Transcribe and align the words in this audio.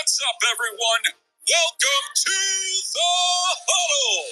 What's 0.00 0.16
up, 0.16 0.40
everyone? 0.56 1.12
Welcome 1.44 2.06
to 2.24 2.38
the 2.88 3.12
huddle, 3.68 4.24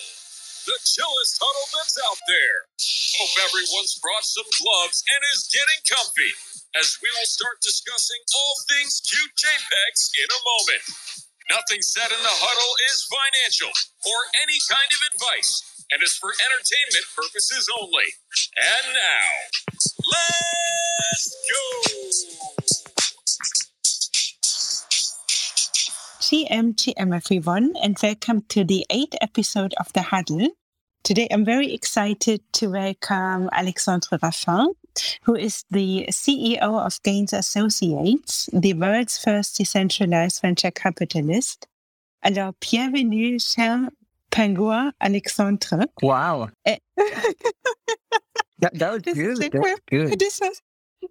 the 0.65 0.81
chillest 0.81 1.37
huddle 1.37 1.69
that's 1.77 1.93
out 2.09 2.17
there. 2.25 2.73
Hope 3.21 3.37
everyone's 3.53 4.01
brought 4.01 4.25
some 4.25 4.49
gloves 4.65 5.05
and 5.13 5.21
is 5.29 5.45
getting 5.53 5.85
comfy 5.85 6.33
as 6.73 6.97
we 7.05 7.13
will 7.13 7.29
start 7.29 7.61
discussing 7.61 8.17
all 8.33 8.55
things 8.73 9.05
cute 9.05 9.29
JPEGs 9.37 10.09
in 10.17 10.29
a 10.33 10.41
moment. 10.41 10.85
Nothing 11.53 11.85
said 11.85 12.17
in 12.17 12.23
the 12.25 12.37
huddle 12.41 12.73
is 12.89 13.05
financial 13.05 13.73
or 14.09 14.21
any 14.41 14.57
kind 14.73 14.89
of 14.89 15.01
advice 15.13 15.85
and 15.93 16.01
is 16.01 16.17
for 16.17 16.33
entertainment 16.33 17.05
purposes 17.13 17.69
only. 17.77 18.09
And 18.57 18.97
now, 18.97 19.29
let's 20.01 21.29
go! 21.45 22.88
GM 26.29 27.15
everyone, 27.15 27.73
and 27.83 27.97
welcome 28.03 28.43
to 28.51 28.63
the 28.63 28.85
eighth 28.91 29.15
episode 29.23 29.73
of 29.81 29.91
The 29.95 30.03
Huddle. 30.03 30.51
Today 31.03 31.27
I'm 31.31 31.43
very 31.43 31.73
excited 31.73 32.43
to 32.53 32.69
welcome 32.69 33.49
Alexandre 33.51 34.19
Raffin, 34.19 34.75
who 35.23 35.35
is 35.35 35.65
the 35.71 36.05
CEO 36.11 36.59
of 36.61 37.03
Gains 37.03 37.33
Associates, 37.33 38.51
the 38.53 38.75
world's 38.75 39.17
first 39.17 39.57
decentralized 39.57 40.43
venture 40.43 40.71
capitalist. 40.71 41.67
Alors, 42.23 42.55
bienvenue, 42.61 43.39
cher 43.39 43.89
Pingouin 44.31 44.93
Alexandre. 45.01 45.87
Wow. 46.03 46.51
Eh. 46.67 46.77
that, 48.59 48.75
that 48.75 48.93
was 48.93 49.15
good. 49.15 49.39
That 49.39 49.55
was 49.55 49.81
good. 49.89 50.19
This 50.19 50.43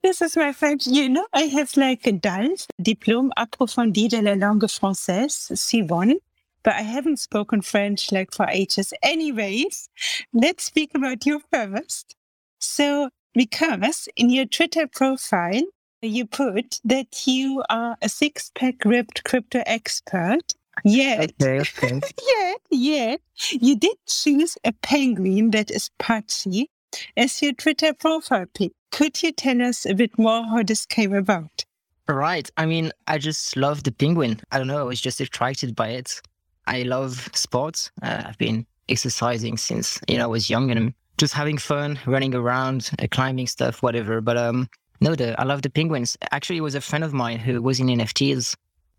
this 0.04 0.22
is 0.22 0.36
my 0.36 0.54
French. 0.54 0.88
You 0.88 1.10
know, 1.10 1.28
I 1.34 1.44
have 1.44 1.76
like 1.78 2.08
a 2.08 2.12
DALF, 2.12 2.68
Diplôme 2.82 3.30
approfondi 3.38 4.10
de 4.10 4.22
la 4.22 4.34
langue 4.34 4.68
française, 4.68 5.52
C1, 5.52 6.16
but 6.64 6.74
I 6.76 6.82
haven't 6.82 7.20
spoken 7.20 7.62
French 7.62 8.12
like 8.12 8.34
for 8.34 8.48
ages. 8.50 8.94
Anyways, 9.04 9.90
let's 10.34 10.64
speak 10.66 10.92
about 10.96 11.26
you 11.26 11.42
first. 11.52 12.16
So, 12.60 13.10
because 13.34 14.08
in 14.16 14.30
your 14.30 14.46
Twitter 14.46 14.88
profile, 14.88 15.64
you 16.02 16.26
put 16.26 16.80
that 16.86 17.28
you 17.28 17.64
are 17.70 17.98
a 18.02 18.10
six 18.10 18.52
pack 18.56 18.86
ripped 18.86 19.24
crypto 19.24 19.64
expert. 19.66 20.54
Yet, 20.84 21.34
Okay, 21.42 21.60
okay. 21.60 22.02
yet, 22.28 22.62
yet, 22.70 23.22
you 23.50 23.76
did 23.76 23.98
choose 24.06 24.58
a 24.64 24.72
penguin 24.74 25.50
that 25.52 25.72
is 25.72 25.90
patchy 25.98 26.70
as 27.16 27.42
your 27.42 27.54
Twitter 27.54 27.94
profile 27.94 28.46
pic. 28.54 28.72
Could 28.92 29.22
you 29.22 29.32
tell 29.32 29.62
us 29.62 29.86
a 29.86 29.94
bit 29.94 30.18
more 30.18 30.44
how 30.44 30.64
this 30.64 30.86
came 30.86 31.14
about? 31.14 31.66
right. 32.08 32.50
I 32.58 32.66
mean, 32.66 32.92
I 33.08 33.18
just 33.18 33.58
love 33.58 33.84
the 33.84 33.92
penguin. 33.92 34.40
I 34.52 34.58
don't 34.58 34.68
know. 34.68 34.80
I 34.80 34.84
was 34.84 35.02
just 35.02 35.20
attracted 35.20 35.76
by 35.76 35.90
it. 35.90 36.22
I 36.66 36.84
love 36.84 37.30
sports. 37.34 37.92
Uh, 38.02 38.24
I've 38.28 38.38
been 38.38 38.66
exercising 38.90 39.58
since 39.58 40.00
you 40.08 40.18
know 40.18 40.24
I 40.24 40.28
was 40.28 40.50
young 40.50 40.70
and 40.72 40.80
I'm 40.80 40.96
just 41.18 41.34
having 41.34 41.58
fun, 41.58 42.00
running 42.06 42.36
around, 42.36 42.92
uh, 43.00 43.08
climbing 43.10 43.48
stuff, 43.48 43.82
whatever. 43.82 44.22
But 44.22 44.38
um, 44.38 44.70
no, 45.02 45.16
the 45.16 45.40
I 45.40 45.44
love 45.44 45.62
the 45.62 45.70
penguins. 45.70 46.18
Actually, 46.32 46.58
it 46.58 46.62
was 46.62 46.76
a 46.76 46.82
friend 46.82 47.04
of 47.04 47.14
mine 47.14 47.40
who 47.40 47.62
was 47.62 47.80
in 47.80 47.88
NFTs, 47.88 48.56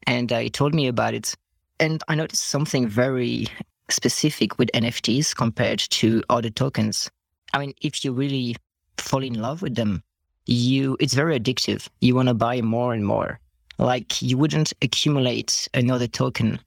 and 0.07 0.33
uh, 0.33 0.39
he 0.39 0.51
told 0.51 0.75
me 0.75 0.87
about 0.87 1.15
it. 1.15 1.35
And 1.81 2.03
I 2.09 2.15
noticed 2.15 2.45
something 2.45 2.89
very 2.89 3.47
specific 3.89 4.59
with 4.59 4.71
NFTs 4.75 5.35
compared 5.35 5.79
to 5.79 6.23
other 6.29 6.51
tokens. 6.51 7.09
I 7.53 7.59
mean, 7.59 7.75
if 7.81 8.05
you 8.05 8.13
really 8.13 8.57
fall 8.99 9.23
in 9.23 9.35
love 9.35 9.63
with 9.63 9.75
them, 9.75 10.03
you 10.47 10.97
it's 11.01 11.15
very 11.15 11.39
addictive. 11.39 11.89
You 12.01 12.15
want 12.15 12.29
to 12.29 12.35
buy 12.35 12.61
more 12.61 12.95
and 12.95 13.07
more. 13.07 13.39
Like 13.79 14.21
you 14.21 14.37
wouldn't 14.37 14.73
accumulate 14.83 15.69
another 15.75 16.07
token, 16.07 16.59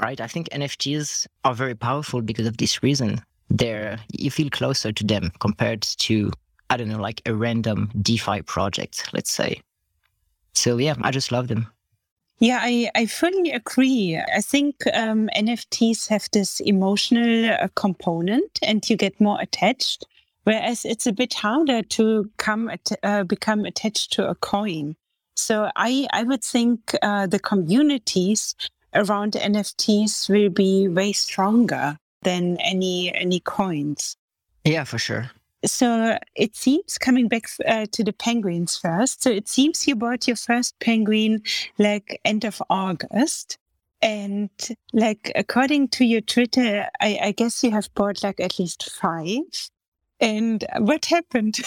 right? 0.00 0.20
I 0.20 0.26
think 0.26 0.48
NFTs 0.50 1.26
are 1.44 1.54
very 1.54 1.74
powerful 1.74 2.20
because 2.20 2.46
of 2.46 2.58
this 2.58 2.82
reason. 2.82 3.22
They're 3.48 3.98
you 4.12 4.30
feel 4.30 4.50
closer 4.50 4.92
to 4.92 5.04
them 5.04 5.32
compared 5.40 5.82
to 5.82 6.30
I 6.70 6.76
don't 6.76 6.88
know, 6.88 7.00
like 7.00 7.20
a 7.26 7.34
random 7.34 7.90
DeFi 8.00 8.42
project, 8.42 9.08
let's 9.12 9.32
say. 9.32 9.60
So 10.54 10.76
yeah, 10.78 10.94
I 11.02 11.10
just 11.10 11.32
love 11.32 11.48
them. 11.48 11.66
Yeah, 12.38 12.60
I, 12.62 12.90
I 12.94 13.04
fully 13.04 13.50
agree. 13.50 14.16
I 14.16 14.40
think 14.40 14.76
um, 14.94 15.28
NFTs 15.36 16.08
have 16.08 16.26
this 16.32 16.60
emotional 16.60 17.50
uh, 17.50 17.68
component 17.74 18.58
and 18.62 18.88
you 18.88 18.96
get 18.96 19.20
more 19.20 19.38
attached, 19.40 20.06
whereas 20.50 20.84
it's 20.84 21.06
a 21.06 21.12
bit 21.12 21.34
harder 21.34 21.80
to 21.80 22.28
come 22.36 22.68
at, 22.68 22.90
uh, 23.04 23.22
become 23.22 23.64
attached 23.64 24.12
to 24.12 24.28
a 24.28 24.34
coin. 24.34 24.96
So 25.36 25.70
I, 25.76 26.08
I 26.12 26.24
would 26.24 26.42
think 26.42 26.92
uh, 27.02 27.28
the 27.28 27.38
communities 27.38 28.56
around 28.92 29.34
NFTs 29.34 30.28
will 30.28 30.50
be 30.50 30.88
way 30.88 31.12
stronger 31.12 31.96
than 32.22 32.56
any 32.56 33.14
any 33.14 33.38
coins. 33.40 34.16
Yeah, 34.64 34.84
for 34.84 34.98
sure. 34.98 35.30
So 35.64 36.18
it 36.34 36.56
seems 36.56 36.98
coming 36.98 37.28
back 37.28 37.44
uh, 37.66 37.86
to 37.92 38.02
the 38.02 38.12
penguins 38.12 38.76
first. 38.76 39.22
So 39.22 39.30
it 39.30 39.48
seems 39.48 39.86
you 39.86 39.94
bought 39.94 40.26
your 40.26 40.36
first 40.36 40.74
penguin 40.80 41.42
like 41.78 42.20
end 42.24 42.44
of 42.44 42.60
August. 42.68 43.56
And 44.02 44.50
like 44.92 45.30
according 45.36 45.88
to 45.88 46.04
your 46.04 46.22
Twitter, 46.22 46.88
I, 47.00 47.18
I 47.22 47.32
guess 47.32 47.62
you 47.62 47.70
have 47.70 47.92
bought 47.94 48.24
like 48.24 48.40
at 48.40 48.58
least 48.58 48.90
five. 48.90 49.70
And 50.20 50.64
what 50.78 51.06
happened? 51.06 51.58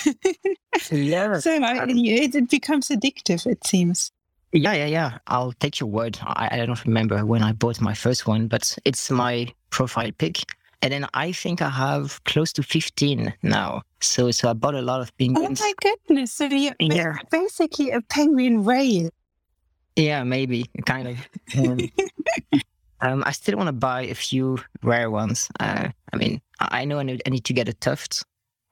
Yeah. 0.92 1.40
so 1.40 1.52
I, 1.64 1.86
it, 1.90 2.36
it 2.36 2.50
becomes 2.50 2.90
addictive, 2.90 3.46
it 3.48 3.66
seems. 3.66 4.12
Yeah, 4.52 4.74
yeah, 4.74 4.86
yeah. 4.86 5.18
I'll 5.28 5.54
take 5.54 5.80
your 5.80 5.90
word. 5.90 6.20
I, 6.22 6.50
I 6.52 6.66
don't 6.66 6.86
remember 6.86 7.26
when 7.26 7.42
I 7.42 7.54
bought 7.54 7.82
my 7.82 7.96
first 7.96 8.28
one, 8.28 8.48
but 8.48 8.78
it's 8.86 9.10
my 9.10 9.52
profile 9.72 10.12
pic. 10.16 10.44
And 10.84 10.94
then 10.94 11.08
I 11.16 11.32
think 11.32 11.62
I 11.62 11.70
have 11.70 12.24
close 12.26 12.54
to 12.54 12.64
15 12.64 13.34
now. 13.42 13.82
So 14.02 14.30
so 14.32 14.50
I 14.50 14.54
bought 14.54 14.76
a 14.76 14.82
lot 14.82 15.02
of 15.02 15.18
penguins. 15.18 15.60
Oh 15.62 15.66
my 15.66 15.74
goodness. 15.82 16.34
So 16.34 16.46
you're 16.46 16.74
Yeah. 16.80 17.18
basically 17.32 17.90
a 17.90 18.02
penguin 18.02 18.64
whale. 18.64 19.10
Yeah, 19.96 20.24
maybe, 20.24 20.66
kind 20.86 21.08
of. 21.08 21.18
Um, 21.58 21.90
um, 23.02 23.24
I 23.26 23.32
still 23.32 23.58
want 23.58 23.68
to 23.68 23.74
buy 23.74 24.02
a 24.04 24.16
few 24.16 24.58
rare 24.84 25.10
ones. 25.10 25.50
Uh, 25.60 25.90
I 26.12 26.18
mean, 26.18 26.42
I 26.60 26.82
I 26.82 26.86
know 26.86 27.00
I 27.00 27.04
need 27.04 27.46
to 27.46 27.54
get 27.54 27.70
a 27.70 27.74
tuft 27.74 28.24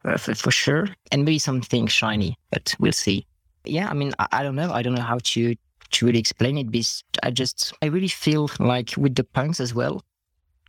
uh, 0.06 0.18
for, 0.18 0.52
sure, 0.52 0.88
and 1.12 1.26
maybe 1.26 1.40
something 1.40 1.88
shiny, 1.88 2.38
but 2.52 2.74
we'll 2.80 2.92
see. 2.92 3.26
Yeah, 3.64 3.90
I 3.90 3.94
mean, 3.94 4.14
I, 4.32 4.44
don't 4.44 4.56
know. 4.56 4.72
I 4.72 4.82
don't 4.82 4.96
know 4.96 5.02
how 5.02 5.20
to 5.24 5.56
to 5.92 6.06
really 6.06 6.20
explain 6.20 6.58
it. 6.58 7.04
I 7.22 7.32
just, 7.32 7.74
I 7.82 7.88
really 7.88 8.08
feel 8.08 8.50
like 8.60 8.94
with 8.98 9.16
the 9.16 9.26
punks 9.26 9.60
as 9.60 9.74
well, 9.74 10.04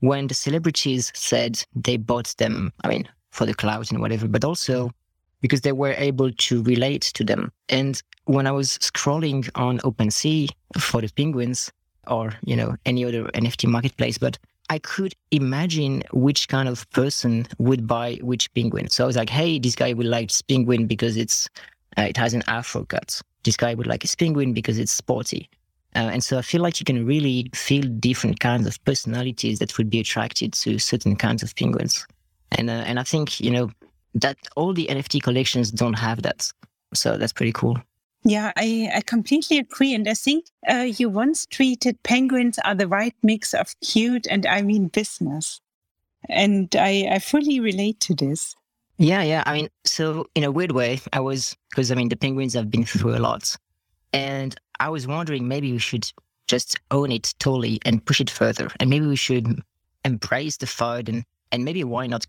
when 0.01 0.27
the 0.27 0.35
celebrities 0.35 1.13
said 1.15 1.65
they 1.77 1.97
bought 1.97 2.35
them. 2.39 2.73
I 2.83 2.89
mean, 2.89 3.09
for 3.31 3.47
the 3.47 3.55
clout 3.55 3.91
and 3.91 4.01
whatever, 4.01 4.29
but 4.29 4.45
also 4.45 4.91
because 5.41 5.63
they 5.63 5.73
were 5.73 5.95
able 5.97 6.31
to 6.33 6.63
relate 6.63 7.03
to 7.03 7.25
them. 7.25 7.53
And 7.69 8.01
when 8.25 8.47
I 8.47 8.53
was 8.53 8.79
scrolling 8.79 9.49
on 9.55 9.79
OpenSea 9.81 10.51
for 10.79 11.01
the 11.01 11.09
penguins 11.09 11.71
or, 12.07 12.35
you 12.45 12.57
know, 12.57 12.77
any 12.85 13.05
other 13.05 13.25
NFT 13.35 13.69
marketplace, 13.69 14.19
but 14.19 14.39
I 14.73 14.79
could 14.79 15.13
imagine 15.31 16.03
which 16.15 16.49
kind 16.49 16.67
of 16.67 16.91
person 16.93 17.47
would 17.59 17.87
buy 17.87 18.19
which 18.23 18.53
penguin. 18.55 18.89
So 18.89 19.05
I 19.05 19.07
was 19.07 19.17
like, 19.17 19.29
hey, 19.29 19.59
this 19.59 19.75
guy 19.75 19.93
would 19.93 20.07
like 20.07 20.29
this 20.29 20.41
penguin 20.41 20.87
because 20.87 21.19
it's 21.19 21.47
uh, 21.99 22.09
it 22.09 22.17
has 22.17 22.33
an 22.33 22.43
afro 22.47 22.87
cut. 22.87 23.21
This 23.45 23.59
guy 23.59 23.75
would 23.75 23.87
like 23.87 24.01
his 24.01 24.15
penguin 24.15 24.55
because 24.55 24.79
it's 24.79 24.91
sporty. 24.91 25.51
Uh, 25.95 26.09
and 26.15 26.25
so 26.25 26.39
I 26.39 26.43
feel 26.43 26.63
like 26.63 26.81
you 26.81 26.87
can 26.87 27.05
really 27.05 27.51
feel 27.53 27.83
different 27.83 28.41
kinds 28.41 28.67
of 28.67 28.83
personalities 28.87 29.59
that 29.59 29.77
would 29.77 29.91
be 29.91 30.01
attracted 30.01 30.55
to 30.55 30.79
certain 30.79 31.17
kinds 31.17 31.43
of 31.43 31.55
penguins. 31.55 32.07
And 32.53 32.71
uh, 32.71 32.85
and 32.89 32.99
I 32.99 33.03
think 33.03 33.41
you 33.41 33.51
know 33.51 33.71
that 34.15 34.39
all 34.57 34.73
the 34.73 34.87
NFT 34.87 35.23
collections 35.23 35.71
don't 35.71 35.99
have 35.99 36.23
that. 36.23 36.51
So 36.95 37.19
that's 37.19 37.35
pretty 37.35 37.53
cool. 37.53 37.77
Yeah, 38.25 38.53
I, 38.57 38.91
I 38.95 39.01
completely 39.01 39.59
agree. 39.59 39.95
And 39.95 40.09
I 40.09 40.15
think 40.15 40.47
uh, 40.69 40.87
you 40.97 41.09
once 41.09 41.47
tweeted 41.47 41.97
penguins 42.03 42.59
are 42.65 42.75
the 42.75 42.87
right 42.87 43.15
mix 43.23 43.53
of 43.53 43.75
cute 43.81 44.27
and 44.31 44.47
I 44.47 44.63
mean 44.63 44.89
business. 44.89 45.61
And 46.29 46.75
I, 46.77 47.09
I 47.11 47.19
fully 47.19 47.59
relate 47.59 47.99
to 48.01 48.15
this. 48.15 48.55
Yeah, 48.99 49.23
yeah. 49.23 49.43
I 49.47 49.55
mean, 49.55 49.69
so 49.85 50.27
in 50.37 50.45
a 50.45 50.53
weird 50.53 50.73
way, 50.73 51.01
I 51.13 51.21
was 51.21 51.57
because 51.71 51.91
I 51.91 51.97
mean 51.97 52.09
the 52.09 52.17
penguins 52.17 52.55
have 52.55 52.71
been 52.71 52.85
through 52.85 53.17
a 53.17 53.19
lot, 53.19 53.57
and 54.13 54.55
I 54.79 54.91
was 54.91 55.09
wondering 55.09 55.49
maybe 55.49 55.73
we 55.73 55.79
should 55.79 56.09
just 56.47 56.79
own 56.93 57.11
it 57.11 57.35
totally 57.41 57.81
and 57.85 58.05
push 58.05 58.21
it 58.21 58.31
further, 58.31 58.69
and 58.79 58.89
maybe 58.89 59.07
we 59.07 59.17
should 59.17 59.61
embrace 60.05 60.59
the 60.59 60.67
FUD 60.67 61.09
and 61.09 61.25
and 61.51 61.65
maybe 61.65 61.83
why 61.83 62.07
not 62.07 62.27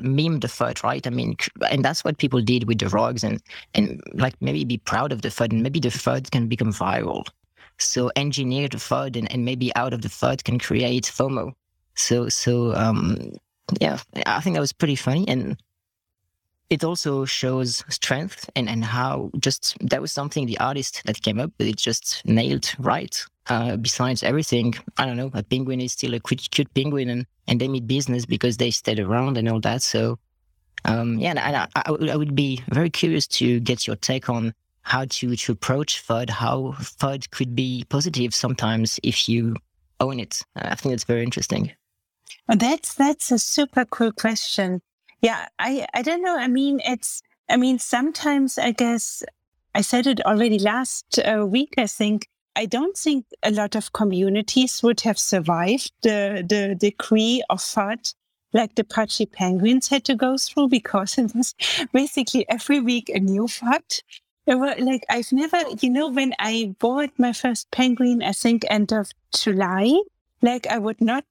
meme 0.00 0.40
the 0.40 0.48
FUD, 0.48 0.82
right? 0.82 1.06
I 1.06 1.10
mean, 1.10 1.36
and 1.70 1.84
that's 1.84 2.04
what 2.04 2.18
people 2.18 2.40
did 2.40 2.66
with 2.66 2.78
the 2.78 2.88
rugs, 2.88 3.24
and 3.24 3.40
and 3.74 4.00
like 4.14 4.34
maybe 4.40 4.64
be 4.64 4.78
proud 4.78 5.12
of 5.12 5.22
the 5.22 5.28
FUD, 5.28 5.52
and 5.52 5.62
maybe 5.62 5.80
the 5.80 5.88
FUD 5.88 6.30
can 6.30 6.48
become 6.48 6.72
viral. 6.72 7.26
So 7.78 8.10
engineer 8.16 8.68
the 8.68 8.78
FUD, 8.78 9.16
and, 9.16 9.30
and 9.32 9.44
maybe 9.44 9.74
out 9.76 9.92
of 9.92 10.02
the 10.02 10.08
FUD 10.08 10.44
can 10.44 10.58
create 10.58 11.04
FOMO. 11.04 11.52
So 11.94 12.28
so 12.28 12.74
um 12.74 13.32
yeah, 13.80 13.98
I 14.26 14.40
think 14.40 14.54
that 14.54 14.60
was 14.60 14.72
pretty 14.72 14.96
funny 14.96 15.28
and 15.28 15.56
it 16.70 16.84
also 16.84 17.24
shows 17.24 17.84
strength 17.88 18.48
and, 18.54 18.68
and 18.68 18.84
how 18.84 19.30
just 19.38 19.76
that 19.80 20.00
was 20.00 20.12
something 20.12 20.46
the 20.46 20.58
artist 20.58 21.02
that 21.06 21.22
came 21.22 21.40
up 21.40 21.50
with 21.58 21.68
it 21.68 21.76
just 21.76 22.22
nailed 22.24 22.74
right 22.78 23.24
uh, 23.48 23.76
besides 23.76 24.22
everything, 24.22 24.74
I 24.96 25.06
don't 25.06 25.16
know, 25.16 25.30
a 25.34 25.42
penguin 25.42 25.80
is 25.80 25.92
still 25.92 26.14
a 26.14 26.20
cute, 26.20 26.50
cute 26.50 26.72
penguin 26.74 27.08
and, 27.08 27.26
and 27.46 27.60
they 27.60 27.68
meet 27.68 27.86
business 27.86 28.26
because 28.26 28.56
they 28.56 28.70
stayed 28.70 29.00
around 29.00 29.38
and 29.38 29.48
all 29.48 29.60
that. 29.60 29.82
So, 29.82 30.18
um, 30.84 31.18
yeah, 31.18 31.30
and 31.30 31.38
I, 31.38 31.68
I, 31.74 32.12
I 32.12 32.16
would 32.16 32.34
be 32.34 32.62
very 32.70 32.90
curious 32.90 33.26
to 33.28 33.60
get 33.60 33.86
your 33.86 33.96
take 33.96 34.28
on 34.28 34.54
how 34.82 35.04
to, 35.06 35.36
to 35.36 35.52
approach 35.52 36.02
FUD, 36.06 36.30
how 36.30 36.74
FUD 36.78 37.30
could 37.30 37.54
be 37.54 37.84
positive 37.88 38.34
sometimes 38.34 38.98
if 39.02 39.28
you 39.28 39.56
own 40.00 40.20
it. 40.20 40.42
I 40.56 40.74
think 40.74 40.94
it's 40.94 41.04
very 41.04 41.22
interesting. 41.22 41.72
that's, 42.48 42.94
that's 42.94 43.30
a 43.30 43.38
super 43.38 43.84
cool 43.84 44.12
question. 44.12 44.80
Yeah, 45.20 45.48
I, 45.58 45.86
I 45.94 46.02
don't 46.02 46.22
know. 46.22 46.38
I 46.38 46.48
mean, 46.48 46.80
it's, 46.84 47.22
I 47.48 47.56
mean, 47.56 47.78
sometimes 47.78 48.58
I 48.58 48.72
guess 48.72 49.22
I 49.74 49.80
said 49.80 50.06
it 50.06 50.24
already 50.24 50.58
last 50.58 51.18
uh, 51.18 51.46
week, 51.46 51.74
I 51.76 51.86
think. 51.86 52.28
I 52.58 52.66
don't 52.66 52.96
think 52.96 53.24
a 53.44 53.52
lot 53.52 53.76
of 53.76 53.92
communities 53.92 54.82
would 54.82 55.02
have 55.02 55.16
survived 55.16 55.92
the, 56.02 56.44
the 56.44 56.74
decree 56.74 57.40
of 57.48 57.60
FUD 57.60 58.14
like 58.52 58.74
the 58.74 58.82
Patchy 58.82 59.26
Penguins 59.26 59.86
had 59.86 60.04
to 60.06 60.16
go 60.16 60.36
through 60.36 60.68
because 60.68 61.18
it 61.18 61.32
was 61.36 61.54
basically 61.92 62.48
every 62.48 62.80
week 62.80 63.10
a 63.10 63.20
new 63.20 63.44
FUD. 63.44 64.02
Like 64.48 65.04
I've 65.08 65.30
never, 65.30 65.62
you 65.80 65.90
know, 65.90 66.08
when 66.08 66.34
I 66.40 66.74
bought 66.80 67.10
my 67.16 67.32
first 67.32 67.70
penguin, 67.70 68.24
I 68.24 68.32
think 68.32 68.64
end 68.68 68.92
of 68.92 69.12
July, 69.36 69.96
like 70.42 70.66
I 70.66 70.78
would 70.78 71.00
not, 71.00 71.24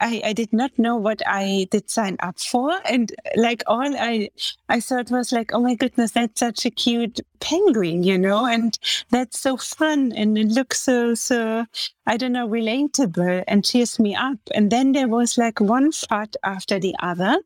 I, 0.00 0.22
I 0.24 0.32
did 0.32 0.52
not 0.52 0.78
know 0.78 0.96
what 0.96 1.22
I 1.26 1.66
did 1.70 1.90
sign 1.90 2.16
up 2.20 2.38
for. 2.38 2.72
And 2.84 3.12
like 3.36 3.62
all 3.66 3.96
I, 3.96 4.30
I 4.68 4.80
thought 4.80 5.10
was 5.10 5.32
like, 5.32 5.52
oh 5.52 5.60
my 5.60 5.74
goodness, 5.74 6.12
that's 6.12 6.40
such 6.40 6.64
a 6.64 6.70
cute 6.70 7.20
penguin, 7.40 8.02
you 8.02 8.18
know, 8.18 8.46
and 8.46 8.78
that's 9.10 9.38
so 9.40 9.56
fun. 9.56 10.12
And 10.12 10.38
it 10.38 10.48
looks 10.48 10.80
so, 10.80 11.14
so, 11.14 11.66
I 12.06 12.16
don't 12.16 12.32
know, 12.32 12.48
relatable 12.48 13.44
and 13.48 13.64
cheers 13.64 13.98
me 13.98 14.14
up. 14.14 14.38
And 14.54 14.70
then 14.70 14.92
there 14.92 15.08
was 15.08 15.36
like 15.36 15.60
one 15.60 15.90
FUD 15.90 16.34
after 16.44 16.78
the 16.78 16.94
other 17.00 17.38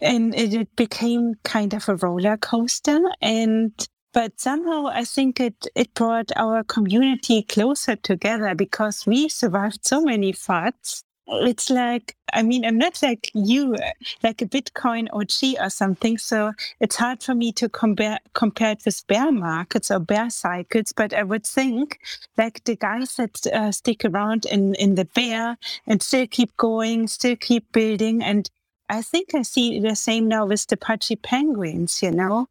and 0.00 0.34
it, 0.34 0.54
it 0.54 0.76
became 0.76 1.34
kind 1.44 1.72
of 1.74 1.88
a 1.88 1.96
roller 1.96 2.36
coaster. 2.36 3.00
And 3.20 3.72
but 4.14 4.40
somehow 4.40 4.86
I 4.86 5.04
think 5.04 5.40
it, 5.40 5.66
it 5.74 5.92
brought 5.92 6.30
our 6.36 6.62
community 6.62 7.42
closer 7.42 7.96
together 7.96 8.54
because 8.54 9.06
we 9.06 9.28
survived 9.28 9.84
so 9.84 10.02
many 10.02 10.32
FUDs. 10.32 11.02
It's 11.26 11.68
like, 11.68 12.16
I 12.32 12.42
mean, 12.42 12.64
I'm 12.64 12.78
not 12.78 13.02
like 13.02 13.30
you, 13.34 13.76
like 14.22 14.40
a 14.40 14.46
Bitcoin 14.46 15.08
OG 15.12 15.60
or 15.60 15.68
something. 15.70 16.16
So 16.18 16.52
it's 16.80 16.96
hard 16.96 17.24
for 17.24 17.34
me 17.34 17.50
to 17.52 17.68
compare, 17.68 18.20
compare 18.34 18.72
it 18.72 18.82
with 18.84 19.04
bear 19.08 19.32
markets 19.32 19.90
or 19.90 19.98
bear 19.98 20.30
cycles. 20.30 20.92
But 20.92 21.12
I 21.12 21.24
would 21.24 21.44
think 21.44 21.98
like 22.38 22.62
the 22.64 22.76
guys 22.76 23.16
that 23.16 23.46
uh, 23.48 23.72
stick 23.72 24.04
around 24.04 24.46
in, 24.46 24.74
in 24.76 24.94
the 24.94 25.06
bear 25.06 25.58
and 25.86 26.02
still 26.02 26.26
keep 26.28 26.56
going, 26.56 27.08
still 27.08 27.36
keep 27.36 27.72
building. 27.72 28.22
And 28.22 28.48
I 28.88 29.02
think 29.02 29.34
I 29.34 29.42
see 29.42 29.80
the 29.80 29.96
same 29.96 30.28
now 30.28 30.46
with 30.46 30.66
the 30.68 30.76
Patchy 30.76 31.16
Penguins, 31.16 32.02
you 32.02 32.12
know? 32.12 32.48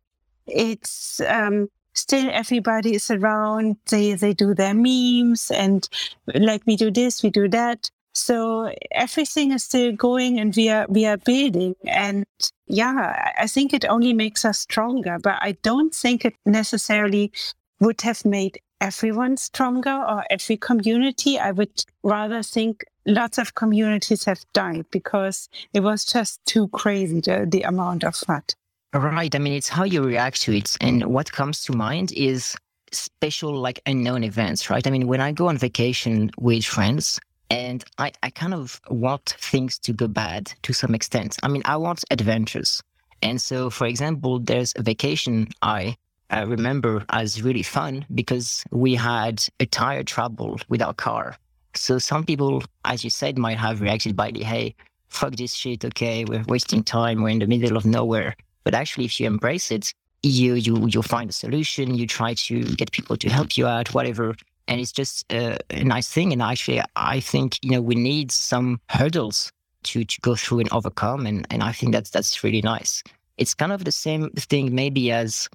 It's 0.47 1.19
um, 1.21 1.69
still 1.93 2.29
everybody 2.31 2.95
is 2.95 3.09
around. 3.11 3.77
They 3.89 4.13
they 4.13 4.33
do 4.33 4.53
their 4.53 4.73
memes 4.73 5.51
and 5.51 5.87
like 6.33 6.63
we 6.65 6.75
do 6.75 6.91
this, 6.91 7.23
we 7.23 7.29
do 7.29 7.47
that. 7.49 7.89
So 8.15 8.71
everything 8.91 9.51
is 9.53 9.63
still 9.63 9.91
going, 9.91 10.39
and 10.39 10.55
we 10.55 10.69
are 10.69 10.85
we 10.87 11.05
are 11.05 11.17
building. 11.17 11.75
And 11.87 12.25
yeah, 12.67 13.31
I 13.37 13.47
think 13.47 13.73
it 13.73 13.85
only 13.85 14.13
makes 14.13 14.45
us 14.45 14.59
stronger. 14.59 15.17
But 15.21 15.39
I 15.41 15.53
don't 15.63 15.93
think 15.93 16.23
it 16.23 16.35
necessarily 16.45 17.31
would 17.79 18.01
have 18.01 18.23
made 18.23 18.59
everyone 18.79 19.37
stronger 19.37 20.03
or 20.07 20.25
every 20.29 20.57
community. 20.57 21.39
I 21.39 21.51
would 21.51 21.85
rather 22.03 22.43
think 22.43 22.85
lots 23.05 23.37
of 23.37 23.55
communities 23.55 24.25
have 24.25 24.45
died 24.53 24.85
because 24.91 25.49
it 25.73 25.81
was 25.81 26.05
just 26.05 26.45
too 26.45 26.67
crazy 26.67 27.19
the, 27.19 27.47
the 27.49 27.63
amount 27.63 28.03
of 28.03 28.13
FUD. 28.13 28.55
Right. 28.93 29.33
I 29.33 29.39
mean, 29.39 29.53
it's 29.53 29.69
how 29.69 29.85
you 29.85 30.03
react 30.03 30.41
to 30.43 30.55
it. 30.55 30.77
And 30.79 31.05
what 31.05 31.31
comes 31.31 31.63
to 31.63 31.73
mind 31.73 32.11
is 32.11 32.55
special, 32.91 33.55
like 33.55 33.81
unknown 33.87 34.23
events, 34.23 34.69
right? 34.69 34.85
I 34.85 34.91
mean, 34.91 35.07
when 35.07 35.19
I 35.19 35.31
go 35.31 35.47
on 35.47 35.57
vacation 35.57 36.29
with 36.37 36.63
friends, 36.63 37.19
and 37.49 37.83
I, 37.97 38.11
I 38.21 38.29
kind 38.29 38.53
of 38.53 38.79
want 38.89 39.35
things 39.39 39.79
to 39.79 39.93
go 39.93 40.07
bad 40.07 40.53
to 40.63 40.73
some 40.73 40.93
extent. 40.93 41.37
I 41.43 41.47
mean, 41.47 41.63
I 41.65 41.77
want 41.77 42.03
adventures. 42.11 42.81
And 43.21 43.41
so, 43.41 43.69
for 43.69 43.87
example, 43.87 44.39
there's 44.39 44.73
a 44.75 44.83
vacation 44.83 45.47
I 45.61 45.95
remember 46.31 47.05
as 47.09 47.41
really 47.41 47.63
fun 47.63 48.05
because 48.13 48.63
we 48.71 48.95
had 48.95 49.43
a 49.59 49.65
tire 49.65 50.03
trouble 50.03 50.59
with 50.69 50.81
our 50.81 50.93
car. 50.93 51.35
So 51.75 51.99
some 51.99 52.23
people, 52.25 52.63
as 52.85 53.03
you 53.03 53.09
said, 53.09 53.37
might 53.37 53.57
have 53.57 53.81
reacted 53.81 54.15
by, 54.15 54.31
the, 54.31 54.43
hey, 54.43 54.75
fuck 55.09 55.35
this 55.35 55.53
shit. 55.53 55.83
Okay, 55.83 56.25
we're 56.25 56.43
wasting 56.47 56.83
time. 56.83 57.21
We're 57.23 57.29
in 57.29 57.39
the 57.39 57.47
middle 57.47 57.77
of 57.77 57.85
nowhere. 57.85 58.35
But 58.63 58.73
actually, 58.73 59.05
if 59.05 59.19
you 59.19 59.27
embrace 59.27 59.71
it, 59.71 59.93
you 60.21 60.55
you 60.55 60.87
you 60.87 61.01
find 61.01 61.29
a 61.29 61.33
solution. 61.33 61.95
You 61.95 62.07
try 62.07 62.33
to 62.33 62.63
get 62.75 62.91
people 62.91 63.17
to 63.17 63.29
help 63.29 63.57
you 63.57 63.67
out, 63.67 63.93
whatever. 63.93 64.35
And 64.67 64.79
it's 64.79 64.93
just 64.93 65.31
a, 65.31 65.57
a 65.69 65.83
nice 65.83 66.07
thing. 66.07 66.31
And 66.31 66.41
actually, 66.41 66.81
I 66.95 67.19
think 67.19 67.59
you 67.61 67.71
know 67.71 67.81
we 67.81 67.95
need 67.95 68.31
some 68.31 68.79
hurdles 68.89 69.51
to 69.83 70.05
to 70.05 70.21
go 70.21 70.35
through 70.35 70.59
and 70.59 70.71
overcome. 70.71 71.25
And 71.25 71.45
and 71.49 71.63
I 71.63 71.71
think 71.71 71.91
that's 71.93 72.09
that's 72.09 72.43
really 72.43 72.61
nice. 72.61 73.03
It's 73.37 73.53
kind 73.53 73.71
of 73.71 73.83
the 73.83 73.91
same 73.91 74.29
thing 74.31 74.73
maybe 74.73 75.11
as 75.11 75.49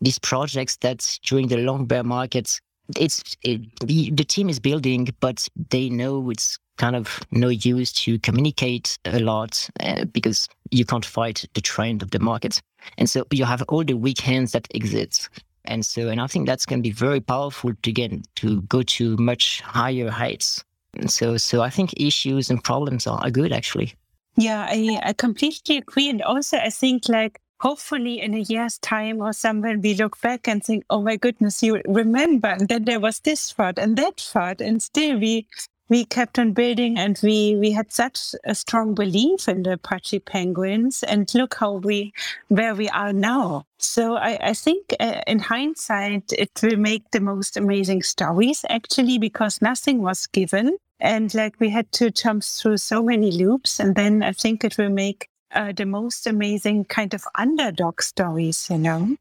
these 0.00 0.18
projects 0.18 0.76
that 0.78 1.18
during 1.24 1.48
the 1.48 1.56
long 1.56 1.86
bear 1.86 2.04
markets 2.04 2.60
it's 2.96 3.36
it, 3.42 3.62
the, 3.80 4.10
the 4.10 4.24
team 4.24 4.48
is 4.48 4.60
building, 4.60 5.08
but 5.20 5.48
they 5.70 5.88
know 5.88 6.30
it's 6.30 6.58
kind 6.76 6.96
of 6.96 7.20
no 7.30 7.48
use 7.48 7.92
to 7.92 8.18
communicate 8.18 8.98
a 9.04 9.18
lot 9.20 9.68
uh, 9.80 10.04
because 10.06 10.48
you 10.70 10.84
can't 10.84 11.04
fight 11.04 11.44
the 11.54 11.60
trend 11.60 12.02
of 12.02 12.10
the 12.10 12.18
market. 12.18 12.60
And 12.98 13.08
so 13.08 13.26
you 13.30 13.44
have 13.44 13.62
all 13.68 13.84
the 13.84 13.94
weak 13.94 14.20
hands 14.20 14.52
that 14.52 14.66
exist. 14.70 15.28
And 15.64 15.84
so, 15.84 16.08
and 16.08 16.20
I 16.20 16.26
think 16.26 16.46
that's 16.46 16.66
going 16.66 16.80
to 16.82 16.88
be 16.88 16.92
very 16.92 17.20
powerful 17.20 17.72
to 17.82 17.92
get 17.92 18.12
to 18.36 18.62
go 18.62 18.82
to 18.82 19.16
much 19.16 19.60
higher 19.62 20.10
heights. 20.10 20.64
And 20.94 21.10
so, 21.10 21.36
so 21.36 21.62
I 21.62 21.70
think 21.70 21.92
issues 21.96 22.50
and 22.50 22.62
problems 22.62 23.06
are, 23.06 23.18
are 23.22 23.30
good 23.30 23.52
actually. 23.52 23.94
Yeah, 24.36 24.66
I, 24.68 25.00
I 25.02 25.12
completely 25.14 25.78
agree. 25.78 26.08
And 26.10 26.22
also, 26.22 26.58
I 26.58 26.70
think 26.70 27.08
like 27.08 27.40
hopefully 27.60 28.20
in 28.20 28.34
a 28.34 28.40
year's 28.40 28.78
time 28.78 29.20
or 29.22 29.32
somewhere 29.32 29.78
we 29.78 29.94
look 29.94 30.20
back 30.20 30.46
and 30.46 30.62
think, 30.62 30.84
oh 30.90 31.00
my 31.02 31.16
goodness, 31.16 31.62
you 31.62 31.80
remember 31.86 32.48
and 32.48 32.68
then 32.68 32.84
there 32.84 33.00
was 33.00 33.20
this 33.20 33.52
FUD 33.52 33.78
and 33.78 33.96
that 33.96 34.16
FUD. 34.16 34.60
And 34.60 34.82
still 34.82 35.18
we 35.18 35.46
we 35.88 36.04
kept 36.04 36.38
on 36.38 36.52
building 36.52 36.98
and 36.98 37.18
we 37.22 37.56
we 37.56 37.70
had 37.70 37.92
such 37.92 38.34
a 38.44 38.54
strong 38.54 38.94
belief 38.94 39.48
in 39.48 39.62
the 39.62 39.78
Patchy 39.78 40.18
penguins 40.18 41.02
and 41.02 41.32
look 41.34 41.54
how 41.54 41.74
we 41.74 42.12
where 42.48 42.74
we 42.74 42.88
are 42.88 43.12
now. 43.12 43.64
So 43.78 44.16
i, 44.16 44.38
I 44.40 44.54
think 44.54 44.94
uh, 44.98 45.20
in 45.26 45.38
hindsight 45.38 46.32
it 46.32 46.50
will 46.62 46.76
make 46.76 47.10
the 47.10 47.20
most 47.20 47.56
amazing 47.56 48.02
stories 48.02 48.64
actually 48.68 49.18
because 49.18 49.62
nothing 49.62 50.02
was 50.02 50.26
given. 50.26 50.76
And 50.98 51.32
like 51.34 51.60
we 51.60 51.68
had 51.68 51.92
to 51.92 52.10
jump 52.10 52.42
through 52.42 52.78
so 52.78 53.02
many 53.02 53.30
loops 53.30 53.78
and 53.78 53.94
then 53.94 54.22
i 54.22 54.32
think 54.32 54.64
it 54.64 54.78
will 54.78 54.88
make 54.88 55.28
uh, 55.52 55.72
the 55.72 55.84
most 55.84 56.26
amazing 56.26 56.86
kind 56.86 57.12
of 57.12 57.22
underdog 57.34 58.00
stories 58.00 58.66
you 58.70 58.78
know? 58.78 59.16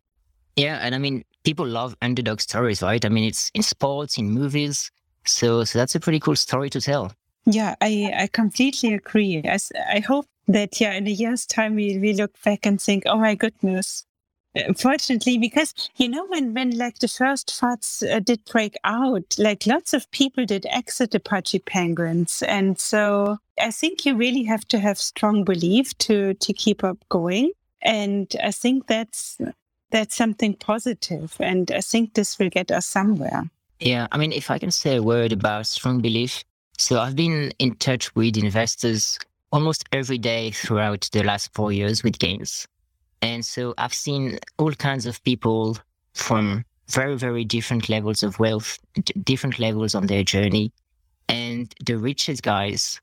Yeah 0.55 0.79
and 0.81 0.95
i 0.95 0.97
mean 0.97 1.25
people 1.43 1.67
love 1.67 1.95
underdog 2.01 2.41
stories 2.41 2.81
right? 2.81 3.05
I 3.05 3.09
mean 3.09 3.25
it's 3.25 3.51
in 3.53 3.61
sports 3.61 4.17
in 4.17 4.31
movies 4.31 4.89
so, 5.27 5.63
so 5.63 5.79
that's 5.79 5.95
a 5.95 5.99
pretty 5.99 6.19
cool 6.19 6.35
story 6.35 6.69
to 6.69 6.81
tell. 6.81 7.11
Yeah, 7.45 7.75
I, 7.81 8.11
I 8.17 8.27
completely 8.27 8.93
agree. 8.93 9.41
I, 9.45 9.59
I 9.89 9.99
hope 9.99 10.25
that, 10.47 10.79
yeah, 10.81 10.93
in 10.93 11.07
a 11.07 11.11
year's 11.11 11.45
time, 11.45 11.75
we, 11.75 11.97
we 11.99 12.13
look 12.13 12.31
back 12.43 12.65
and 12.65 12.81
think, 12.81 13.03
oh 13.05 13.17
my 13.17 13.35
goodness. 13.35 14.05
Fortunately, 14.77 15.37
because, 15.37 15.73
you 15.97 16.07
know, 16.07 16.25
when, 16.27 16.53
when 16.53 16.77
like 16.77 16.99
the 16.99 17.09
first 17.09 17.51
FUDs 17.51 18.01
uh, 18.03 18.19
did 18.19 18.43
break 18.45 18.77
out, 18.85 19.35
like 19.37 19.67
lots 19.67 19.93
of 19.93 20.09
people 20.11 20.45
did 20.45 20.65
exit 20.69 21.11
the 21.11 21.19
Patchy 21.19 21.59
Penguins. 21.59 22.41
And 22.47 22.79
so 22.79 23.37
I 23.59 23.71
think 23.71 24.05
you 24.05 24.15
really 24.15 24.43
have 24.43 24.65
to 24.69 24.79
have 24.79 24.97
strong 24.97 25.43
belief 25.43 25.97
to, 25.99 26.35
to 26.35 26.53
keep 26.53 26.85
up 26.85 26.97
going. 27.09 27.51
And 27.81 28.33
I 28.41 28.51
think 28.51 28.87
that's, 28.87 29.37
that's 29.91 30.15
something 30.15 30.55
positive. 30.55 31.35
And 31.41 31.69
I 31.71 31.81
think 31.81 32.13
this 32.13 32.39
will 32.39 32.49
get 32.49 32.71
us 32.71 32.85
somewhere. 32.85 33.43
Yeah, 33.79 34.07
I 34.11 34.17
mean, 34.17 34.31
if 34.31 34.49
I 34.49 34.57
can 34.57 34.71
say 34.71 34.95
a 34.95 35.03
word 35.03 35.33
about 35.33 35.67
strong 35.67 35.99
belief. 35.99 36.43
So 36.77 36.99
I've 36.99 37.15
been 37.15 37.51
in 37.59 37.75
touch 37.75 38.13
with 38.15 38.37
investors 38.37 39.17
almost 39.51 39.85
every 39.91 40.17
day 40.17 40.51
throughout 40.51 41.09
the 41.11 41.23
last 41.23 41.53
four 41.53 41.71
years 41.71 42.03
with 42.03 42.19
gains. 42.19 42.67
And 43.21 43.45
so 43.45 43.73
I've 43.77 43.93
seen 43.93 44.39
all 44.57 44.71
kinds 44.73 45.05
of 45.05 45.23
people 45.23 45.77
from 46.13 46.63
very, 46.87 47.17
very 47.17 47.43
different 47.43 47.89
levels 47.89 48.23
of 48.23 48.39
wealth, 48.39 48.79
different 49.23 49.59
levels 49.59 49.95
on 49.95 50.07
their 50.07 50.23
journey. 50.23 50.71
And 51.27 51.73
the 51.85 51.97
richest 51.97 52.43
guys 52.43 53.01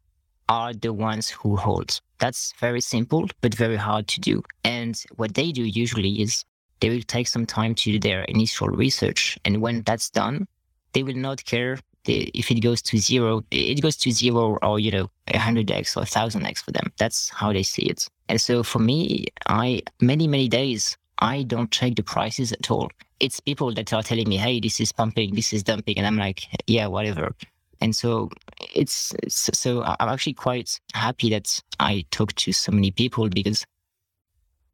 are 0.49 0.73
the 0.73 0.93
ones 0.93 1.29
who 1.29 1.57
hold. 1.57 2.01
That's 2.19 2.53
very 2.61 2.81
simple, 2.81 3.29
but 3.41 3.55
very 3.55 3.77
hard 3.77 4.07
to 4.09 4.21
do. 4.21 4.43
And 4.65 5.03
what 5.17 5.35
they 5.35 5.53
do 5.53 5.65
usually 5.65 6.21
is 6.23 6.45
they 6.81 6.91
will 6.91 7.03
take 7.03 7.29
some 7.29 7.47
time 7.47 7.75
to 7.75 7.93
do 7.93 7.99
their 7.99 8.23
initial 8.25 8.69
research. 8.69 9.39
And 9.45 9.61
when 9.61 9.83
that's 9.83 10.11
done, 10.11 10.47
they 10.93 11.03
will 11.03 11.17
not 11.17 11.45
care 11.45 11.79
if 12.05 12.51
it 12.51 12.61
goes 12.61 12.83
to 12.83 12.99
zero, 12.99 13.45
it 13.51 13.81
goes 13.81 13.97
to 13.97 14.11
zero 14.11 14.59
or, 14.63 14.81
you 14.81 14.91
know, 14.91 15.11
100x 15.29 15.97
or 15.97 16.03
1000x 16.03 16.59
for 16.63 16.73
them. 16.73 16.93
That's 16.99 17.29
how 17.31 17.53
they 17.53 17.63
see 17.63 17.83
it. 17.83 18.09
And 18.29 18.41
so 18.41 18.63
for 18.63 18.79
me, 18.79 19.27
I, 19.47 19.83
many, 20.01 20.27
many 20.27 20.49
days, 20.49 20.97
I 21.19 21.45
don't 21.45 21.71
check 21.71 21.95
the 21.95 22.03
prices 22.03 22.53
at 22.53 22.71
all. 22.71 22.91
It's 23.21 23.39
people 23.39 23.73
that 23.75 23.93
are 23.93 24.03
telling 24.03 24.29
me, 24.29 24.37
hey, 24.37 24.59
this 24.59 24.81
is 24.81 24.91
pumping, 24.91 25.35
this 25.35 25.53
is 25.53 25.63
dumping. 25.63 25.97
And 25.97 26.07
I'm 26.07 26.17
like, 26.17 26.43
yeah, 26.67 26.87
whatever. 26.89 27.35
And 27.81 27.95
so 27.95 28.31
it's, 28.75 29.13
so 29.29 29.83
I'm 29.83 30.09
actually 30.09 30.35
quite 30.35 30.81
happy 30.95 31.31
that 31.31 31.63
I 31.79 32.05
talk 32.11 32.33
to 32.35 32.53
so 32.53 32.73
many 32.73 32.91
people 32.91 33.29
because 33.29 33.65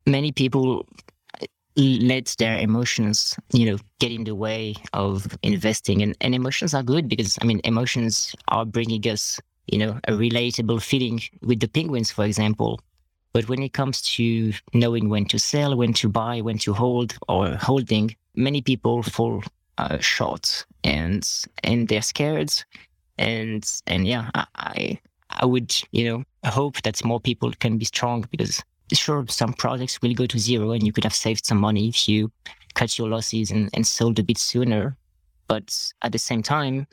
many 0.06 0.32
people 0.32 0.86
let 1.78 2.34
their 2.38 2.58
emotions, 2.58 3.36
you 3.52 3.66
know, 3.66 3.78
get 4.00 4.10
in 4.10 4.24
the 4.24 4.34
way 4.34 4.74
of 4.92 5.26
investing. 5.42 6.02
And, 6.02 6.16
and 6.20 6.34
emotions 6.34 6.74
are 6.74 6.82
good 6.82 7.08
because, 7.08 7.38
I 7.40 7.44
mean, 7.44 7.60
emotions 7.64 8.34
are 8.48 8.66
bringing 8.66 9.06
us, 9.08 9.40
you 9.68 9.78
know, 9.78 10.00
a 10.08 10.12
relatable 10.12 10.82
feeling 10.82 11.20
with 11.42 11.60
the 11.60 11.68
penguins, 11.68 12.10
for 12.10 12.24
example. 12.24 12.80
But 13.32 13.48
when 13.48 13.62
it 13.62 13.72
comes 13.72 14.02
to 14.16 14.52
knowing 14.74 15.08
when 15.08 15.26
to 15.26 15.38
sell, 15.38 15.76
when 15.76 15.92
to 15.94 16.08
buy, 16.08 16.40
when 16.40 16.58
to 16.58 16.72
hold 16.72 17.16
or 17.28 17.50
holding, 17.56 18.16
many 18.34 18.60
people 18.60 19.02
fall 19.02 19.44
uh, 19.76 19.98
short 19.98 20.66
and 20.82 21.28
and 21.62 21.86
they're 21.88 22.02
scared. 22.02 22.52
And 23.18 23.70
and 23.86 24.06
yeah, 24.06 24.30
I 24.34 24.98
I 25.30 25.44
would 25.44 25.76
you 25.92 26.04
know 26.04 26.24
hope 26.50 26.82
that 26.82 27.04
more 27.04 27.20
people 27.20 27.52
can 27.60 27.78
be 27.78 27.84
strong 27.84 28.24
because 28.30 28.62
sure, 28.96 29.24
some 29.28 29.52
projects 29.52 30.00
will 30.00 30.14
go 30.14 30.26
to 30.26 30.38
zero 30.38 30.72
and 30.72 30.84
you 30.84 30.92
could 30.92 31.04
have 31.04 31.14
saved 31.14 31.44
some 31.44 31.58
money 31.58 31.88
if 31.88 32.08
you 32.08 32.30
cut 32.74 32.98
your 32.98 33.08
losses 33.08 33.50
and, 33.50 33.70
and 33.74 33.86
sold 33.86 34.18
a 34.18 34.22
bit 34.22 34.38
sooner. 34.38 34.96
But 35.46 35.76
at 36.02 36.12
the 36.12 36.18
same 36.18 36.42
time, 36.42 36.86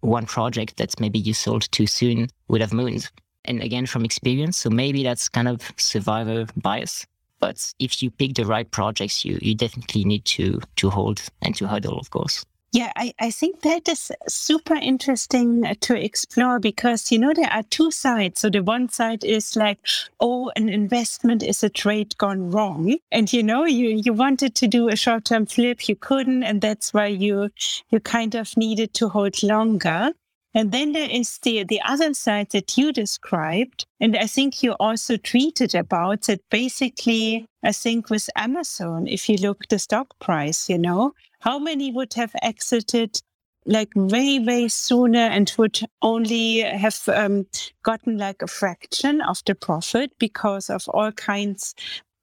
one 0.00 0.26
project 0.26 0.76
that 0.76 0.98
maybe 1.00 1.18
you 1.18 1.34
sold 1.34 1.70
too 1.72 1.86
soon 1.86 2.28
would 2.48 2.60
have 2.60 2.72
mooned. 2.72 3.10
And 3.44 3.62
again, 3.62 3.86
from 3.86 4.04
experience, 4.04 4.58
so 4.58 4.70
maybe 4.70 5.02
that's 5.02 5.28
kind 5.28 5.48
of 5.48 5.72
survivor 5.76 6.46
bias. 6.56 7.06
But 7.40 7.72
if 7.78 8.02
you 8.02 8.10
pick 8.10 8.34
the 8.34 8.44
right 8.44 8.70
projects, 8.70 9.24
you, 9.24 9.38
you 9.40 9.54
definitely 9.54 10.04
need 10.04 10.24
to 10.26 10.60
to 10.76 10.90
hold 10.90 11.22
and 11.42 11.54
to 11.56 11.68
huddle, 11.68 11.98
of 11.98 12.10
course. 12.10 12.44
Yeah, 12.70 12.92
I, 12.96 13.14
I 13.18 13.30
think 13.30 13.62
that 13.62 13.88
is 13.88 14.12
super 14.28 14.74
interesting 14.74 15.64
uh, 15.64 15.74
to 15.80 15.96
explore 15.96 16.58
because, 16.60 17.10
you 17.10 17.18
know, 17.18 17.32
there 17.32 17.50
are 17.50 17.62
two 17.62 17.90
sides. 17.90 18.42
So 18.42 18.50
the 18.50 18.62
one 18.62 18.90
side 18.90 19.24
is 19.24 19.56
like, 19.56 19.78
oh, 20.20 20.52
an 20.54 20.68
investment 20.68 21.42
is 21.42 21.64
a 21.64 21.70
trade 21.70 22.18
gone 22.18 22.50
wrong. 22.50 22.98
And, 23.10 23.32
you 23.32 23.42
know, 23.42 23.64
you, 23.64 24.00
you 24.04 24.12
wanted 24.12 24.54
to 24.56 24.66
do 24.66 24.88
a 24.88 24.96
short 24.96 25.24
term 25.24 25.46
flip, 25.46 25.88
you 25.88 25.96
couldn't. 25.96 26.42
And 26.42 26.60
that's 26.60 26.92
why 26.92 27.06
you, 27.06 27.48
you 27.88 28.00
kind 28.00 28.34
of 28.34 28.54
needed 28.54 28.92
to 28.94 29.08
hold 29.08 29.42
longer. 29.42 30.12
And 30.54 30.72
then 30.72 30.92
there 30.92 31.08
is 31.10 31.38
the, 31.38 31.64
the 31.64 31.80
other 31.82 32.12
side 32.14 32.50
that 32.50 32.76
you 32.76 32.92
described. 32.92 33.86
And 34.00 34.16
I 34.16 34.26
think 34.26 34.62
you 34.62 34.72
also 34.72 35.16
tweeted 35.16 35.78
about 35.78 36.22
that 36.22 36.40
basically, 36.50 37.46
I 37.62 37.72
think 37.72 38.10
with 38.10 38.28
Amazon, 38.36 39.06
if 39.06 39.28
you 39.28 39.36
look 39.36 39.68
the 39.68 39.78
stock 39.78 40.18
price, 40.18 40.68
you 40.68 40.78
know, 40.78 41.14
how 41.40 41.58
many 41.58 41.92
would 41.92 42.14
have 42.14 42.32
exited 42.42 43.20
like 43.66 43.90
way, 43.94 44.38
way 44.38 44.66
sooner 44.66 45.18
and 45.18 45.52
would 45.58 45.80
only 46.02 46.60
have 46.60 47.00
um, 47.08 47.46
gotten 47.82 48.16
like 48.16 48.42
a 48.42 48.46
fraction 48.46 49.20
of 49.20 49.42
the 49.44 49.54
profit 49.54 50.10
because 50.18 50.70
of 50.70 50.88
all 50.88 51.12
kinds, 51.12 51.74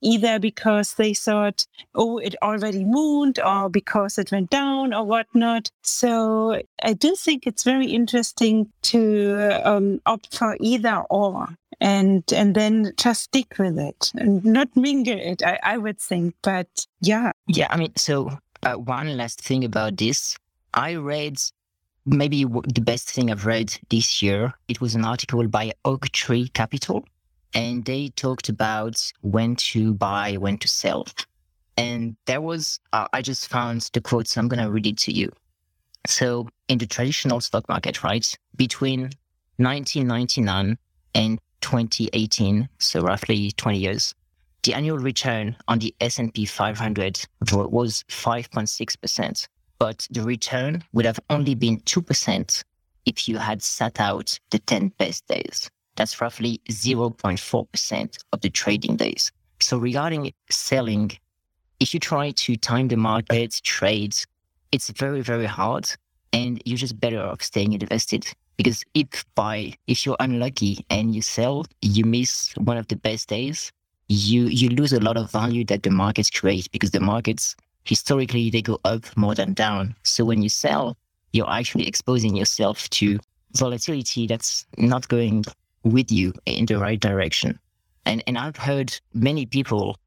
either 0.01 0.39
because 0.39 0.95
they 0.95 1.13
thought, 1.13 1.65
oh, 1.93 2.17
it 2.17 2.35
already 2.41 2.83
mooned 2.83 3.39
or 3.39 3.69
because 3.69 4.17
it 4.17 4.31
went 4.31 4.49
down 4.49 4.93
or 4.93 5.03
whatnot. 5.03 5.69
So 5.83 6.61
I 6.83 6.93
do 6.93 7.15
think 7.15 7.45
it's 7.45 7.63
very 7.63 7.87
interesting 7.87 8.71
to 8.83 9.61
um, 9.63 10.01
opt 10.07 10.35
for 10.35 10.57
either 10.59 11.03
or 11.11 11.49
and 11.81 12.23
and 12.31 12.55
then 12.55 12.93
just 12.97 13.23
stick 13.23 13.55
with 13.59 13.77
it 13.77 14.11
and 14.15 14.45
not 14.45 14.69
mingle 14.77 15.19
it 15.19 15.43
I, 15.43 15.59
I 15.61 15.77
would 15.77 15.99
think 15.99 16.35
but 16.41 16.67
yeah 17.01 17.31
yeah 17.47 17.67
i 17.69 17.75
mean 17.75 17.93
so 17.97 18.37
uh, 18.65 18.73
one 18.73 19.15
last 19.15 19.39
thing 19.39 19.63
about 19.63 19.95
this. 19.97 20.37
I 20.73 20.95
read 20.95 21.37
maybe 22.05 22.43
the 22.43 22.81
best 22.81 23.09
thing 23.09 23.31
I've 23.31 23.45
read 23.45 23.77
this 23.89 24.21
year. 24.21 24.53
It 24.67 24.81
was 24.81 24.95
an 24.95 25.05
article 25.05 25.47
by 25.47 25.71
Oaktree 25.85 26.49
Capital, 26.49 27.05
and 27.53 27.85
they 27.85 28.09
talked 28.09 28.49
about 28.49 29.11
when 29.21 29.55
to 29.55 29.93
buy, 29.93 30.35
when 30.37 30.57
to 30.57 30.67
sell. 30.67 31.07
And 31.77 32.15
there 32.25 32.41
was, 32.41 32.79
uh, 32.91 33.07
I 33.13 33.21
just 33.21 33.47
found 33.47 33.89
the 33.93 34.01
quote, 34.01 34.27
so 34.27 34.41
I'm 34.41 34.47
going 34.47 34.63
to 34.63 34.71
read 34.71 34.87
it 34.87 34.97
to 34.99 35.11
you. 35.11 35.31
So, 36.07 36.47
in 36.67 36.77
the 36.77 36.85
traditional 36.85 37.41
stock 37.41 37.67
market, 37.67 38.03
right, 38.03 38.37
between 38.55 39.09
1999 39.57 40.77
and 41.15 41.39
2018, 41.61 42.69
so 42.77 43.01
roughly 43.01 43.51
20 43.51 43.79
years, 43.79 44.13
the 44.65 44.73
annual 44.73 44.97
return 44.97 45.55
on 45.67 45.77
the 45.77 45.93
S&P 46.01 46.43
500 46.43 47.21
was 47.53 48.03
5.6%, 48.09 49.47
but 49.77 50.07
the 50.09 50.23
return 50.23 50.83
would 50.91 51.05
have 51.05 51.19
only 51.29 51.53
been 51.53 51.79
2% 51.81 52.63
if 53.05 53.29
you 53.29 53.37
had 53.37 53.61
sat 53.61 53.99
out 53.99 54.39
the 54.49 54.57
10 54.57 54.89
best 54.97 55.27
days. 55.27 55.69
That's 55.95 56.19
roughly 56.19 56.59
0.4% 56.69 58.17
of 58.33 58.41
the 58.41 58.49
trading 58.49 58.95
days. 58.95 59.31
So 59.61 59.77
regarding 59.77 60.33
selling, 60.49 61.11
if 61.79 61.93
you 61.93 61.99
try 61.99 62.31
to 62.31 62.55
time 62.57 62.87
the 62.87 62.97
market, 62.97 63.61
trade, 63.63 64.15
it's 64.71 64.89
very, 64.89 65.21
very 65.21 65.45
hard. 65.45 65.87
And 66.33 66.59
you're 66.65 66.77
just 66.77 66.99
better 66.99 67.21
off 67.21 67.43
staying 67.43 67.73
invested 67.73 68.25
because 68.57 68.83
if 68.93 69.25
by 69.35 69.73
if 69.87 70.05
you're 70.05 70.17
unlucky 70.19 70.85
and 70.89 71.13
you 71.15 71.21
sell, 71.21 71.65
you 71.81 72.03
miss 72.03 72.51
one 72.57 72.77
of 72.77 72.87
the 72.87 72.97
best 72.97 73.29
days, 73.29 73.71
you 74.07 74.45
you 74.45 74.69
lose 74.69 74.93
a 74.93 74.99
lot 74.99 75.17
of 75.17 75.31
value 75.31 75.65
that 75.65 75.83
the 75.83 75.89
markets 75.89 76.29
create 76.29 76.71
because 76.71 76.91
the 76.91 76.99
markets 76.99 77.55
historically 77.85 78.49
they 78.49 78.61
go 78.61 78.79
up 78.85 79.05
more 79.15 79.35
than 79.35 79.53
down. 79.53 79.95
So 80.03 80.25
when 80.25 80.41
you 80.41 80.49
sell, 80.49 80.97
you're 81.33 81.49
actually 81.49 81.87
exposing 81.87 82.35
yourself 82.35 82.89
to 82.91 83.19
volatility 83.55 84.27
that's 84.27 84.65
not 84.77 85.07
going 85.07 85.45
with 85.83 86.11
you 86.11 86.33
in 86.45 86.65
the 86.65 86.77
right 86.77 86.99
direction. 86.99 87.59
And 88.05 88.23
and 88.27 88.37
I've 88.37 88.57
heard 88.57 88.95
many 89.13 89.45
people 89.45 89.97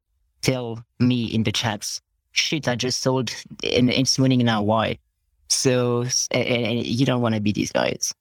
tell 0.43 0.85
me 1.01 1.25
in 1.27 1.43
the 1.43 1.53
chats, 1.53 2.01
shit, 2.33 2.69
I 2.69 2.77
just 2.77 3.01
sold 3.01 3.31
and 3.65 3.91
it's 3.91 4.19
winning 4.19 4.45
now. 4.45 4.63
Why? 4.63 4.99
So 5.49 6.05
and, 6.31 6.87
you 6.87 7.07
don't 7.07 7.23
want 7.23 7.35
to 7.35 7.41
be 7.41 7.53
these 7.53 7.73
guys. 7.73 8.13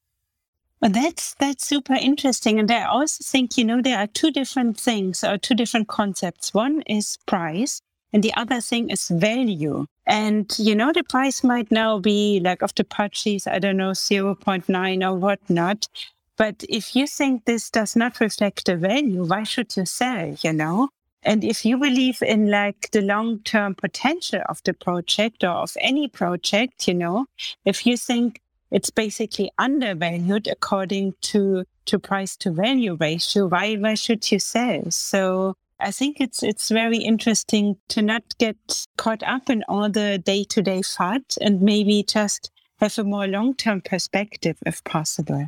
Well, 0.80 0.92
that's 0.92 1.34
that's 1.34 1.66
super 1.66 1.94
interesting, 1.94 2.60
and 2.60 2.70
I 2.70 2.84
also 2.84 3.24
think 3.24 3.58
you 3.58 3.64
know 3.64 3.82
there 3.82 3.98
are 3.98 4.06
two 4.06 4.30
different 4.30 4.78
things 4.78 5.24
or 5.24 5.36
two 5.36 5.54
different 5.54 5.88
concepts. 5.88 6.54
One 6.54 6.82
is 6.82 7.18
price, 7.26 7.82
and 8.12 8.22
the 8.22 8.32
other 8.34 8.60
thing 8.60 8.90
is 8.90 9.08
value. 9.08 9.86
And 10.06 10.54
you 10.58 10.74
know 10.76 10.92
the 10.92 11.02
price 11.02 11.42
might 11.42 11.70
now 11.72 11.98
be 11.98 12.40
like 12.40 12.62
of 12.62 12.74
the 12.76 12.84
purchase, 12.84 13.46
I 13.48 13.58
don't 13.58 13.76
know, 13.76 13.92
zero 13.92 14.36
point 14.36 14.68
nine 14.68 15.02
or 15.02 15.14
whatnot. 15.16 15.88
But 16.36 16.64
if 16.68 16.94
you 16.94 17.08
think 17.08 17.44
this 17.44 17.70
does 17.70 17.96
not 17.96 18.20
reflect 18.20 18.66
the 18.66 18.76
value, 18.76 19.24
why 19.24 19.42
should 19.42 19.76
you 19.76 19.84
sell? 19.84 20.36
You 20.42 20.52
know. 20.52 20.90
And 21.24 21.42
if 21.42 21.64
you 21.64 21.76
believe 21.76 22.22
in 22.22 22.50
like 22.50 22.90
the 22.92 23.02
long 23.02 23.40
term 23.40 23.74
potential 23.74 24.42
of 24.48 24.62
the 24.62 24.72
project 24.74 25.42
or 25.42 25.50
of 25.50 25.76
any 25.80 26.06
project, 26.08 26.86
you 26.86 26.94
know, 26.94 27.26
if 27.64 27.84
you 27.84 27.96
think 27.96 28.40
it's 28.70 28.90
basically 28.90 29.50
undervalued 29.58 30.46
according 30.46 31.14
to 31.20 31.64
to 31.86 31.98
price 31.98 32.36
to 32.36 32.50
value 32.50 32.96
ratio. 33.00 33.46
Why 33.46 33.76
why 33.76 33.94
should 33.94 34.30
you 34.30 34.38
sell? 34.38 34.90
So 34.90 35.54
I 35.80 35.90
think 35.90 36.20
it's 36.20 36.42
it's 36.42 36.68
very 36.68 36.98
interesting 36.98 37.76
to 37.88 38.02
not 38.02 38.22
get 38.38 38.86
caught 38.96 39.22
up 39.22 39.48
in 39.48 39.64
all 39.68 39.88
the 39.88 40.18
day 40.18 40.44
to 40.44 40.62
day 40.62 40.82
fun 40.82 41.24
and 41.40 41.62
maybe 41.62 42.02
just 42.02 42.50
have 42.80 42.98
a 42.98 43.04
more 43.04 43.26
long 43.26 43.54
term 43.54 43.80
perspective 43.80 44.58
if 44.66 44.84
possible. 44.84 45.46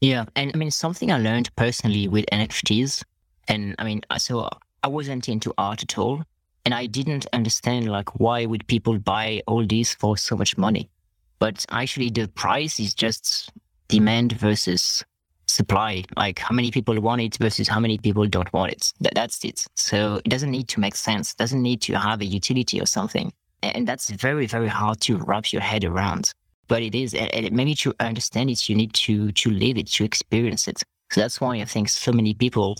Yeah, 0.00 0.26
and 0.36 0.52
I 0.54 0.58
mean 0.58 0.70
something 0.70 1.10
I 1.10 1.18
learned 1.18 1.54
personally 1.56 2.08
with 2.08 2.26
NFTs, 2.30 3.02
and 3.48 3.74
I 3.78 3.84
mean 3.84 4.02
so 4.18 4.48
I 4.82 4.88
wasn't 4.88 5.28
into 5.28 5.54
art 5.56 5.82
at 5.82 5.96
all, 5.98 6.22
and 6.64 6.74
I 6.74 6.86
didn't 6.86 7.26
understand 7.32 7.90
like 7.90 8.20
why 8.20 8.44
would 8.44 8.66
people 8.66 8.98
buy 8.98 9.42
all 9.46 9.66
these 9.66 9.94
for 9.94 10.18
so 10.18 10.36
much 10.36 10.58
money 10.58 10.90
but 11.38 11.64
actually 11.70 12.10
the 12.10 12.28
price 12.28 12.80
is 12.80 12.94
just 12.94 13.50
demand 13.88 14.32
versus 14.32 15.04
supply. 15.46 16.04
Like 16.16 16.38
how 16.38 16.54
many 16.54 16.70
people 16.70 17.00
want 17.00 17.20
it 17.20 17.36
versus 17.38 17.68
how 17.68 17.80
many 17.80 17.98
people 17.98 18.26
don't 18.26 18.52
want 18.52 18.72
it. 18.72 18.92
That, 19.00 19.14
that's 19.14 19.44
it. 19.44 19.66
So 19.74 20.20
it 20.24 20.28
doesn't 20.28 20.50
need 20.50 20.68
to 20.68 20.80
make 20.80 20.94
sense. 20.94 21.32
It 21.32 21.38
doesn't 21.38 21.62
need 21.62 21.80
to 21.82 21.98
have 21.98 22.20
a 22.20 22.24
utility 22.24 22.80
or 22.80 22.86
something. 22.86 23.32
And 23.62 23.88
that's 23.88 24.10
very 24.10 24.46
very 24.46 24.68
hard 24.68 25.00
to 25.02 25.18
wrap 25.18 25.52
your 25.52 25.62
head 25.62 25.84
around. 25.84 26.32
But 26.68 26.82
it 26.82 26.94
is 26.94 27.14
and 27.14 27.50
maybe 27.52 27.74
to 27.76 27.94
understand 27.98 28.50
it 28.50 28.68
you 28.68 28.76
need 28.76 28.92
to 28.94 29.32
to 29.32 29.50
live 29.50 29.78
it 29.78 29.88
to 29.88 30.04
experience 30.04 30.68
it. 30.68 30.82
So 31.10 31.20
that's 31.22 31.40
why 31.40 31.56
i 31.56 31.64
think 31.64 31.88
so 31.88 32.12
many 32.12 32.34
people 32.34 32.76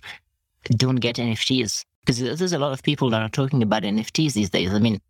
don't 0.77 0.97
get 0.97 1.17
nfts 1.17 1.85
because 2.05 2.19
there's 2.19 2.53
a 2.53 2.59
lot 2.59 2.73
of 2.73 2.83
people 2.83 3.09
that 3.11 3.23
are 3.23 3.31
talking 3.31 3.63
about 3.63 3.83
nfts 3.83 4.35
these 4.35 4.51
days. 4.51 4.73
I 4.73 4.79
mean 4.79 5.01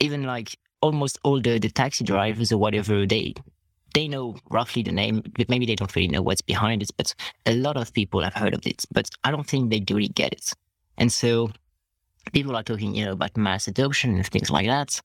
even 0.00 0.24
like 0.24 0.56
almost 0.82 1.18
all 1.24 1.40
the, 1.40 1.58
the 1.58 1.70
taxi 1.70 2.04
drivers 2.04 2.52
or 2.52 2.58
whatever, 2.58 3.06
they 3.06 3.34
they 3.94 4.08
know 4.08 4.36
roughly 4.50 4.82
the 4.82 4.92
name, 4.92 5.22
but 5.36 5.48
maybe 5.48 5.66
they 5.66 5.74
don't 5.74 5.94
really 5.94 6.08
know 6.08 6.22
what's 6.22 6.40
behind 6.40 6.82
it. 6.82 6.90
But 6.96 7.14
a 7.46 7.54
lot 7.54 7.76
of 7.76 7.92
people 7.92 8.22
have 8.22 8.34
heard 8.34 8.54
of 8.54 8.66
it, 8.66 8.84
but 8.90 9.08
I 9.24 9.30
don't 9.30 9.46
think 9.46 9.70
they 9.70 9.80
do 9.80 9.96
really 9.96 10.08
get 10.08 10.32
it. 10.32 10.52
And 10.98 11.12
so 11.12 11.50
people 12.32 12.56
are 12.56 12.62
talking, 12.62 12.94
you 12.94 13.04
know, 13.04 13.12
about 13.12 13.36
mass 13.36 13.68
adoption 13.68 14.14
and 14.16 14.26
things 14.26 14.50
like 14.50 14.66
that. 14.66 15.00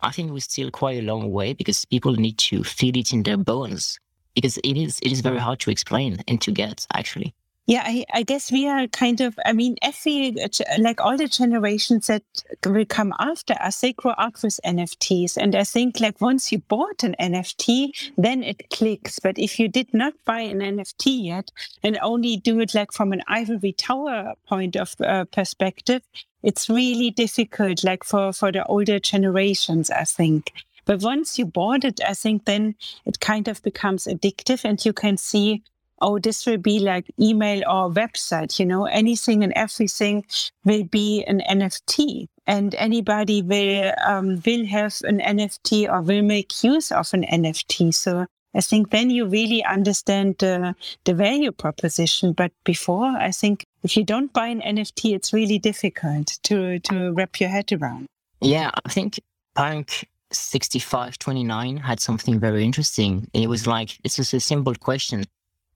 I 0.00 0.10
think 0.12 0.30
we're 0.30 0.40
still 0.40 0.70
quite 0.70 0.98
a 0.98 1.06
long 1.06 1.30
way 1.32 1.54
because 1.54 1.84
people 1.84 2.12
need 2.12 2.38
to 2.38 2.62
feel 2.62 2.96
it 2.96 3.12
in 3.12 3.22
their 3.22 3.36
bones 3.36 3.98
because 4.34 4.58
it 4.58 4.76
is 4.76 4.98
it 5.02 5.10
is 5.10 5.20
very 5.20 5.38
hard 5.38 5.58
to 5.60 5.70
explain 5.70 6.22
and 6.28 6.40
to 6.42 6.52
get 6.52 6.86
actually. 6.94 7.34
Yeah, 7.68 7.82
I, 7.84 8.06
I, 8.14 8.22
guess 8.22 8.50
we 8.50 8.66
are 8.66 8.86
kind 8.86 9.20
of, 9.20 9.38
I 9.44 9.52
mean, 9.52 9.76
every, 9.82 10.34
like 10.78 11.02
all 11.02 11.18
the 11.18 11.28
generations 11.28 12.06
that 12.06 12.22
will 12.64 12.86
come 12.86 13.12
after 13.18 13.52
us, 13.60 13.82
they 13.82 13.92
grow 13.92 14.12
up 14.12 14.42
with 14.42 14.58
NFTs. 14.64 15.36
And 15.36 15.54
I 15.54 15.64
think 15.64 16.00
like 16.00 16.18
once 16.18 16.50
you 16.50 16.60
bought 16.60 17.04
an 17.04 17.14
NFT, 17.20 17.90
then 18.16 18.42
it 18.42 18.70
clicks. 18.70 19.18
But 19.18 19.38
if 19.38 19.60
you 19.60 19.68
did 19.68 19.92
not 19.92 20.14
buy 20.24 20.40
an 20.40 20.60
NFT 20.60 21.26
yet 21.26 21.50
and 21.82 21.98
only 22.00 22.38
do 22.38 22.58
it 22.60 22.74
like 22.74 22.90
from 22.90 23.12
an 23.12 23.20
ivory 23.28 23.74
tower 23.74 24.32
point 24.48 24.74
of 24.74 24.94
uh, 25.02 25.26
perspective, 25.26 26.00
it's 26.42 26.70
really 26.70 27.10
difficult, 27.10 27.84
like 27.84 28.02
for, 28.02 28.32
for 28.32 28.50
the 28.50 28.64
older 28.64 28.98
generations, 28.98 29.90
I 29.90 30.04
think. 30.04 30.52
But 30.86 31.02
once 31.02 31.38
you 31.38 31.44
bought 31.44 31.84
it, 31.84 32.00
I 32.00 32.14
think 32.14 32.46
then 32.46 32.76
it 33.04 33.20
kind 33.20 33.46
of 33.46 33.62
becomes 33.62 34.06
addictive 34.06 34.64
and 34.64 34.82
you 34.82 34.94
can 34.94 35.18
see 35.18 35.62
oh, 36.00 36.18
this 36.18 36.46
will 36.46 36.58
be 36.58 36.78
like 36.80 37.10
email 37.20 37.62
or 37.68 37.90
website, 37.90 38.58
you 38.58 38.66
know, 38.66 38.86
anything 38.86 39.42
and 39.44 39.52
everything 39.54 40.24
will 40.64 40.84
be 40.84 41.24
an 41.24 41.42
NFT. 41.48 42.28
And 42.46 42.74
anybody 42.76 43.42
will 43.42 43.92
um, 44.06 44.40
will 44.46 44.64
have 44.66 44.96
an 45.04 45.20
NFT 45.20 45.90
or 45.92 46.00
will 46.00 46.22
make 46.22 46.64
use 46.64 46.90
of 46.90 47.12
an 47.12 47.24
NFT. 47.24 47.94
So 47.94 48.26
I 48.54 48.60
think 48.60 48.90
then 48.90 49.10
you 49.10 49.26
really 49.26 49.62
understand 49.64 50.36
the, 50.38 50.74
the 51.04 51.14
value 51.14 51.52
proposition. 51.52 52.32
But 52.32 52.52
before, 52.64 53.06
I 53.06 53.30
think 53.30 53.64
if 53.82 53.96
you 53.96 54.04
don't 54.04 54.32
buy 54.32 54.46
an 54.46 54.62
NFT, 54.62 55.14
it's 55.14 55.32
really 55.32 55.58
difficult 55.58 56.38
to, 56.44 56.78
to 56.78 57.12
wrap 57.12 57.38
your 57.38 57.50
head 57.50 57.70
around. 57.72 58.06
Yeah, 58.40 58.70
I 58.84 58.88
think 58.88 59.20
Punk 59.54 60.08
6529 60.32 61.76
had 61.76 62.00
something 62.00 62.40
very 62.40 62.64
interesting. 62.64 63.28
It 63.34 63.48
was 63.48 63.66
like, 63.66 63.98
it's 64.04 64.16
just 64.16 64.32
a 64.32 64.40
simple 64.40 64.74
question 64.74 65.24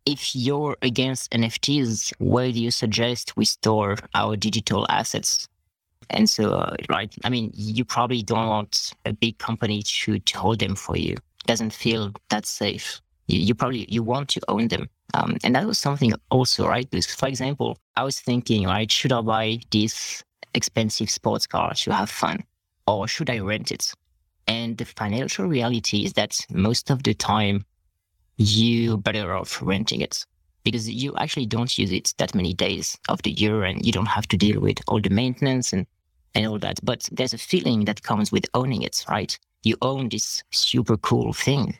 if 0.06 0.35
you're 0.35 0.76
against 0.82 1.30
NFTs, 1.30 2.12
where 2.18 2.50
do 2.50 2.61
you 2.61 2.71
suggest 2.71 3.37
we 3.37 3.44
store 3.44 3.97
our 4.14 4.37
digital 4.37 4.87
assets? 4.88 5.49
And 6.11 6.28
so, 6.28 6.52
uh, 6.52 6.76
right, 6.88 7.14
I 7.25 7.30
mean, 7.30 7.50
you 7.54 7.85
probably 7.85 8.23
don't 8.23 8.49
want 8.49 8.92
a 9.06 9.12
big 9.12 9.38
company 9.38 9.82
to, 9.82 10.18
to 10.18 10.38
hold 10.38 10.59
them 10.59 10.75
for 10.75 10.97
you. 10.97 11.16
Doesn't 11.47 11.73
feel 11.73 12.12
that 12.28 12.47
safe. 12.47 13.00
You, 13.28 13.38
you 13.38 13.54
probably, 13.54 13.87
you 13.88 14.02
want 14.02 14.28
to 14.30 14.40
own 14.49 14.68
them. 14.68 14.88
Um, 15.14 15.37
and 15.44 15.54
that 15.54 15.66
was 15.66 15.78
something 15.78 16.12
also, 16.30 16.66
right? 16.66 16.88
Because, 16.90 17.06
for 17.06 17.28
example, 17.28 17.78
I 17.97 18.04
was 18.04 18.21
thinking, 18.21 18.66
right, 18.66 18.90
should 18.90 19.12
I 19.12 19.21
buy 19.21 19.61
this 19.71 20.23
expensive 20.54 21.11
sports 21.11 21.47
car 21.47 21.75
to 21.75 21.92
have 21.92 22.11
fun? 22.11 22.44
Or 22.87 23.06
should 23.06 23.30
I 23.30 23.38
rent 23.38 23.71
it? 23.71 23.92
And 24.49 24.76
the 24.76 24.85
financial 24.85 25.47
reality 25.47 26.04
is 26.04 26.14
that 26.14 26.38
most 26.50 26.90
of 26.90 27.02
the 27.04 27.14
time, 27.14 27.64
you 28.37 28.97
better 28.99 29.35
off 29.35 29.61
renting 29.62 30.01
it 30.01 30.25
because 30.65 30.89
you 30.89 31.15
actually 31.17 31.47
don't 31.47 31.77
use 31.77 31.93
it 31.93 32.15
that 32.19 32.35
many 32.35 32.55
days 32.55 32.97
of 33.09 33.21
the 33.23 33.33
year 33.33 33.65
and 33.65 33.85
you 33.85 33.93
don't 33.93 34.07
have 34.07 34.29
to 34.29 34.37
deal 34.37 34.61
with 34.61 34.79
all 34.89 35.01
the 35.01 35.11
maintenance 35.11 35.73
and, 35.73 35.87
and 36.35 36.47
all 36.47 36.59
that. 36.59 36.79
But 36.85 37.09
there's 37.12 37.35
a 37.35 37.39
feeling 37.39 37.85
that 37.87 38.03
comes 38.03 38.31
with 38.31 38.47
owning 38.55 38.83
it, 38.83 39.05
right? 39.09 39.37
You 39.65 39.77
own 39.83 40.09
this 40.09 40.43
super 40.51 40.97
cool 40.97 41.33
thing 41.33 41.79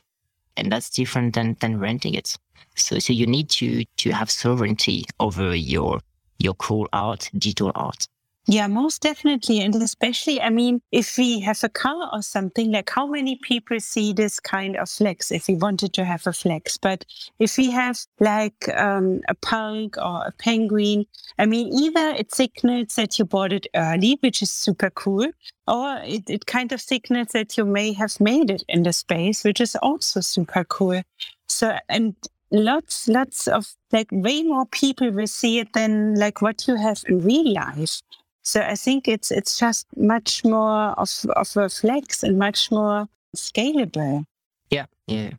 and 0.57 0.71
that's 0.71 0.91
different 0.91 1.35
than, 1.35 1.57
than 1.61 1.79
renting 1.79 2.15
it. 2.15 2.37
So, 2.77 2.99
so 2.99 3.13
you 3.13 3.27
need 3.27 3.49
to, 3.51 3.85
to 3.85 4.11
have 4.11 4.31
sovereignty 4.31 5.05
over 5.21 5.55
your, 5.55 6.01
your 6.39 6.55
cool 6.55 6.89
art, 6.93 7.31
digital 7.35 7.73
art. 7.75 8.07
Yeah, 8.49 8.67
most 8.67 9.03
definitely. 9.03 9.61
And 9.61 9.73
especially, 9.77 10.41
I 10.41 10.51
mean, 10.51 10.83
if 10.91 11.17
we 11.17 11.39
have 11.41 11.63
a 11.63 11.69
car 11.69 12.11
or 12.13 12.23
something, 12.23 12.73
like 12.73 12.91
how 12.91 13.07
many 13.07 13.37
people 13.37 13.79
see 13.79 14.13
this 14.13 14.41
kind 14.41 14.77
of 14.77 14.91
flex 14.91 15.31
if 15.31 15.47
we 15.47 15.55
wanted 15.55 15.93
to 15.95 16.05
have 16.05 16.27
a 16.27 16.33
flex? 16.33 16.77
But 16.77 17.05
if 17.39 17.57
we 17.57 17.71
have 17.71 18.01
like 18.19 18.69
um, 18.77 19.21
a 19.29 19.35
punk 19.37 19.97
or 19.97 20.27
a 20.27 20.33
penguin, 20.39 21.07
I 21.39 21.47
mean, 21.47 21.73
either 21.73 22.17
it 22.19 22.35
signals 22.35 22.97
that 22.97 23.17
you 23.17 23.25
bought 23.27 23.53
it 23.53 23.69
early, 23.77 24.19
which 24.21 24.43
is 24.43 24.51
super 24.51 24.91
cool, 24.91 25.31
or 25.69 26.01
it, 26.03 26.29
it 26.29 26.47
kind 26.47 26.73
of 26.73 26.81
signals 26.81 27.29
that 27.35 27.57
you 27.57 27.65
may 27.65 27.93
have 27.93 28.19
made 28.21 28.51
it 28.51 28.65
in 28.69 28.83
the 28.83 28.93
space, 28.93 29.45
which 29.45 29.61
is 29.61 29.77
also 29.77 30.21
super 30.21 30.65
cool. 30.65 31.01
So, 31.47 31.79
and 31.89 32.17
lots, 32.51 33.07
lots 33.07 33.47
of 33.47 33.77
like 33.93 34.09
way 34.11 34.43
more 34.43 34.67
people 34.67 35.13
will 35.13 35.29
see 35.29 35.61
it 35.61 35.73
than 35.75 36.17
like 36.17 36.43
what 36.43 36.67
you 36.67 36.75
have 36.75 37.05
in 37.09 37.21
real 37.21 37.53
life. 37.53 38.03
So 38.43 38.61
I 38.61 38.75
think 38.75 39.09
it's 39.09 39.31
it's 39.31 39.59
just 39.59 39.87
much 39.97 40.45
more 40.45 40.91
of 40.99 41.11
of 41.37 41.57
a 41.57 41.69
flex 41.69 42.23
and 42.23 42.39
much 42.39 42.71
more 42.71 43.09
scalable. 43.37 44.25
Yeah, 44.71 44.87
yeah. 45.07 45.31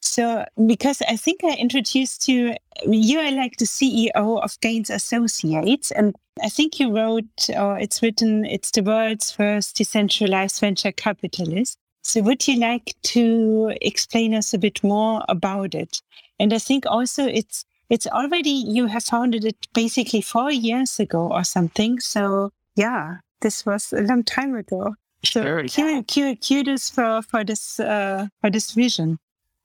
So 0.00 0.44
because 0.66 1.00
I 1.02 1.16
think 1.16 1.44
I 1.44 1.54
introduced 1.54 2.28
you, 2.28 2.54
you 2.86 3.18
are 3.20 3.30
like 3.30 3.56
the 3.56 3.64
CEO 3.64 4.10
of 4.14 4.60
Gains 4.60 4.90
Associates, 4.90 5.90
and 5.90 6.14
I 6.42 6.48
think 6.48 6.80
you 6.80 6.94
wrote, 6.94 7.48
or 7.56 7.78
it's 7.78 8.02
written, 8.02 8.44
it's 8.44 8.70
the 8.72 8.82
world's 8.82 9.30
first 9.30 9.76
decentralized 9.76 10.60
venture 10.60 10.92
capitalist. 10.92 11.78
So 12.02 12.20
would 12.22 12.46
you 12.48 12.58
like 12.58 12.94
to 13.04 13.76
explain 13.80 14.34
us 14.34 14.52
a 14.52 14.58
bit 14.58 14.82
more 14.82 15.22
about 15.28 15.74
it? 15.74 16.02
And 16.40 16.52
I 16.52 16.58
think 16.58 16.84
also 16.86 17.24
it's 17.24 17.64
it's 17.90 18.06
already 18.06 18.50
you 18.50 18.86
have 18.86 19.04
founded 19.04 19.44
it 19.44 19.68
basically 19.74 20.20
four 20.20 20.50
years 20.50 20.98
ago 20.98 21.28
or 21.30 21.44
something. 21.44 22.00
So 22.00 22.50
yeah, 22.76 23.18
this 23.40 23.66
was 23.66 23.92
a 23.92 24.02
long 24.02 24.24
time 24.24 24.54
ago. 24.54 24.94
Sure. 25.24 25.68
So 25.68 26.02
kudos 26.02 26.90
for 26.90 27.22
for 27.22 27.44
this 27.44 27.78
uh, 27.78 28.26
for 28.40 28.50
this 28.50 28.72
vision. 28.72 29.18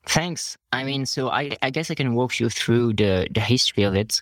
Thanks. 0.06 0.58
I 0.72 0.84
mean, 0.84 1.06
so 1.06 1.30
I, 1.30 1.58
I 1.62 1.70
guess 1.70 1.92
I 1.92 1.96
can 1.96 2.16
walk 2.16 2.40
you 2.40 2.50
through 2.50 2.94
the 2.94 3.28
the 3.32 3.42
history 3.42 3.84
of 3.84 3.96
it. 3.96 4.22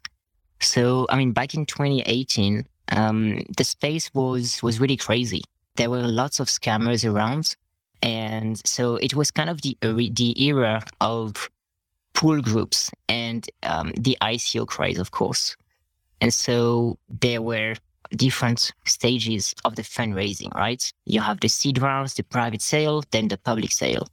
So 0.59 1.05
I 1.09 1.17
mean, 1.17 1.31
back 1.31 1.53
in 1.53 1.65
2018, 1.65 2.65
um, 2.91 3.41
the 3.57 3.63
space 3.63 4.13
was 4.13 4.63
was 4.63 4.79
really 4.79 4.97
crazy. 4.97 5.43
There 5.75 5.89
were 5.89 6.07
lots 6.07 6.39
of 6.39 6.47
scammers 6.47 7.03
around, 7.03 7.55
and 8.01 8.61
so 8.65 8.95
it 8.95 9.13
was 9.13 9.29
kind 9.29 9.49
of 9.49 9.61
the 9.61 9.77
the 9.81 10.43
era 10.43 10.83
of 11.01 11.49
pool 12.15 12.41
groups 12.41 12.89
and 13.07 13.47
um, 13.63 13.91
the 13.97 14.17
ICO 14.21 14.65
craze, 14.67 14.97
of 14.97 15.11
course. 15.11 15.55
And 16.21 16.33
so 16.33 16.97
there 17.09 17.41
were 17.41 17.75
different 18.15 18.71
stages 18.85 19.53
of 19.65 19.75
the 19.75 19.81
fundraising, 19.81 20.53
right? 20.55 20.91
You 21.05 21.21
have 21.21 21.39
the 21.39 21.49
seed 21.49 21.81
rounds, 21.81 22.13
the 22.15 22.23
private 22.23 22.61
sale, 22.61 23.03
then 23.11 23.27
the 23.27 23.37
public 23.37 23.71
sale. 23.71 24.07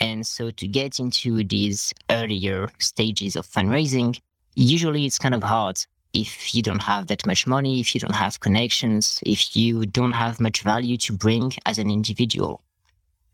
And 0.00 0.26
so 0.26 0.50
to 0.50 0.66
get 0.66 0.98
into 0.98 1.44
these 1.44 1.92
earlier 2.10 2.70
stages 2.78 3.36
of 3.36 3.46
fundraising, 3.46 4.18
usually 4.54 5.06
it's 5.06 5.18
kind 5.18 5.34
of 5.34 5.42
hard 5.42 5.78
if 6.12 6.54
you 6.54 6.62
don't 6.62 6.82
have 6.82 7.06
that 7.06 7.26
much 7.26 7.46
money, 7.46 7.80
if 7.80 7.94
you 7.94 8.00
don't 8.00 8.14
have 8.14 8.40
connections, 8.40 9.20
if 9.24 9.56
you 9.56 9.86
don't 9.86 10.12
have 10.12 10.40
much 10.40 10.62
value 10.62 10.96
to 10.98 11.12
bring 11.12 11.52
as 11.66 11.78
an 11.78 11.90
individual. 11.90 12.62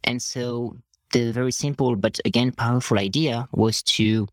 And 0.04 0.22
so 0.22 0.76
the 1.12 1.32
very 1.32 1.52
simple 1.52 1.96
but 1.96 2.18
again 2.24 2.52
powerful 2.52 2.98
idea 2.98 3.48
was 3.52 3.82
to 3.82 4.26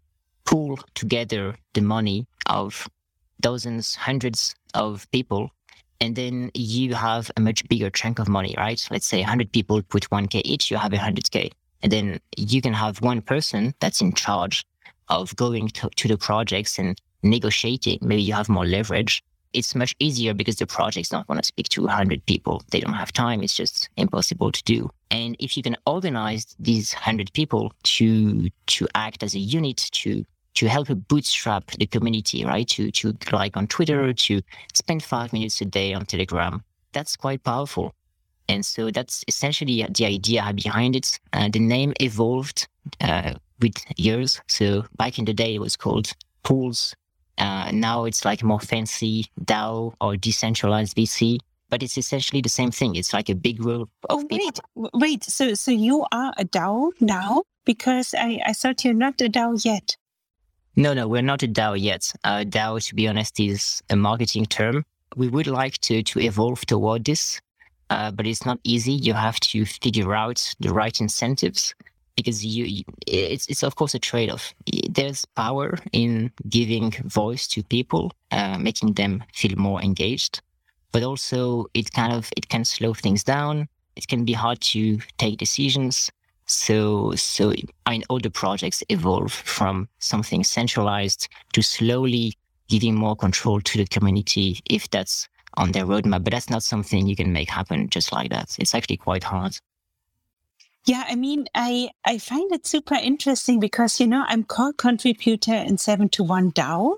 pool 0.45 0.79
together 0.93 1.55
the 1.73 1.81
money 1.81 2.27
of 2.45 2.87
dozens, 3.41 3.95
hundreds 3.95 4.55
of 4.73 5.09
people. 5.11 5.49
And 6.01 6.15
then 6.15 6.51
you 6.53 6.93
have 6.93 7.31
a 7.37 7.41
much 7.41 7.67
bigger 7.67 7.89
chunk 7.89 8.19
of 8.19 8.27
money, 8.27 8.53
right? 8.57 8.85
Let's 8.91 9.07
say 9.07 9.19
100 9.19 9.51
people 9.51 9.81
put 9.81 10.09
1K 10.09 10.41
each, 10.43 10.69
you 10.69 10.77
have 10.77 10.91
100K. 10.91 11.51
And 11.81 11.91
then 11.91 12.19
you 12.37 12.61
can 12.61 12.73
have 12.73 13.01
one 13.01 13.21
person 13.21 13.73
that's 13.79 14.01
in 14.01 14.13
charge 14.13 14.65
of 15.09 15.35
going 15.35 15.69
to, 15.69 15.89
to 15.95 16.07
the 16.07 16.17
projects 16.17 16.79
and 16.79 16.99
negotiating. 17.23 17.99
Maybe 18.01 18.23
you 18.23 18.33
have 18.33 18.49
more 18.49 18.65
leverage 18.65 19.23
it's 19.55 19.75
much 19.75 19.95
easier 19.99 20.33
because 20.33 20.57
the 20.57 20.67
project's 20.67 21.11
not 21.11 21.27
going 21.27 21.39
to 21.39 21.45
speak 21.45 21.69
to 21.69 21.83
100 21.83 22.25
people. 22.25 22.61
They 22.71 22.79
don't 22.79 22.93
have 22.93 23.11
time. 23.11 23.41
It's 23.41 23.55
just 23.55 23.89
impossible 23.97 24.51
to 24.51 24.63
do. 24.63 24.89
And 25.11 25.35
if 25.39 25.55
you 25.55 25.63
can 25.63 25.77
organize 25.85 26.55
these 26.59 26.93
100 26.93 27.31
people 27.33 27.73
to 27.83 28.49
to 28.67 28.87
act 28.95 29.23
as 29.23 29.35
a 29.35 29.39
unit 29.39 29.77
to 29.77 30.25
to 30.55 30.67
help 30.67 30.87
bootstrap 31.07 31.71
the 31.71 31.85
community, 31.85 32.45
right? 32.45 32.67
To 32.69 32.91
to 32.91 33.13
like 33.31 33.57
on 33.57 33.67
Twitter, 33.67 34.13
to 34.13 34.41
spend 34.73 35.03
five 35.03 35.33
minutes 35.33 35.61
a 35.61 35.65
day 35.65 35.93
on 35.93 36.05
Telegram. 36.05 36.63
That's 36.93 37.15
quite 37.15 37.43
powerful. 37.43 37.93
And 38.47 38.65
so 38.65 38.91
that's 38.91 39.23
essentially 39.27 39.85
the 39.89 40.05
idea 40.05 40.53
behind 40.53 40.95
it. 40.95 41.19
Uh, 41.33 41.49
the 41.51 41.59
name 41.59 41.93
evolved 41.99 42.67
uh, 43.01 43.33
with 43.59 43.75
years. 43.97 44.39
So 44.47 44.85
back 44.97 45.17
in 45.17 45.25
the 45.25 45.33
day, 45.33 45.55
it 45.55 45.61
was 45.61 45.75
called 45.75 46.11
Pools 46.43 46.95
uh, 47.37 47.71
now 47.73 48.05
it's 48.05 48.23
like 48.25 48.43
more 48.43 48.59
fancy 48.59 49.25
DAO 49.43 49.93
or 49.99 50.15
decentralized 50.17 50.95
VC. 50.95 51.39
but 51.69 51.81
it's 51.81 51.97
essentially 51.97 52.41
the 52.41 52.49
same 52.49 52.71
thing. 52.71 52.95
It's 52.95 53.11
like 53.11 53.27
a 53.29 53.35
big 53.35 53.57
group. 53.57 53.89
oh 54.09 54.23
wait, 54.29 54.59
wait. 54.93 55.23
So 55.23 55.53
so 55.55 55.71
you 55.71 56.05
are 56.11 56.31
a 56.37 56.45
DAO 56.45 56.91
now 57.01 57.43
because 57.65 58.13
I 58.13 58.39
I 58.45 58.53
thought 58.53 58.85
you're 58.85 58.93
not 58.93 59.19
a 59.21 59.29
DAO 59.29 59.63
yet. 59.65 59.97
No, 60.77 60.93
no, 60.93 61.07
we're 61.07 61.21
not 61.21 61.41
a 61.43 61.47
DAO 61.47 61.79
yet. 61.79 62.13
Uh, 62.23 62.43
DAO, 62.43 62.85
to 62.87 62.95
be 62.95 63.07
honest, 63.07 63.39
is 63.39 63.81
a 63.89 63.95
marketing 63.95 64.45
term. 64.45 64.83
We 65.15 65.27
would 65.27 65.47
like 65.47 65.77
to 65.87 66.03
to 66.03 66.19
evolve 66.19 66.65
toward 66.65 67.05
this, 67.05 67.41
uh, 67.89 68.11
but 68.11 68.27
it's 68.27 68.45
not 68.45 68.59
easy. 68.63 68.93
You 68.93 69.13
have 69.13 69.39
to 69.51 69.65
figure 69.65 70.13
out 70.13 70.55
the 70.59 70.71
right 70.73 70.99
incentives 71.01 71.73
because 72.15 72.45
you, 72.45 72.83
it's 73.07 73.47
it's 73.47 73.63
of 73.63 73.75
course 73.75 73.93
a 73.93 73.99
trade 73.99 74.29
off. 74.29 74.53
There's 74.89 75.25
power 75.25 75.77
in 75.91 76.31
giving 76.49 76.91
voice 77.03 77.47
to 77.49 77.63
people, 77.63 78.11
uh, 78.31 78.57
making 78.57 78.93
them 78.93 79.23
feel 79.33 79.55
more 79.57 79.81
engaged, 79.81 80.41
but 80.91 81.03
also 81.03 81.65
it 81.73 81.91
kind 81.91 82.13
of 82.13 82.29
it 82.37 82.49
can 82.49 82.65
slow 82.65 82.93
things 82.93 83.23
down. 83.23 83.67
It 83.95 84.07
can 84.07 84.25
be 84.25 84.33
hard 84.33 84.61
to 84.61 84.99
take 85.17 85.37
decisions. 85.37 86.11
So, 86.47 87.13
so 87.15 87.53
I 87.85 87.91
mean, 87.91 88.03
all 88.09 88.19
the 88.19 88.29
projects 88.29 88.83
evolve 88.89 89.31
from 89.31 89.87
something 89.99 90.43
centralized 90.43 91.27
to 91.53 91.61
slowly 91.61 92.33
giving 92.67 92.95
more 92.95 93.15
control 93.15 93.61
to 93.61 93.77
the 93.77 93.85
community 93.85 94.59
if 94.69 94.89
that's 94.89 95.27
on 95.55 95.71
their 95.71 95.85
roadmap. 95.85 96.23
But 96.23 96.33
that's 96.33 96.49
not 96.49 96.61
something 96.63 97.07
you 97.07 97.15
can 97.15 97.33
make 97.33 97.49
happen 97.49 97.89
just 97.89 98.11
like 98.11 98.29
that. 98.29 98.55
It's 98.59 98.75
actually 98.75 98.97
quite 98.97 99.23
hard. 99.23 99.57
Yeah, 100.85 101.03
I 101.07 101.15
mean, 101.15 101.47
I 101.55 101.89
I 102.05 102.19
find 102.19 102.51
it 102.51 102.67
super 102.67 102.95
interesting 102.95 103.59
because 103.59 103.99
you 103.99 104.05
know 104.07 104.23
I'm 104.27 104.43
co-contributor 104.43 105.55
in 105.55 105.77
Seven 105.79 106.09
to 106.09 106.23
One 106.23 106.51
DAO, 106.51 106.97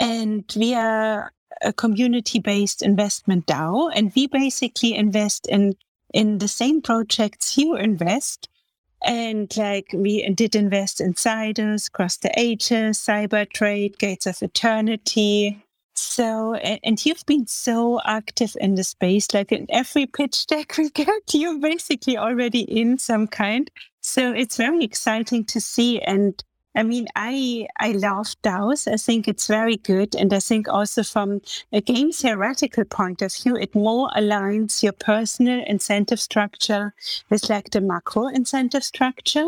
and 0.00 0.44
we 0.56 0.74
are 0.74 1.32
a 1.62 1.72
community-based 1.72 2.82
investment 2.82 3.46
DAO, 3.46 3.90
and 3.94 4.12
we 4.14 4.28
basically 4.28 4.94
invest 4.94 5.48
in 5.48 5.74
in 6.12 6.38
the 6.38 6.46
same 6.48 6.80
projects 6.80 7.58
you 7.58 7.74
invest, 7.74 8.48
and 9.04 9.56
like 9.56 9.88
we 9.92 10.28
did 10.30 10.54
invest 10.54 11.00
in 11.00 11.14
Sidus, 11.14 11.90
Cross 11.90 12.18
the 12.18 12.32
Ages, 12.38 12.98
Cyber 12.98 13.50
Trade, 13.50 13.98
Gates 13.98 14.26
of 14.26 14.42
Eternity. 14.42 15.63
So, 15.94 16.54
and, 16.54 17.04
you've 17.04 17.24
been 17.26 17.46
so 17.46 18.00
active 18.04 18.56
in 18.60 18.74
the 18.74 18.84
space, 18.84 19.32
like 19.32 19.52
in 19.52 19.66
every 19.68 20.06
pitch 20.06 20.46
deck 20.46 20.74
we 20.78 20.90
get, 20.90 21.08
you're 21.32 21.58
basically 21.58 22.18
already 22.18 22.60
in 22.60 22.98
some 22.98 23.26
kind. 23.28 23.70
So 24.00 24.32
it's 24.32 24.56
very 24.56 24.84
exciting 24.84 25.44
to 25.46 25.60
see. 25.60 26.00
And 26.00 26.42
I 26.74 26.82
mean, 26.82 27.06
I 27.14 27.68
I 27.78 27.92
love 27.92 28.34
DAOs. 28.42 28.92
I 28.92 28.96
think 28.96 29.28
it's 29.28 29.46
very 29.46 29.76
good, 29.76 30.16
and 30.16 30.32
I 30.32 30.40
think 30.40 30.68
also 30.68 31.04
from 31.04 31.40
a 31.72 31.80
game 31.80 32.10
theoretical 32.10 32.84
point 32.84 33.22
of 33.22 33.32
view, 33.32 33.56
it 33.56 33.74
more 33.76 34.10
aligns 34.16 34.82
your 34.82 34.92
personal 34.92 35.62
incentive 35.66 36.20
structure 36.20 36.92
with 37.30 37.48
like 37.48 37.70
the 37.70 37.80
macro 37.80 38.26
incentive 38.26 38.82
structure. 38.82 39.46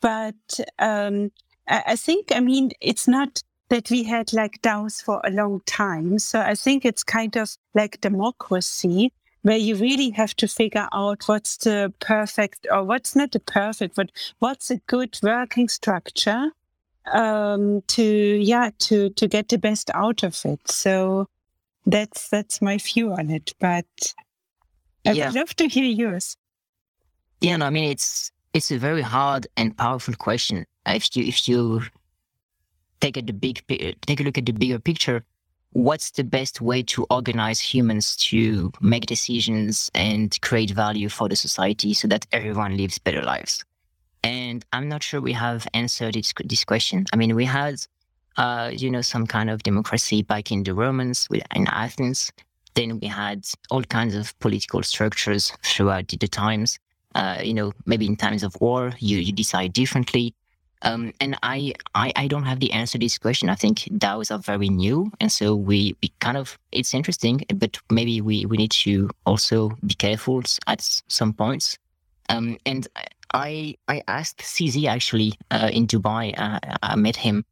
But 0.00 0.60
um, 0.78 1.32
I, 1.66 1.82
I 1.88 1.96
think, 1.96 2.32
I 2.34 2.40
mean, 2.40 2.70
it's 2.80 3.08
not 3.08 3.42
that 3.68 3.90
we 3.90 4.02
had 4.04 4.32
like 4.32 4.60
DAOs 4.62 5.02
for 5.02 5.20
a 5.24 5.30
long 5.30 5.60
time. 5.66 6.18
So 6.18 6.40
I 6.40 6.54
think 6.54 6.84
it's 6.84 7.04
kind 7.04 7.36
of 7.36 7.56
like 7.74 8.00
democracy 8.00 9.12
where 9.42 9.56
you 9.58 9.76
really 9.76 10.10
have 10.10 10.34
to 10.36 10.48
figure 10.48 10.88
out 10.92 11.22
what's 11.26 11.56
the 11.58 11.92
perfect 12.00 12.66
or 12.70 12.82
what's 12.84 13.14
not 13.14 13.32
the 13.32 13.40
perfect, 13.40 13.94
but 13.94 14.10
what's 14.38 14.70
a 14.70 14.78
good 14.86 15.18
working 15.22 15.68
structure 15.68 16.50
um, 17.12 17.82
to 17.88 18.02
yeah 18.02 18.70
to 18.78 19.10
to 19.10 19.28
get 19.28 19.48
the 19.48 19.58
best 19.58 19.90
out 19.94 20.22
of 20.22 20.38
it. 20.44 20.68
So 20.70 21.26
that's 21.86 22.28
that's 22.28 22.60
my 22.60 22.78
view 22.78 23.12
on 23.12 23.30
it. 23.30 23.54
But 23.60 23.86
I'd 25.06 25.16
Yeah. 25.16 25.30
love 25.30 25.54
to 25.56 25.68
hear 25.68 25.84
yours. 25.84 26.36
Yeah, 27.40 27.56
no, 27.56 27.66
I 27.66 27.70
mean 27.70 27.90
it's 27.90 28.30
it's 28.52 28.70
a 28.70 28.78
very 28.78 29.02
hard 29.02 29.46
and 29.56 29.76
powerful 29.76 30.14
question. 30.14 30.64
If 30.86 31.16
you 31.16 31.24
if 31.24 31.48
you 31.48 31.82
take 33.00 33.14
the 33.14 33.32
big 33.32 33.66
take 33.66 34.20
a 34.20 34.22
look 34.22 34.38
at 34.38 34.46
the 34.46 34.52
bigger 34.52 34.78
picture, 34.78 35.24
what's 35.72 36.10
the 36.10 36.24
best 36.24 36.60
way 36.60 36.82
to 36.82 37.06
organize 37.10 37.60
humans 37.60 38.16
to 38.16 38.72
make 38.80 39.06
decisions 39.06 39.90
and 39.94 40.40
create 40.40 40.70
value 40.70 41.08
for 41.08 41.28
the 41.28 41.36
society 41.36 41.94
so 41.94 42.08
that 42.08 42.26
everyone 42.32 42.76
lives 42.76 42.98
better 42.98 43.22
lives? 43.22 43.64
And 44.24 44.64
I'm 44.72 44.88
not 44.88 45.02
sure 45.02 45.20
we 45.20 45.32
have 45.34 45.66
answered 45.74 46.14
this, 46.14 46.32
this 46.44 46.64
question. 46.64 47.06
I 47.12 47.16
mean, 47.16 47.34
we 47.34 47.44
had, 47.44 47.76
uh, 48.36 48.70
you 48.72 48.90
know, 48.90 49.02
some 49.02 49.26
kind 49.26 49.48
of 49.48 49.62
democracy 49.62 50.22
back 50.22 50.50
in 50.50 50.64
the 50.64 50.74
Romans 50.74 51.28
in 51.30 51.66
Athens. 51.68 52.32
Then 52.74 52.98
we 53.00 53.06
had 53.06 53.46
all 53.70 53.82
kinds 53.82 54.14
of 54.14 54.38
political 54.40 54.82
structures 54.82 55.52
throughout 55.62 56.08
the 56.08 56.28
times 56.28 56.78
uh, 57.14 57.38
you 57.42 57.54
know, 57.54 57.72
maybe 57.86 58.06
in 58.06 58.16
times 58.16 58.42
of 58.42 58.54
war, 58.60 58.92
you, 58.98 59.18
you 59.18 59.32
decide 59.32 59.72
differently. 59.72 60.34
Um, 60.82 61.12
and 61.20 61.36
I, 61.42 61.74
I, 61.94 62.12
I 62.14 62.28
don't 62.28 62.44
have 62.44 62.60
the 62.60 62.72
answer 62.72 62.98
to 62.98 63.04
this 63.04 63.18
question. 63.18 63.48
I 63.48 63.54
think 63.54 63.78
DAOs 63.98 64.30
are 64.30 64.38
very 64.38 64.68
new. 64.68 65.10
And 65.20 65.30
so 65.30 65.54
we, 65.54 65.96
we 66.02 66.12
kind 66.20 66.36
of, 66.36 66.58
it's 66.72 66.94
interesting, 66.94 67.42
but 67.54 67.78
maybe 67.90 68.20
we, 68.20 68.46
we 68.46 68.56
need 68.56 68.70
to 68.72 69.10
also 69.26 69.70
be 69.84 69.94
careful 69.94 70.42
at 70.66 70.80
some 71.08 71.32
points. 71.32 71.78
Um, 72.28 72.58
and 72.64 72.86
I, 73.34 73.76
I 73.88 74.02
asked 74.06 74.38
CZ 74.38 74.86
actually 74.86 75.34
uh, 75.50 75.70
in 75.72 75.86
Dubai, 75.86 76.38
uh, 76.38 76.60
I 76.82 76.96
met 76.96 77.16
him, 77.16 77.44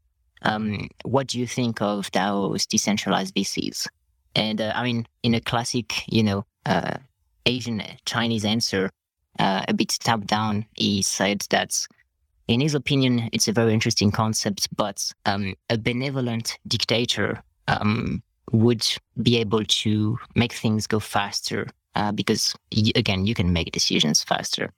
um, 0.43 0.89
what 1.05 1.27
do 1.27 1.39
you 1.41 1.47
think 1.47 1.83
of 1.83 2.11
DAOs, 2.13 2.67
decentralized 2.67 3.35
VCs? 3.35 3.89
And 4.35 4.61
uh, 4.61 4.73
I 4.75 4.85
mean, 4.85 5.07
in 5.23 5.35
a 5.35 5.41
classic, 5.41 6.07
you 6.07 6.23
know, 6.23 6.45
uh, 6.67 6.99
Asian 7.47 7.83
Chinese 8.05 8.45
answer, 8.45 8.91
uh, 9.39 9.65
a 9.67 9.75
bit 9.75 9.97
top 10.01 10.25
down, 10.27 10.67
he 10.75 11.03
said 11.03 11.45
that, 11.51 11.87
in 12.49 12.61
his 12.61 12.75
opinion, 12.75 13.29
it's 13.33 13.49
a 13.49 13.53
very 13.53 13.73
interesting 13.75 14.11
concept, 14.11 14.69
but 14.77 15.13
um, 15.25 15.55
a 15.71 15.77
benevolent 15.79 16.59
dictator 16.67 17.43
um, 17.69 18.23
would 18.53 18.87
be 19.23 19.37
able 19.39 19.65
to 19.65 20.19
make 20.35 20.53
things 20.53 20.87
go 20.87 21.01
faster 21.01 21.67
uh, 21.95 22.13
because, 22.13 22.55
y- 22.75 22.93
again, 22.95 23.27
you 23.27 23.35
can 23.35 23.53
make 23.53 23.73
decisions 23.73 24.23
faster. 24.23 24.73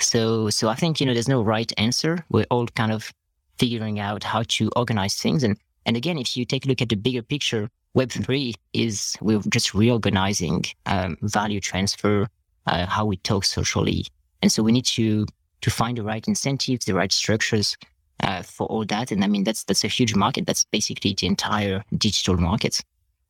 So, 0.00 0.50
so 0.50 0.68
I 0.68 0.74
think 0.74 1.00
you 1.00 1.06
know, 1.06 1.14
there's 1.14 1.28
no 1.28 1.42
right 1.42 1.72
answer. 1.78 2.24
We're 2.28 2.46
all 2.50 2.66
kind 2.66 2.92
of 2.92 3.12
figuring 3.58 4.00
out 4.00 4.24
how 4.24 4.42
to 4.48 4.70
organize 4.76 5.14
things, 5.16 5.44
and 5.44 5.56
and 5.86 5.96
again, 5.96 6.18
if 6.18 6.36
you 6.36 6.44
take 6.44 6.64
a 6.64 6.68
look 6.68 6.82
at 6.82 6.88
the 6.88 6.96
bigger 6.96 7.22
picture, 7.22 7.70
Web 7.94 8.10
three 8.10 8.54
is 8.72 9.16
we're 9.20 9.40
just 9.48 9.72
reorganizing 9.72 10.64
um, 10.86 11.16
value 11.22 11.60
transfer, 11.60 12.26
uh, 12.66 12.86
how 12.86 13.04
we 13.04 13.16
talk 13.18 13.44
socially. 13.44 14.06
And 14.42 14.50
so 14.50 14.62
we 14.64 14.72
need 14.72 14.86
to 14.86 15.26
to 15.64 15.70
find 15.70 15.96
the 15.96 16.02
right 16.02 16.28
incentives, 16.28 16.84
the 16.84 16.92
right 16.92 17.10
structures 17.10 17.78
uh, 18.22 18.42
for 18.42 18.66
all 18.66 18.84
that. 18.84 19.10
And 19.10 19.24
I 19.24 19.28
mean, 19.28 19.44
that's 19.44 19.64
that's 19.64 19.82
a 19.82 19.88
huge 19.88 20.14
market. 20.14 20.46
That's 20.46 20.64
basically 20.64 21.14
the 21.18 21.26
entire 21.26 21.82
digital 21.96 22.36
market. 22.36 22.82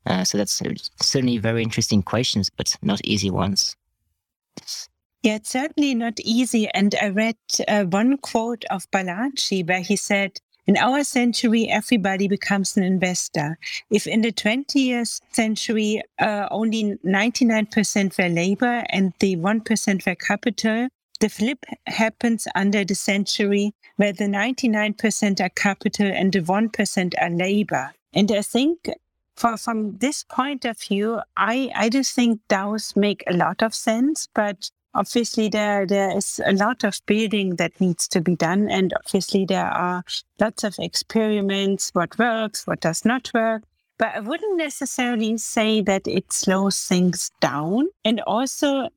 Uh, 0.04 0.24
so 0.24 0.36
that's 0.36 0.60
certainly 1.00 1.38
very 1.38 1.62
interesting 1.62 2.02
questions, 2.02 2.50
but 2.50 2.76
not 2.82 3.00
easy 3.04 3.30
ones. 3.30 3.76
Yeah, 5.22 5.36
it's 5.36 5.50
certainly 5.50 5.94
not 5.94 6.18
easy. 6.20 6.68
And 6.74 6.94
I 7.00 7.08
read 7.08 7.36
uh, 7.68 7.84
one 7.84 8.18
quote 8.18 8.64
of 8.68 8.90
Balaji 8.90 9.66
where 9.66 9.80
he 9.80 9.96
said, 9.96 10.32
in 10.66 10.76
our 10.76 11.04
century, 11.04 11.68
everybody 11.68 12.26
becomes 12.26 12.76
an 12.76 12.82
investor. 12.82 13.58
If 13.90 14.06
in 14.06 14.22
the 14.22 14.32
20th 14.32 15.20
century, 15.30 16.02
uh, 16.18 16.48
only 16.50 16.96
99% 17.04 18.18
were 18.18 18.28
labor 18.28 18.84
and 18.88 19.12
the 19.20 19.36
1% 19.36 20.06
were 20.06 20.14
capital, 20.14 20.88
the 21.20 21.29
flip 21.29 21.64
happens 21.87 22.46
under 22.55 22.85
the 22.85 22.94
century 22.94 23.72
where 23.96 24.12
the 24.12 24.24
99% 24.24 25.40
are 25.40 25.48
capital 25.50 26.07
and 26.07 26.33
the 26.33 26.40
1% 26.40 27.14
are 27.20 27.31
labor. 27.31 27.92
And 28.12 28.31
I 28.31 28.42
think 28.42 28.90
for, 29.37 29.57
from 29.57 29.98
this 29.98 30.24
point 30.24 30.64
of 30.64 30.79
view, 30.79 31.20
I, 31.37 31.70
I 31.74 31.88
just 31.88 32.14
think 32.14 32.40
DAOs 32.48 32.96
make 32.96 33.24
a 33.27 33.35
lot 33.35 33.62
of 33.62 33.74
sense, 33.74 34.29
but 34.35 34.70
obviously 34.94 35.48
there 35.48 35.87
there 35.87 36.16
is 36.16 36.40
a 36.46 36.53
lot 36.53 36.85
of 36.85 37.00
building 37.07 37.57
that 37.57 37.81
needs 37.81 38.07
to 38.09 38.20
be 38.20 38.37
done. 38.37 38.70
And 38.70 38.92
obviously 38.94 39.44
there 39.44 39.66
are 39.66 40.05
lots 40.40 40.64
of 40.64 40.77
experiments 40.79 41.90
what 41.92 42.18
works 42.18 42.66
what 42.66 42.81
does 42.81 43.05
not 43.05 43.31
work. 43.35 43.62
But 43.98 44.14
i 44.16 44.20
wouldn't 44.20 44.57
necessarily 44.57 45.37
say 45.38 45.81
that 45.83 46.07
it 46.07 46.33
slows 46.33 46.81
things 46.83 47.31
down. 47.40 47.88
And 48.05 48.20
also 48.20 48.88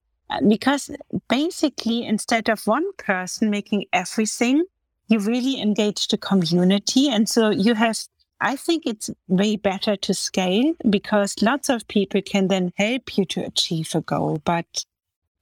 because 0.47 0.89
basically 1.29 2.05
instead 2.05 2.49
of 2.49 2.65
one 2.67 2.91
person 2.97 3.49
making 3.49 3.85
everything 3.93 4.65
you 5.07 5.19
really 5.19 5.61
engage 5.61 6.07
the 6.09 6.17
community 6.17 7.09
and 7.09 7.29
so 7.29 7.49
you 7.49 7.73
have 7.75 7.97
I 8.39 8.55
think 8.55 8.85
it's 8.85 9.09
way 9.27 9.55
better 9.55 9.95
to 9.95 10.13
scale 10.13 10.73
because 10.89 11.41
lots 11.41 11.69
of 11.69 11.87
people 11.87 12.21
can 12.21 12.47
then 12.49 12.71
help 12.77 13.17
you 13.17 13.25
to 13.25 13.41
achieve 13.41 13.95
a 13.95 14.01
goal. 14.01 14.41
But 14.45 14.85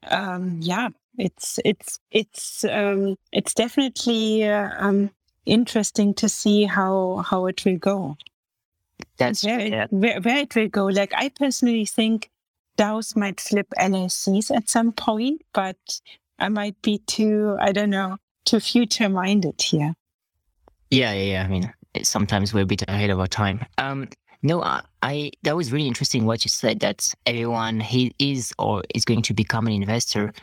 um, 0.08 0.60
yeah, 0.62 0.90
it's 1.18 1.60
it's 1.66 2.00
it's 2.12 2.64
um, 2.64 3.18
it's 3.32 3.54
definitely 3.54 4.48
uh, 4.48 4.70
um, 4.78 5.12
interesting 5.46 6.14
to 6.16 6.30
see 6.30 6.64
how 6.64 7.24
how 7.30 7.48
it 7.48 7.66
will 7.66 7.78
go. 7.78 8.18
That's 9.18 9.44
Where 9.44 9.60
it, 9.60 9.92
where, 9.92 10.22
where 10.22 10.38
it 10.38 10.56
will 10.56 10.70
go. 10.70 10.86
Like 10.86 11.14
I 11.16 11.30
personally 11.30 11.86
think 11.86 12.30
DAOs 12.78 13.16
might 13.16 13.40
flip 13.40 13.68
LLCs 13.78 14.56
at 14.56 14.70
some 14.70 14.92
point, 14.92 15.42
but 15.54 15.78
I 16.40 16.50
might 16.50 16.82
be 16.82 17.00
too, 17.00 17.58
I 17.60 17.72
don't 17.72 17.90
know, 17.90 18.18
too 18.46 18.60
future 18.60 19.10
minded 19.10 19.62
here. 19.62 19.96
Yeah, 20.92 21.14
yeah, 21.14 21.24
yeah. 21.24 21.44
I 21.44 21.48
mean, 21.48 21.74
sometimes 22.04 22.54
we're 22.54 22.64
a 22.64 22.66
bit 22.66 22.84
ahead 22.88 23.10
of 23.10 23.20
our 23.20 23.28
time. 23.28 23.66
Um, 23.78 24.10
no, 24.44 24.62
I, 24.62 24.82
I, 25.02 25.32
that 25.44 25.56
was 25.56 25.72
really 25.72 25.88
interesting 25.88 26.26
what 26.26 26.46
you 26.46 26.50
said 26.50 26.80
that 26.82 27.14
everyone 27.26 27.80
he 27.80 28.14
is 28.20 28.54
or 28.60 28.84
is 28.94 29.06
going 29.06 29.24
to 29.24 29.34
become 29.34 29.66
an 29.68 29.74
investor. 29.74 30.34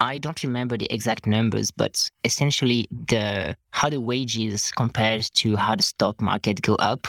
I 0.00 0.18
don't 0.18 0.42
remember 0.42 0.76
the 0.76 0.92
exact 0.92 1.28
numbers, 1.28 1.70
but 1.70 2.10
essentially 2.24 2.88
the 2.90 3.56
how 3.70 3.88
the 3.88 4.00
wages 4.00 4.72
compared 4.72 5.22
to 5.34 5.54
how 5.54 5.76
the 5.76 5.82
stock 5.84 6.20
market 6.20 6.60
go 6.60 6.74
up. 6.74 7.06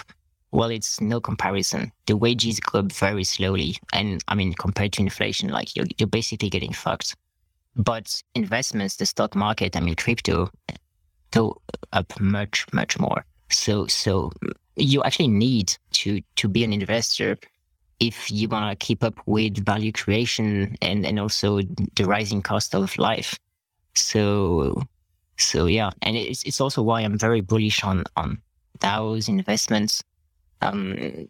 Well, 0.54 0.70
it's 0.70 1.02
no 1.02 1.20
comparison. 1.20 1.92
The 2.06 2.16
wages 2.16 2.60
go 2.60 2.80
up 2.80 2.92
very 2.92 3.24
slowly, 3.24 3.76
and 3.92 4.24
I 4.28 4.36
mean 4.36 4.54
compared 4.54 4.94
to 4.94 5.02
inflation, 5.02 5.50
like 5.50 5.76
you're 5.76 5.88
you're 5.98 6.08
basically 6.08 6.52
getting 6.52 6.72
fucked. 6.72 7.16
But 7.76 8.22
investments, 8.36 8.98
the 8.98 9.08
stock 9.08 9.36
market, 9.36 9.76
I 9.76 9.80
mean 9.80 9.96
crypto, 9.96 10.52
go 11.32 11.60
up 11.92 12.20
much 12.20 12.68
much 12.72 13.00
more. 13.00 13.26
So 13.50 13.88
so 13.88 14.32
you 14.76 15.02
actually 15.02 15.30
need 15.30 15.76
to 15.94 16.22
to 16.36 16.48
be 16.48 16.64
an 16.64 16.72
investor 16.72 17.36
if 18.00 18.30
you 18.30 18.48
want 18.48 18.80
to 18.80 18.86
keep 18.86 19.04
up 19.04 19.16
with 19.26 19.66
value 19.66 19.92
creation 19.92 20.76
and 20.84 21.04
and 21.04 21.20
also 21.20 21.62
the 21.96 22.06
rising 22.06 22.44
cost 22.44 22.76
of 22.76 22.96
life. 23.00 23.40
So 23.96 24.84
so 25.40 25.66
yeah, 25.66 25.90
and 26.04 26.16
it's 26.16 26.44
it's 26.44 26.62
also 26.62 26.84
why 26.84 27.02
I'm 27.02 27.18
very 27.18 27.42
bullish 27.42 27.84
on 27.84 28.04
on 28.16 28.40
DAO's 28.78 29.28
investments. 29.28 30.04
Um, 30.64 31.28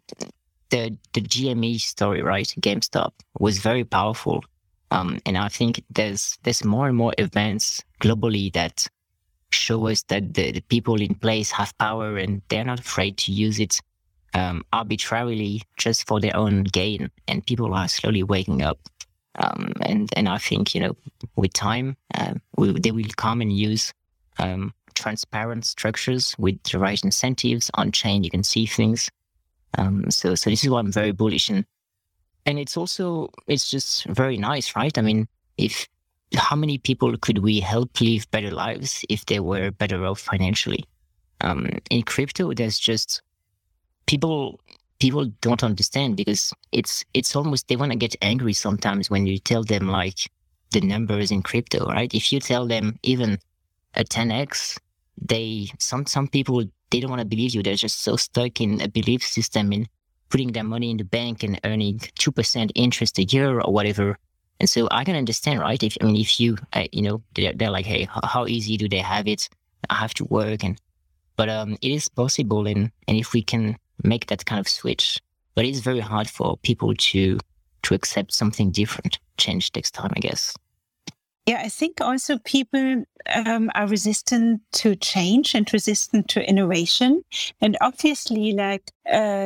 the 0.70 0.96
the 1.12 1.20
GME 1.20 1.80
story, 1.80 2.22
right? 2.22 2.46
GameStop 2.60 3.12
was 3.38 3.58
very 3.58 3.84
powerful, 3.84 4.44
um, 4.90 5.18
and 5.26 5.36
I 5.36 5.48
think 5.48 5.82
there's 5.90 6.38
there's 6.42 6.64
more 6.64 6.88
and 6.88 6.96
more 6.96 7.12
events 7.18 7.82
globally 8.00 8.52
that 8.54 8.86
show 9.50 9.86
us 9.86 10.02
that 10.04 10.34
the, 10.34 10.52
the 10.52 10.60
people 10.62 11.00
in 11.00 11.14
place 11.14 11.50
have 11.52 11.76
power 11.78 12.16
and 12.16 12.42
they're 12.48 12.64
not 12.64 12.80
afraid 12.80 13.16
to 13.18 13.32
use 13.32 13.60
it 13.60 13.80
um, 14.34 14.64
arbitrarily 14.72 15.62
just 15.76 16.06
for 16.06 16.20
their 16.20 16.36
own 16.36 16.64
gain. 16.64 17.10
And 17.28 17.46
people 17.46 17.72
are 17.72 17.88
slowly 17.88 18.22
waking 18.22 18.62
up. 18.62 18.78
Um, 19.36 19.72
and 19.80 20.08
and 20.16 20.28
I 20.28 20.38
think 20.38 20.74
you 20.74 20.80
know 20.80 20.96
with 21.34 21.52
time 21.52 21.96
uh, 22.14 22.34
we, 22.56 22.78
they 22.78 22.92
will 22.92 23.04
come 23.16 23.40
and 23.40 23.52
use 23.52 23.92
um, 24.38 24.72
transparent 24.94 25.64
structures 25.64 26.36
with 26.38 26.62
the 26.62 26.78
right 26.78 27.02
incentives 27.02 27.70
on 27.74 27.90
chain. 27.90 28.22
You 28.22 28.30
can 28.30 28.44
see 28.44 28.66
things. 28.66 29.10
Um, 29.78 30.10
so 30.10 30.34
so 30.34 30.50
this 30.50 30.64
is 30.64 30.70
why 30.70 30.80
I'm 30.80 30.92
very 30.92 31.12
bullish 31.12 31.48
and 31.48 31.64
and 32.46 32.58
it's 32.58 32.76
also 32.76 33.30
it's 33.46 33.70
just 33.70 34.04
very 34.06 34.36
nice, 34.36 34.76
right? 34.76 34.96
I 34.96 35.02
mean, 35.02 35.26
if 35.56 35.88
how 36.34 36.56
many 36.56 36.78
people 36.78 37.16
could 37.18 37.38
we 37.38 37.60
help 37.60 38.00
live 38.00 38.30
better 38.30 38.50
lives 38.50 39.04
if 39.08 39.24
they 39.26 39.40
were 39.40 39.70
better 39.70 40.04
off 40.04 40.20
financially? 40.20 40.84
Um, 41.40 41.68
in 41.90 42.02
crypto, 42.02 42.52
there's 42.52 42.78
just 42.78 43.22
people 44.06 44.60
people 45.00 45.26
don't 45.40 45.64
understand 45.64 46.16
because 46.16 46.52
it's 46.72 47.04
it's 47.14 47.34
almost 47.34 47.68
they 47.68 47.76
want 47.76 47.92
to 47.92 47.98
get 47.98 48.16
angry 48.22 48.52
sometimes 48.52 49.10
when 49.10 49.26
you 49.26 49.38
tell 49.38 49.64
them 49.64 49.88
like 49.88 50.30
the 50.70 50.80
numbers 50.80 51.30
in 51.30 51.42
crypto, 51.42 51.86
right? 51.86 52.12
If 52.14 52.32
you 52.32 52.40
tell 52.40 52.66
them 52.66 52.98
even 53.02 53.38
a 53.94 54.04
10x, 54.04 54.78
they 55.20 55.68
some 55.78 56.06
some 56.06 56.28
people 56.28 56.64
they 56.90 57.00
don't 57.00 57.10
want 57.10 57.20
to 57.20 57.26
believe 57.26 57.54
you. 57.54 57.62
They're 57.62 57.74
just 57.74 58.02
so 58.02 58.16
stuck 58.16 58.60
in 58.60 58.80
a 58.80 58.88
belief 58.88 59.22
system 59.22 59.72
in 59.72 59.86
putting 60.28 60.52
their 60.52 60.64
money 60.64 60.90
in 60.90 60.96
the 60.96 61.04
bank 61.04 61.42
and 61.42 61.60
earning 61.64 62.00
two 62.16 62.32
percent 62.32 62.72
interest 62.74 63.18
a 63.18 63.24
year 63.24 63.60
or 63.60 63.72
whatever. 63.72 64.18
And 64.60 64.70
so 64.70 64.88
I 64.90 65.04
can 65.04 65.16
understand, 65.16 65.60
right? 65.60 65.82
If 65.82 65.96
I 66.00 66.04
mean, 66.04 66.16
if 66.16 66.38
you, 66.38 66.56
uh, 66.72 66.84
you 66.92 67.02
know, 67.02 67.22
they're, 67.34 67.52
they're 67.52 67.70
like, 67.70 67.86
hey, 67.86 68.04
how, 68.04 68.20
how 68.24 68.46
easy 68.46 68.76
do 68.76 68.88
they 68.88 68.98
have 68.98 69.26
it? 69.26 69.48
I 69.90 69.96
have 69.96 70.14
to 70.14 70.24
work, 70.24 70.64
and 70.64 70.80
but 71.36 71.48
um, 71.48 71.76
it 71.82 71.90
is 71.90 72.08
possible, 72.08 72.66
and 72.66 72.90
and 73.08 73.16
if 73.16 73.32
we 73.32 73.42
can 73.42 73.76
make 74.02 74.26
that 74.26 74.46
kind 74.46 74.60
of 74.60 74.68
switch, 74.68 75.20
but 75.54 75.64
it's 75.64 75.80
very 75.80 76.00
hard 76.00 76.30
for 76.30 76.56
people 76.58 76.94
to 76.94 77.38
to 77.82 77.94
accept 77.94 78.32
something 78.32 78.70
different. 78.70 79.18
Change 79.36 79.72
takes 79.72 79.90
time, 79.90 80.12
I 80.16 80.20
guess. 80.20 80.54
Yeah, 81.46 81.60
I 81.62 81.68
think 81.68 82.00
also 82.00 82.38
people 82.38 83.04
um, 83.34 83.70
are 83.74 83.86
resistant 83.86 84.62
to 84.72 84.96
change 84.96 85.54
and 85.54 85.70
resistant 85.74 86.28
to 86.28 86.48
innovation. 86.48 87.22
And 87.60 87.76
obviously, 87.82 88.52
like 88.52 88.90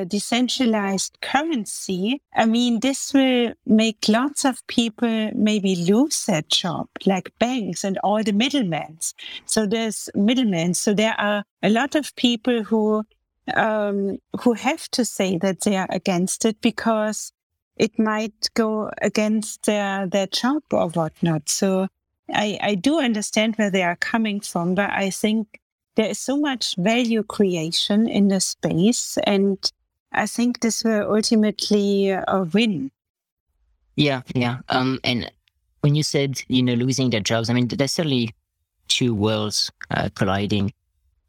decentralized 0.06 1.18
currency, 1.22 2.22
I 2.36 2.46
mean, 2.46 2.78
this 2.78 3.12
will 3.12 3.52
make 3.66 4.08
lots 4.08 4.44
of 4.44 4.64
people 4.68 5.32
maybe 5.34 5.74
lose 5.74 6.24
their 6.26 6.42
job, 6.42 6.86
like 7.04 7.32
banks 7.40 7.82
and 7.82 7.98
all 8.04 8.22
the 8.22 8.32
middlemen. 8.32 8.98
So 9.46 9.66
there's 9.66 10.08
middlemen. 10.14 10.74
So 10.74 10.94
there 10.94 11.18
are 11.18 11.42
a 11.64 11.70
lot 11.70 11.96
of 11.96 12.14
people 12.14 12.62
who 12.62 13.02
um, 13.54 14.18
who 14.42 14.52
have 14.52 14.88
to 14.90 15.04
say 15.04 15.38
that 15.38 15.62
they 15.62 15.76
are 15.76 15.88
against 15.90 16.44
it 16.44 16.60
because 16.60 17.32
it 17.78 17.98
might 17.98 18.50
go 18.54 18.90
against 19.00 19.66
their 19.66 20.06
their 20.06 20.26
job 20.26 20.62
or 20.72 20.88
whatnot. 20.90 21.48
So 21.48 21.88
I, 22.32 22.58
I 22.60 22.74
do 22.74 23.00
understand 23.00 23.56
where 23.56 23.70
they 23.70 23.82
are 23.82 23.96
coming 23.96 24.40
from, 24.40 24.74
but 24.74 24.90
I 24.90 25.10
think 25.10 25.60
there 25.96 26.10
is 26.10 26.18
so 26.18 26.36
much 26.36 26.76
value 26.76 27.22
creation 27.22 28.08
in 28.08 28.28
the 28.28 28.40
space, 28.40 29.18
and 29.24 29.58
I 30.12 30.26
think 30.26 30.60
this 30.60 30.84
will 30.84 31.12
ultimately 31.14 32.12
uh, 32.12 32.44
win. 32.52 32.90
Yeah, 33.96 34.22
yeah. 34.34 34.58
Um, 34.68 35.00
and 35.02 35.30
when 35.80 35.94
you 35.94 36.02
said 36.02 36.40
you 36.48 36.62
know 36.62 36.74
losing 36.74 37.10
their 37.10 37.20
jobs, 37.20 37.50
I 37.50 37.54
mean 37.54 37.68
there's 37.68 37.92
certainly 37.92 38.34
two 38.88 39.14
worlds 39.14 39.70
uh, 39.90 40.08
colliding. 40.14 40.72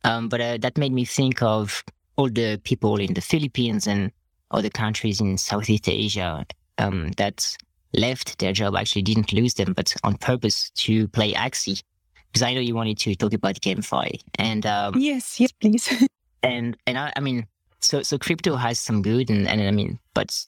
Um, 0.03 0.29
but 0.29 0.39
uh, 0.39 0.57
that 0.61 0.77
made 0.77 0.93
me 0.93 1.03
think 1.03 1.41
of 1.41 1.83
all 2.15 2.29
the 2.29 2.59
people 2.63 2.99
in 2.99 3.13
the 3.13 3.21
Philippines 3.21 3.85
and 3.87 4.11
other 4.51 4.69
countries 4.69 5.21
in 5.21 5.37
Southeast 5.37 5.87
Asia 5.87 6.45
um, 6.77 7.11
that 7.17 7.55
left 7.93 8.39
their 8.39 8.53
job 8.53 8.75
actually 8.75 9.01
didn't 9.01 9.33
lose 9.33 9.55
them, 9.55 9.73
but 9.73 9.93
on 10.03 10.17
purpose 10.17 10.69
to 10.71 11.07
play 11.09 11.33
Axie. 11.33 11.81
Because 12.27 12.43
I 12.43 12.53
know 12.53 12.61
you 12.61 12.75
wanted 12.75 12.99
to 12.99 13.15
talk 13.15 13.33
about 13.33 13.55
GameFi, 13.55 14.21
and 14.35 14.65
um, 14.65 14.93
yes, 14.95 15.39
yes, 15.39 15.51
please. 15.51 16.07
and 16.43 16.77
and 16.85 16.97
I, 16.97 17.11
I 17.15 17.21
mean, 17.21 17.47
so 17.79 18.03
so 18.03 18.19
crypto 18.19 18.55
has 18.55 18.79
some 18.79 19.01
good, 19.01 19.31
and, 19.31 19.47
and 19.47 19.61
I 19.61 19.71
mean, 19.71 19.97
but 20.13 20.45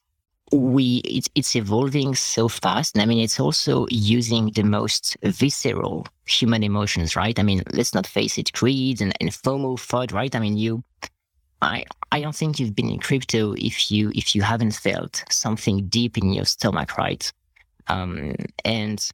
we 0.52 1.02
it's 1.06 1.28
it's 1.34 1.56
evolving 1.56 2.14
so 2.14 2.48
fast, 2.48 2.96
and 2.96 3.02
I 3.02 3.06
mean, 3.06 3.20
it's 3.20 3.40
also 3.40 3.88
using 3.90 4.52
the 4.52 4.62
most 4.62 5.18
visceral 5.24 6.08
human 6.26 6.62
emotions, 6.62 7.16
right? 7.16 7.38
I 7.40 7.44
mean, 7.44 7.64
let's 7.74 7.96
not 7.96 8.06
face 8.06 8.38
it, 8.38 8.54
greed 8.54 9.02
and, 9.02 9.14
and 9.20 9.32
FOMO, 9.32 9.80
FUD, 9.80 10.14
right? 10.14 10.36
I 10.36 10.40
mean, 10.40 10.58
you 10.58 10.84
I 11.62 11.86
I 12.12 12.22
don't 12.22 12.36
think 12.36 12.60
you've 12.60 12.76
been 12.76 12.90
in 12.90 13.00
crypto 13.00 13.54
if 13.54 13.92
you 13.92 14.12
if 14.16 14.36
you 14.36 14.42
haven't 14.42 14.74
felt 14.74 15.24
something 15.30 15.88
deep 15.88 16.18
in 16.18 16.34
your 16.34 16.46
stomach, 16.46 16.98
right? 16.98 17.32
Um, 17.88 18.36
and 18.66 19.10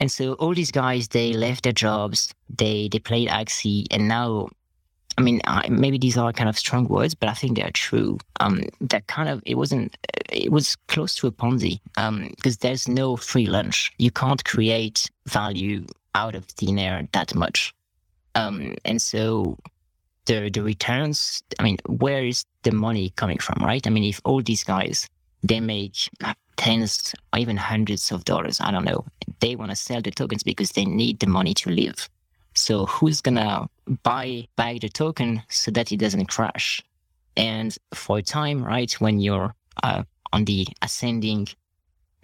and 0.00 0.10
so 0.10 0.34
all 0.34 0.54
these 0.54 0.70
guys 0.70 1.08
they 1.08 1.32
left 1.32 1.64
their 1.64 1.72
jobs, 1.72 2.34
they 2.48 2.88
they 2.90 2.98
played 2.98 3.28
Axie, 3.28 3.86
and 3.90 4.08
now, 4.08 4.48
I 5.16 5.22
mean, 5.22 5.40
I, 5.46 5.68
maybe 5.68 5.98
these 5.98 6.18
are 6.18 6.32
kind 6.32 6.48
of 6.48 6.58
strong 6.58 6.88
words, 6.88 7.14
but 7.14 7.28
I 7.28 7.34
think 7.34 7.56
they 7.56 7.62
are 7.62 7.70
true. 7.70 8.18
Um, 8.40 8.64
that 8.80 9.06
kind 9.06 9.28
of 9.28 9.42
it 9.46 9.54
wasn't 9.54 9.96
it 10.30 10.52
was 10.52 10.76
close 10.88 11.14
to 11.16 11.28
a 11.28 11.32
Ponzi 11.32 11.80
um, 11.96 12.30
because 12.36 12.58
there's 12.58 12.88
no 12.88 13.16
free 13.16 13.46
lunch. 13.46 13.92
You 13.98 14.10
can't 14.10 14.44
create 14.44 15.10
value 15.26 15.86
out 16.14 16.34
of 16.34 16.44
thin 16.46 16.78
air 16.78 17.06
that 17.12 17.34
much. 17.34 17.74
Um, 18.34 18.74
and 18.84 19.00
so 19.00 19.56
the 20.26 20.50
the 20.50 20.62
returns 20.62 21.42
i 21.58 21.62
mean 21.62 21.78
where 21.86 22.24
is 22.24 22.44
the 22.62 22.72
money 22.72 23.10
coming 23.16 23.38
from 23.38 23.64
right? 23.64 23.86
I 23.86 23.90
mean 23.90 24.04
if 24.04 24.20
all 24.24 24.42
these 24.42 24.64
guys 24.64 25.08
they 25.42 25.60
make 25.60 26.10
tens 26.56 27.14
or 27.32 27.38
even 27.38 27.56
hundreds 27.56 28.10
of 28.10 28.24
dollars 28.24 28.60
i 28.60 28.70
don't 28.70 28.84
know 28.84 29.04
they 29.40 29.56
want 29.56 29.70
to 29.70 29.76
sell 29.76 30.00
the 30.00 30.10
tokens 30.10 30.42
because 30.42 30.70
they 30.70 30.84
need 30.84 31.20
the 31.20 31.26
money 31.26 31.54
to 31.54 31.70
live. 31.70 32.08
So 32.54 32.86
who's 32.86 33.20
gonna 33.20 33.68
buy 34.02 34.46
back 34.56 34.80
the 34.80 34.88
token 34.88 35.42
so 35.48 35.70
that 35.72 35.92
it 35.92 35.98
doesn't 35.98 36.26
crash? 36.26 36.82
And 37.36 37.76
for 37.92 38.18
a 38.18 38.22
time 38.22 38.64
right 38.64 38.90
when 38.94 39.20
you're 39.20 39.54
uh, 39.82 40.04
on 40.32 40.44
the 40.46 40.66
ascending 40.82 41.48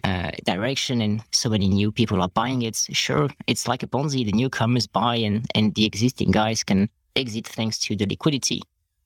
uh, 0.04 0.30
direction 0.44 1.02
and 1.02 1.22
so 1.32 1.50
many 1.50 1.68
new 1.68 1.92
people 1.92 2.20
are 2.22 2.28
buying 2.30 2.62
it 2.62 2.74
sure 2.90 3.28
it's 3.46 3.68
like 3.68 3.84
a 3.84 3.86
ponzi 3.86 4.24
the 4.24 4.32
newcomers 4.32 4.84
buy 4.84 5.14
and 5.14 5.46
and 5.54 5.76
the 5.76 5.84
existing 5.84 6.32
guys 6.32 6.64
can 6.64 6.88
exit 7.16 7.46
thanks 7.48 7.78
to 7.80 7.96
the 7.96 8.06
liquidity. 8.06 8.62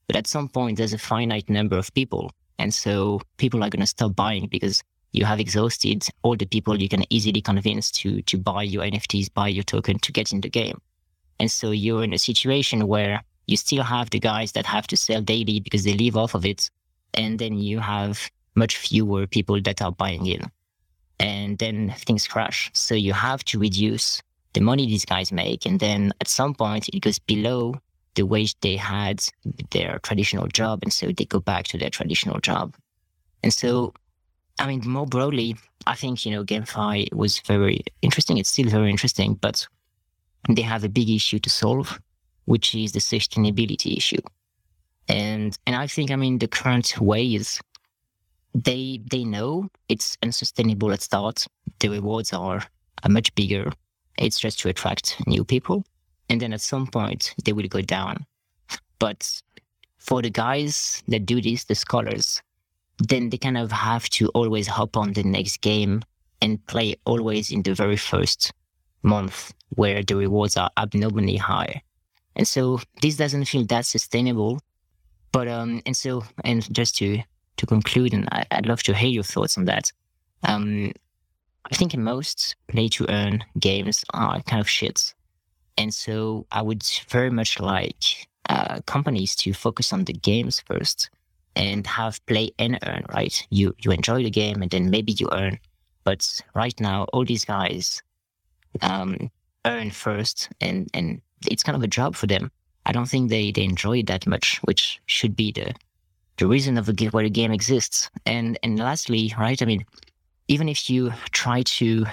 But 0.06 0.16
at 0.16 0.26
some 0.26 0.48
point, 0.48 0.78
there's 0.78 0.92
a 0.92 0.98
finite 0.98 1.48
number 1.50 1.76
of 1.76 1.92
people. 1.94 2.30
And 2.58 2.72
so 2.74 3.20
people 3.36 3.62
are 3.64 3.70
going 3.70 3.80
to 3.80 3.86
stop 3.86 4.16
buying 4.16 4.46
because 4.48 4.82
you 5.12 5.24
have 5.24 5.40
exhausted 5.40 6.06
all 6.22 6.36
the 6.36 6.46
people 6.46 6.80
you 6.80 6.88
can 6.88 7.04
easily 7.10 7.40
convince 7.40 7.90
to, 7.92 8.22
to 8.22 8.38
buy 8.38 8.62
your 8.62 8.84
NFTs, 8.84 9.32
buy 9.32 9.48
your 9.48 9.64
token 9.64 9.98
to 10.00 10.12
get 10.12 10.32
in 10.32 10.40
the 10.40 10.50
game. 10.50 10.80
And 11.38 11.50
so 11.50 11.70
you're 11.70 12.04
in 12.04 12.12
a 12.12 12.18
situation 12.18 12.86
where 12.86 13.22
you 13.46 13.56
still 13.56 13.82
have 13.82 14.10
the 14.10 14.20
guys 14.20 14.52
that 14.52 14.66
have 14.66 14.86
to 14.88 14.96
sell 14.96 15.20
daily 15.22 15.60
because 15.60 15.84
they 15.84 15.94
live 15.94 16.16
off 16.16 16.34
of 16.34 16.44
it. 16.44 16.70
And 17.14 17.38
then 17.38 17.58
you 17.58 17.80
have 17.80 18.30
much 18.54 18.76
fewer 18.76 19.26
people 19.26 19.60
that 19.62 19.82
are 19.82 19.92
buying 19.92 20.26
in. 20.26 20.42
and 21.18 21.58
then 21.58 21.94
things 21.98 22.26
crash. 22.26 22.70
So 22.74 22.94
you 22.94 23.12
have 23.12 23.44
to 23.46 23.58
reduce 23.58 24.22
the 24.54 24.60
money 24.60 24.86
these 24.86 25.04
guys 25.04 25.32
make. 25.32 25.66
And 25.66 25.80
then 25.80 26.12
at 26.20 26.28
some 26.28 26.54
point 26.54 26.88
it 26.88 27.00
goes 27.00 27.18
below 27.18 27.74
the 28.16 28.26
wage 28.26 28.58
they 28.60 28.76
had 28.76 29.22
their 29.70 29.98
traditional 30.02 30.48
job. 30.48 30.80
And 30.82 30.92
so 30.92 31.12
they 31.12 31.24
go 31.24 31.40
back 31.40 31.64
to 31.68 31.78
their 31.78 31.90
traditional 31.90 32.40
job. 32.40 32.74
And 33.42 33.52
so, 33.52 33.94
I 34.58 34.66
mean, 34.66 34.82
more 34.84 35.06
broadly, 35.06 35.56
I 35.86 35.94
think, 35.94 36.26
you 36.26 36.32
know, 36.32 36.44
GameFi 36.44 37.12
was 37.14 37.38
very 37.40 37.84
interesting. 38.02 38.38
It's 38.38 38.50
still 38.50 38.68
very 38.68 38.90
interesting, 38.90 39.34
but 39.34 39.66
they 40.48 40.62
have 40.62 40.84
a 40.84 40.88
big 40.88 41.08
issue 41.08 41.38
to 41.38 41.50
solve, 41.50 41.98
which 42.46 42.74
is 42.74 42.92
the 42.92 43.00
sustainability 43.00 43.96
issue. 43.96 44.22
And, 45.08 45.56
and 45.66 45.76
I 45.76 45.86
think, 45.86 46.10
I 46.10 46.16
mean, 46.16 46.38
the 46.38 46.48
current 46.48 47.00
way 47.00 47.34
is 47.34 47.60
they, 48.54 49.00
they 49.08 49.22
know 49.22 49.68
it's 49.88 50.18
unsustainable 50.22 50.92
at 50.92 51.02
start. 51.02 51.46
The 51.78 51.88
rewards 51.90 52.32
are, 52.32 52.64
are 53.04 53.10
much 53.10 53.32
bigger 53.36 53.70
it's 54.18 54.38
just 54.38 54.58
to 54.60 54.68
attract 54.68 55.16
new 55.26 55.44
people. 55.44 55.84
And 56.28 56.40
then 56.40 56.52
at 56.52 56.60
some 56.60 56.86
point, 56.86 57.34
they 57.44 57.52
will 57.52 57.68
go 57.68 57.80
down. 57.80 58.26
But 58.98 59.42
for 59.98 60.22
the 60.22 60.30
guys 60.30 61.02
that 61.08 61.26
do 61.26 61.40
this, 61.40 61.64
the 61.64 61.74
scholars, 61.74 62.42
then 62.98 63.30
they 63.30 63.38
kind 63.38 63.58
of 63.58 63.70
have 63.72 64.08
to 64.10 64.28
always 64.28 64.66
hop 64.66 64.96
on 64.96 65.12
the 65.12 65.22
next 65.22 65.60
game 65.60 66.02
and 66.40 66.64
play 66.66 66.96
always 67.04 67.50
in 67.50 67.62
the 67.62 67.74
very 67.74 67.96
first 67.96 68.52
month 69.02 69.52
where 69.70 70.02
the 70.02 70.16
rewards 70.16 70.56
are 70.56 70.70
abnormally 70.76 71.36
high. 71.36 71.82
And 72.34 72.46
so 72.46 72.80
this 73.02 73.16
doesn't 73.16 73.46
feel 73.46 73.64
that 73.66 73.86
sustainable. 73.86 74.60
But 75.32 75.48
um 75.48 75.82
and 75.86 75.96
so 75.96 76.24
and 76.44 76.72
just 76.72 76.96
to 76.98 77.22
to 77.56 77.66
conclude 77.66 78.12
and 78.14 78.28
I, 78.32 78.46
would 78.54 78.66
love 78.66 78.82
to 78.84 78.94
hear 78.94 79.08
your 79.10 79.22
thoughts 79.22 79.58
on 79.58 79.64
that. 79.66 79.92
Um 80.44 80.92
I 81.70 81.74
think 81.74 81.96
most 81.96 82.54
play 82.68 82.88
to 82.90 83.10
earn 83.10 83.44
games 83.58 84.04
are 84.14 84.40
kind 84.42 84.60
of 84.60 84.66
shits. 84.66 85.14
And 85.78 85.92
so 85.92 86.46
I 86.50 86.62
would 86.62 86.82
very 87.08 87.30
much 87.30 87.60
like 87.60 88.28
uh, 88.48 88.80
companies 88.86 89.36
to 89.36 89.52
focus 89.52 89.92
on 89.92 90.04
the 90.04 90.12
games 90.12 90.60
first 90.60 91.10
and 91.54 91.86
have 91.86 92.24
play 92.26 92.52
and 92.58 92.78
earn, 92.86 93.04
right? 93.14 93.46
You 93.50 93.74
you 93.78 93.90
enjoy 93.90 94.22
the 94.22 94.30
game 94.30 94.62
and 94.62 94.70
then 94.70 94.90
maybe 94.90 95.12
you 95.12 95.28
earn. 95.32 95.58
But 96.04 96.40
right 96.54 96.78
now, 96.80 97.04
all 97.12 97.24
these 97.24 97.44
guys 97.44 98.02
um, 98.82 99.30
earn 99.64 99.90
first, 99.90 100.48
and 100.60 100.88
and 100.94 101.20
it's 101.50 101.62
kind 101.62 101.76
of 101.76 101.82
a 101.82 101.88
job 101.88 102.14
for 102.14 102.26
them. 102.26 102.50
I 102.84 102.92
don't 102.92 103.08
think 103.08 103.30
they 103.30 103.50
they 103.50 103.64
enjoy 103.64 103.98
it 103.98 104.06
that 104.06 104.26
much, 104.26 104.58
which 104.64 105.00
should 105.06 105.34
be 105.34 105.50
the 105.50 105.74
the 106.36 106.46
reason 106.46 106.78
of 106.78 106.86
the 106.86 107.08
why 107.08 107.22
the 107.22 107.30
game 107.30 107.52
exists. 107.52 108.10
And 108.24 108.58
and 108.62 108.78
lastly, 108.78 109.34
right? 109.38 109.60
I 109.60 109.64
mean, 109.64 109.84
even 110.48 110.68
if 110.68 110.88
you 110.88 111.12
try 111.32 111.62
to 111.62 112.06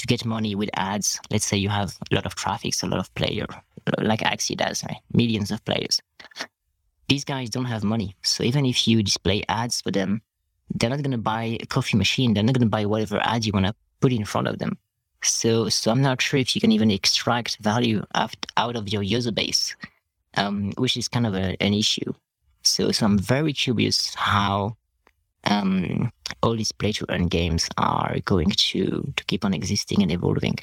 to 0.00 0.06
get 0.06 0.24
money 0.24 0.54
with 0.54 0.70
ads, 0.74 1.20
let's 1.30 1.46
say 1.46 1.56
you 1.56 1.68
have 1.68 1.96
a 2.10 2.14
lot 2.14 2.26
of 2.26 2.34
traffic, 2.34 2.74
so 2.74 2.86
a 2.86 2.90
lot 2.90 3.00
of 3.00 3.14
player, 3.14 3.46
like 3.98 4.20
Axie 4.20 4.56
does, 4.56 4.84
right? 4.84 4.98
millions 5.12 5.50
of 5.50 5.64
players. 5.64 6.00
These 7.08 7.24
guys 7.24 7.50
don't 7.50 7.64
have 7.64 7.84
money, 7.84 8.14
so 8.22 8.44
even 8.44 8.64
if 8.66 8.86
you 8.86 9.02
display 9.02 9.42
ads 9.48 9.80
for 9.80 9.90
them, 9.90 10.22
they're 10.74 10.90
not 10.90 11.02
going 11.02 11.10
to 11.10 11.18
buy 11.18 11.58
a 11.60 11.66
coffee 11.66 11.96
machine. 11.96 12.34
They're 12.34 12.44
not 12.44 12.54
going 12.54 12.66
to 12.66 12.68
buy 12.68 12.86
whatever 12.86 13.20
ad 13.22 13.44
you 13.44 13.52
want 13.52 13.66
to 13.66 13.74
put 14.00 14.12
in 14.12 14.24
front 14.24 14.46
of 14.46 14.58
them. 14.58 14.78
So, 15.22 15.68
so 15.68 15.90
I'm 15.90 16.00
not 16.00 16.22
sure 16.22 16.40
if 16.40 16.54
you 16.54 16.60
can 16.60 16.72
even 16.72 16.90
extract 16.90 17.58
value 17.58 18.04
out, 18.14 18.36
of 18.56 18.88
your 18.88 19.02
user 19.02 19.32
base, 19.32 19.76
um, 20.36 20.72
which 20.78 20.96
is 20.96 21.08
kind 21.08 21.26
of 21.26 21.34
a, 21.34 21.60
an 21.60 21.74
issue. 21.74 22.14
So, 22.62 22.90
so 22.92 23.06
I'm 23.06 23.18
very 23.18 23.52
curious 23.52 24.14
how 24.14 24.76
um, 25.44 26.12
all 26.42 26.56
these 26.56 26.72
play 26.72 26.92
to 26.92 27.06
earn 27.08 27.28
games 27.28 27.68
are 27.76 28.16
going 28.24 28.50
to 28.50 29.12
to 29.16 29.24
keep 29.24 29.44
on 29.44 29.54
existing 29.54 30.02
and 30.02 30.12
evolving. 30.12 30.56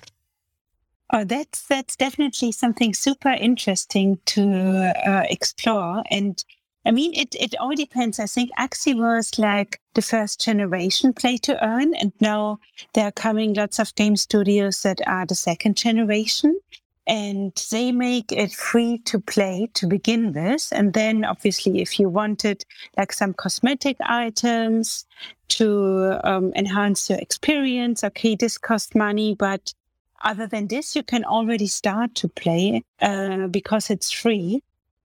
Oh, 1.13 1.23
that's 1.23 1.65
that's 1.67 1.95
definitely 1.95 2.51
something 2.51 2.93
super 2.93 3.29
interesting 3.29 4.19
to 4.25 4.93
uh, 5.05 5.23
explore. 5.29 6.03
And 6.11 6.43
I 6.85 6.91
mean, 6.91 7.13
it 7.13 7.35
it 7.35 7.55
all 7.59 7.75
depends. 7.75 8.19
I 8.19 8.25
think 8.25 8.51
Axie 8.59 8.97
was 8.97 9.39
like 9.39 9.79
the 9.93 10.01
first 10.01 10.41
generation 10.41 11.13
play 11.13 11.37
to 11.37 11.63
earn, 11.65 11.93
and 11.95 12.11
now 12.19 12.59
there 12.93 13.07
are 13.07 13.11
coming 13.11 13.53
lots 13.53 13.79
of 13.79 13.95
game 13.95 14.17
studios 14.17 14.81
that 14.83 14.99
are 15.07 15.25
the 15.25 15.35
second 15.35 15.77
generation 15.77 16.59
and 17.07 17.53
they 17.71 17.93
make 17.93 18.33
it 18.33 18.53
free 18.53 18.97
to 19.05 19.19
play 19.19 19.69
to 19.75 19.87
begin 19.87 20.33
with. 20.33 20.67
And 20.73 20.93
then 20.93 21.23
obviously, 21.23 21.81
if 21.81 21.99
you 21.99 22.09
wanted 22.09 22.65
like 22.97 23.13
some 23.13 23.33
cosmetic 23.33 23.95
items 24.01 25.05
to 25.49 26.19
um, 26.25 26.51
enhance 26.53 27.09
your 27.09 27.19
experience, 27.19 28.03
okay, 28.03 28.35
this 28.35 28.57
costs 28.57 28.93
money, 28.93 29.35
but 29.35 29.73
other 30.21 30.47
than 30.47 30.67
this, 30.67 30.95
you 30.95 31.03
can 31.03 31.23
already 31.23 31.67
start 31.67 32.13
to 32.15 32.27
play 32.27 32.83
uh, 33.01 33.47
because 33.47 33.89
it's 33.89 34.11
free. 34.11 34.61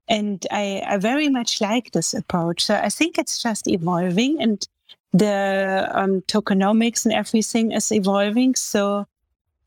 And 0.09 0.45
I, 0.51 0.83
I 0.85 0.97
very 0.97 1.29
much 1.29 1.61
like 1.61 1.93
this 1.93 2.13
approach. 2.15 2.65
So 2.65 2.75
I 2.75 2.89
think 2.89 3.17
it's 3.17 3.41
just 3.41 3.69
evolving 3.69 4.43
and 4.43 4.67
the 5.13 5.89
um, 5.93 6.23
tokenomics 6.23 7.05
and 7.05 7.15
everything 7.15 7.71
is 7.71 7.93
evolving. 7.93 8.57
So 8.57 9.07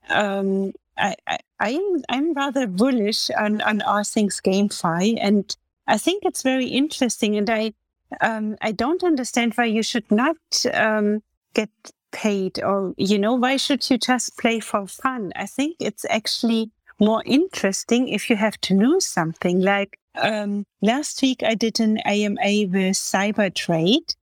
um, 0.09 0.73
I, 0.97 1.15
I, 1.27 1.37
I'm 1.59 2.03
I'm 2.09 2.33
rather 2.33 2.67
bullish 2.67 3.29
on 3.31 3.61
on 3.61 3.81
all 3.81 4.03
things 4.03 4.41
GameFi, 4.41 5.17
and 5.21 5.55
I 5.87 5.97
think 5.97 6.23
it's 6.25 6.43
very 6.43 6.65
interesting. 6.65 7.37
And 7.37 7.49
I 7.49 7.73
um, 8.21 8.55
I 8.61 8.71
don't 8.71 9.03
understand 9.03 9.53
why 9.55 9.65
you 9.65 9.83
should 9.83 10.09
not 10.11 10.37
um, 10.73 11.21
get 11.53 11.69
paid, 12.11 12.61
or 12.63 12.93
you 12.97 13.17
know, 13.17 13.35
why 13.35 13.57
should 13.57 13.89
you 13.89 13.97
just 13.97 14.37
play 14.37 14.59
for 14.59 14.87
fun? 14.87 15.31
I 15.35 15.45
think 15.45 15.77
it's 15.79 16.05
actually 16.09 16.71
more 16.99 17.23
interesting 17.25 18.07
if 18.09 18.29
you 18.29 18.35
have 18.35 18.59
to 18.61 18.73
lose 18.73 19.05
something. 19.05 19.61
Like 19.61 19.97
um, 20.21 20.65
last 20.81 21.21
week, 21.21 21.43
I 21.43 21.55
did 21.55 21.79
an 21.79 21.99
AMA 21.99 22.67
with 22.67 22.95
Cybertrade, 22.95 24.15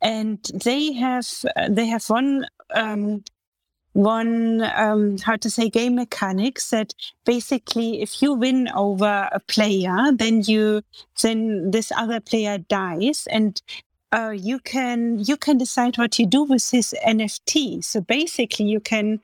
and 0.00 0.38
they 0.64 0.92
have 0.92 1.26
they 1.68 1.86
have 1.86 2.04
one 2.08 2.46
um, 2.74 3.24
one 3.94 4.60
um, 4.74 5.16
how 5.18 5.36
to 5.36 5.48
say 5.48 5.70
game 5.70 5.94
mechanics 5.94 6.70
that 6.70 6.94
basically 7.24 8.02
if 8.02 8.20
you 8.20 8.34
win 8.34 8.68
over 8.74 9.28
a 9.32 9.40
player 9.40 10.10
then 10.12 10.42
you 10.42 10.82
then 11.22 11.70
this 11.70 11.92
other 11.96 12.20
player 12.20 12.58
dies 12.58 13.26
and 13.30 13.62
uh, 14.12 14.30
you 14.30 14.58
can 14.58 15.18
you 15.20 15.36
can 15.36 15.56
decide 15.56 15.96
what 15.96 16.18
you 16.18 16.26
do 16.26 16.42
with 16.42 16.68
his 16.70 16.92
nft 17.06 17.84
so 17.84 18.00
basically 18.00 18.66
you 18.66 18.80
can 18.80 19.20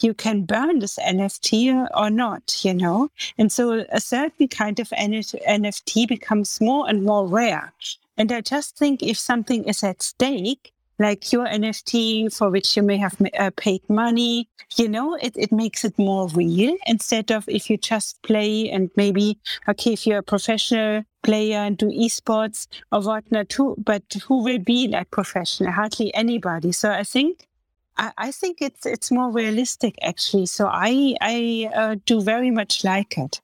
you 0.00 0.12
can 0.12 0.44
burn 0.44 0.80
this 0.80 0.98
nft 0.98 1.88
or 1.94 2.10
not 2.10 2.64
you 2.64 2.74
know? 2.74 3.10
And 3.38 3.50
so 3.50 3.84
a 3.90 4.00
certain 4.00 4.48
kind 4.48 4.78
of 4.80 4.88
nft 4.90 6.08
becomes 6.08 6.60
more 6.60 6.88
and 6.88 7.04
more 7.04 7.26
rare. 7.26 7.72
And 8.18 8.30
i 8.32 8.42
just 8.42 8.76
think 8.76 9.02
if 9.02 9.16
something 9.18 9.64
is 9.64 9.82
at 9.82 10.02
stake 10.02 10.72
like 11.00 11.32
your 11.32 11.46
NFT 11.46 12.32
for 12.32 12.50
which 12.50 12.76
you 12.76 12.82
may 12.82 12.98
have 12.98 13.16
uh, 13.38 13.50
paid 13.56 13.82
money. 13.88 14.48
You 14.76 14.88
know, 14.88 15.16
it, 15.16 15.32
it 15.36 15.50
makes 15.50 15.84
it 15.84 15.98
more 15.98 16.28
real 16.28 16.76
instead 16.86 17.32
of 17.32 17.48
if 17.48 17.68
you 17.68 17.78
just 17.78 18.22
play 18.22 18.70
and 18.70 18.90
maybe, 18.94 19.38
okay, 19.66 19.94
if 19.94 20.06
you're 20.06 20.18
a 20.18 20.22
professional 20.22 21.02
player 21.22 21.58
and 21.58 21.76
do 21.76 21.86
esports 21.86 22.68
or 22.92 23.00
whatnot, 23.00 23.52
who, 23.52 23.74
but 23.78 24.04
who 24.28 24.44
will 24.44 24.58
be 24.58 24.88
like 24.88 25.10
professional? 25.10 25.72
Hardly 25.72 26.14
anybody. 26.14 26.70
So 26.70 26.90
I 26.90 27.02
think 27.02 27.48
I, 27.96 28.12
I 28.18 28.30
think 28.30 28.58
it's 28.60 28.86
it's 28.86 29.10
more 29.10 29.30
realistic 29.30 29.96
actually. 30.02 30.46
So 30.46 30.68
I 30.70 31.16
I 31.20 31.70
uh, 31.74 31.96
do 32.06 32.20
very 32.20 32.50
much 32.50 32.84
like 32.84 33.16
it. 33.18 33.40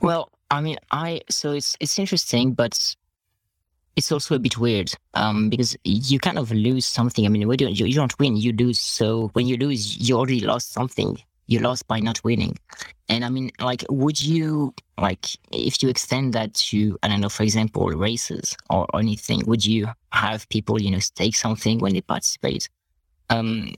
Well, 0.00 0.30
I 0.50 0.60
mean, 0.60 0.76
I 0.90 1.22
so 1.30 1.52
it's 1.52 1.76
it's 1.80 1.98
interesting, 1.98 2.52
but 2.52 2.94
it's 3.96 4.10
also 4.10 4.34
a 4.34 4.38
bit 4.38 4.58
weird 4.58 4.92
um, 5.14 5.50
because 5.50 5.76
you 5.84 6.18
kind 6.18 6.38
of 6.38 6.50
lose 6.50 6.86
something. 6.86 7.26
I 7.26 7.28
mean, 7.28 7.42
you, 7.42 7.66
you 7.68 7.94
don't 7.94 8.18
win, 8.18 8.36
you 8.36 8.52
lose. 8.52 8.80
So 8.80 9.28
when 9.34 9.46
you 9.46 9.56
lose, 9.56 9.98
you 10.08 10.16
already 10.16 10.40
lost 10.40 10.72
something. 10.72 11.18
You 11.46 11.58
lost 11.58 11.86
by 11.88 12.00
not 12.00 12.22
winning. 12.24 12.56
And 13.08 13.24
I 13.24 13.28
mean, 13.28 13.50
like, 13.60 13.84
would 13.90 14.22
you, 14.22 14.72
like, 14.96 15.26
if 15.50 15.82
you 15.82 15.90
extend 15.90 16.32
that 16.32 16.54
to, 16.54 16.96
I 17.02 17.08
don't 17.08 17.20
know, 17.20 17.28
for 17.28 17.42
example, 17.42 17.88
races 17.88 18.56
or 18.70 18.86
anything, 18.94 19.42
would 19.46 19.66
you 19.66 19.88
have 20.12 20.48
people, 20.48 20.80
you 20.80 20.90
know, 20.90 21.00
stake 21.00 21.36
something 21.36 21.78
when 21.80 21.92
they 21.92 22.00
participate? 22.00 22.70
Um, 23.28 23.74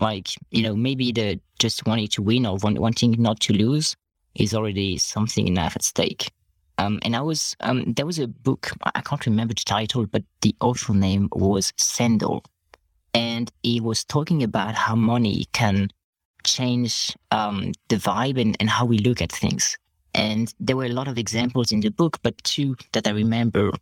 like, 0.00 0.28
you 0.50 0.62
know, 0.62 0.76
maybe 0.76 1.10
the 1.10 1.40
just 1.58 1.86
wanting 1.86 2.08
to 2.08 2.22
win 2.22 2.46
or 2.46 2.56
wanting 2.62 3.16
not 3.18 3.40
to 3.40 3.52
lose 3.52 3.96
is 4.36 4.54
already 4.54 4.98
something 4.98 5.48
enough 5.48 5.74
at 5.74 5.82
stake. 5.82 6.30
Um, 6.78 7.00
and 7.02 7.16
I 7.16 7.20
was 7.20 7.56
um, 7.60 7.92
there 7.94 8.06
was 8.06 8.18
a 8.18 8.28
book 8.28 8.70
I 8.94 9.00
can't 9.00 9.26
remember 9.26 9.54
the 9.54 9.62
title, 9.64 10.06
but 10.06 10.22
the 10.42 10.54
author 10.60 10.94
name 10.94 11.28
was 11.32 11.72
Sandel, 11.76 12.44
and 13.12 13.50
he 13.62 13.80
was 13.80 14.04
talking 14.04 14.42
about 14.42 14.74
how 14.74 14.94
money 14.94 15.46
can 15.52 15.88
change 16.44 17.16
um, 17.32 17.72
the 17.88 17.96
vibe 17.96 18.40
and, 18.40 18.56
and 18.60 18.70
how 18.70 18.84
we 18.84 18.98
look 18.98 19.20
at 19.20 19.32
things. 19.32 19.76
And 20.14 20.52
there 20.60 20.76
were 20.76 20.84
a 20.84 20.90
lot 21.00 21.08
of 21.08 21.18
examples 21.18 21.72
in 21.72 21.80
the 21.80 21.90
book, 21.90 22.18
but 22.22 22.42
two 22.44 22.76
that 22.92 23.06
I 23.06 23.10
remember 23.10 23.72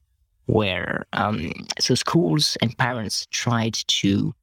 were 0.46 1.04
um, 1.12 1.52
so 1.78 1.94
schools 1.94 2.56
and 2.62 2.76
parents 2.78 3.26
tried 3.30 3.74
to 3.74 4.34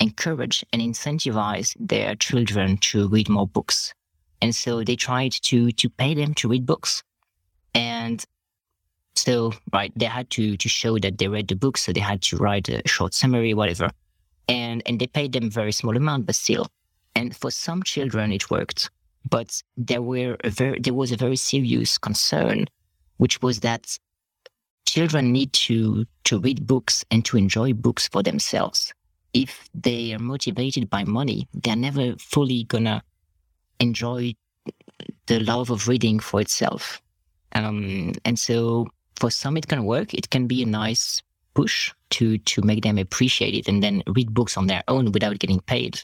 encourage 0.00 0.64
and 0.72 0.82
incentivize 0.82 1.76
their 1.78 2.14
children 2.16 2.76
to 2.78 3.08
read 3.08 3.28
more 3.28 3.46
books. 3.46 3.94
And 4.42 4.54
so 4.54 4.82
they 4.82 4.96
tried 4.96 5.32
to 5.42 5.70
to 5.72 5.88
pay 5.88 6.14
them 6.14 6.34
to 6.34 6.48
read 6.48 6.66
books. 6.66 7.02
And 7.74 8.24
so 9.14 9.52
right, 9.72 9.92
they 9.96 10.06
had 10.06 10.30
to 10.30 10.56
to 10.56 10.68
show 10.68 10.98
that 10.98 11.18
they 11.18 11.28
read 11.28 11.48
the 11.48 11.56
book, 11.56 11.76
so 11.78 11.92
they 11.92 12.00
had 12.00 12.22
to 12.22 12.36
write 12.36 12.68
a 12.68 12.82
short 12.86 13.14
summary, 13.14 13.54
whatever. 13.54 13.90
And 14.48 14.82
and 14.86 14.98
they 15.00 15.06
paid 15.06 15.32
them 15.32 15.50
very 15.50 15.72
small 15.72 15.96
amount, 15.96 16.26
but 16.26 16.34
still. 16.34 16.66
And 17.14 17.36
for 17.36 17.50
some 17.50 17.82
children 17.82 18.32
it 18.32 18.50
worked. 18.50 18.90
But 19.28 19.62
there 19.76 20.02
were 20.02 20.36
a 20.44 20.50
very 20.50 20.80
there 20.80 20.94
was 20.94 21.12
a 21.12 21.16
very 21.16 21.36
serious 21.36 21.98
concern, 21.98 22.66
which 23.18 23.42
was 23.42 23.60
that 23.60 23.98
children 24.86 25.32
need 25.32 25.52
to 25.52 26.06
to 26.24 26.40
read 26.40 26.66
books 26.66 27.04
and 27.10 27.24
to 27.26 27.36
enjoy 27.36 27.72
books 27.72 28.08
for 28.08 28.22
themselves. 28.22 28.92
If 29.32 29.68
they 29.74 30.12
are 30.14 30.18
motivated 30.18 30.90
by 30.90 31.04
money, 31.04 31.48
they're 31.54 31.76
never 31.76 32.16
fully 32.18 32.64
gonna 32.64 33.02
enjoy 33.78 34.34
the 35.26 35.40
love 35.40 35.70
of 35.70 35.88
reading 35.88 36.18
for 36.18 36.40
itself. 36.40 37.00
Um, 37.54 38.12
and 38.24 38.38
so 38.38 38.88
for 39.16 39.30
some 39.30 39.56
it 39.56 39.68
can 39.68 39.84
work. 39.84 40.14
It 40.14 40.30
can 40.30 40.46
be 40.46 40.62
a 40.62 40.66
nice 40.66 41.22
push 41.54 41.92
to 42.10 42.38
to 42.38 42.62
make 42.62 42.82
them 42.82 42.98
appreciate 42.98 43.54
it 43.54 43.68
and 43.68 43.82
then 43.82 44.02
read 44.06 44.32
books 44.32 44.56
on 44.56 44.66
their 44.66 44.82
own 44.88 45.12
without 45.12 45.38
getting 45.38 45.60
paid. 45.60 46.02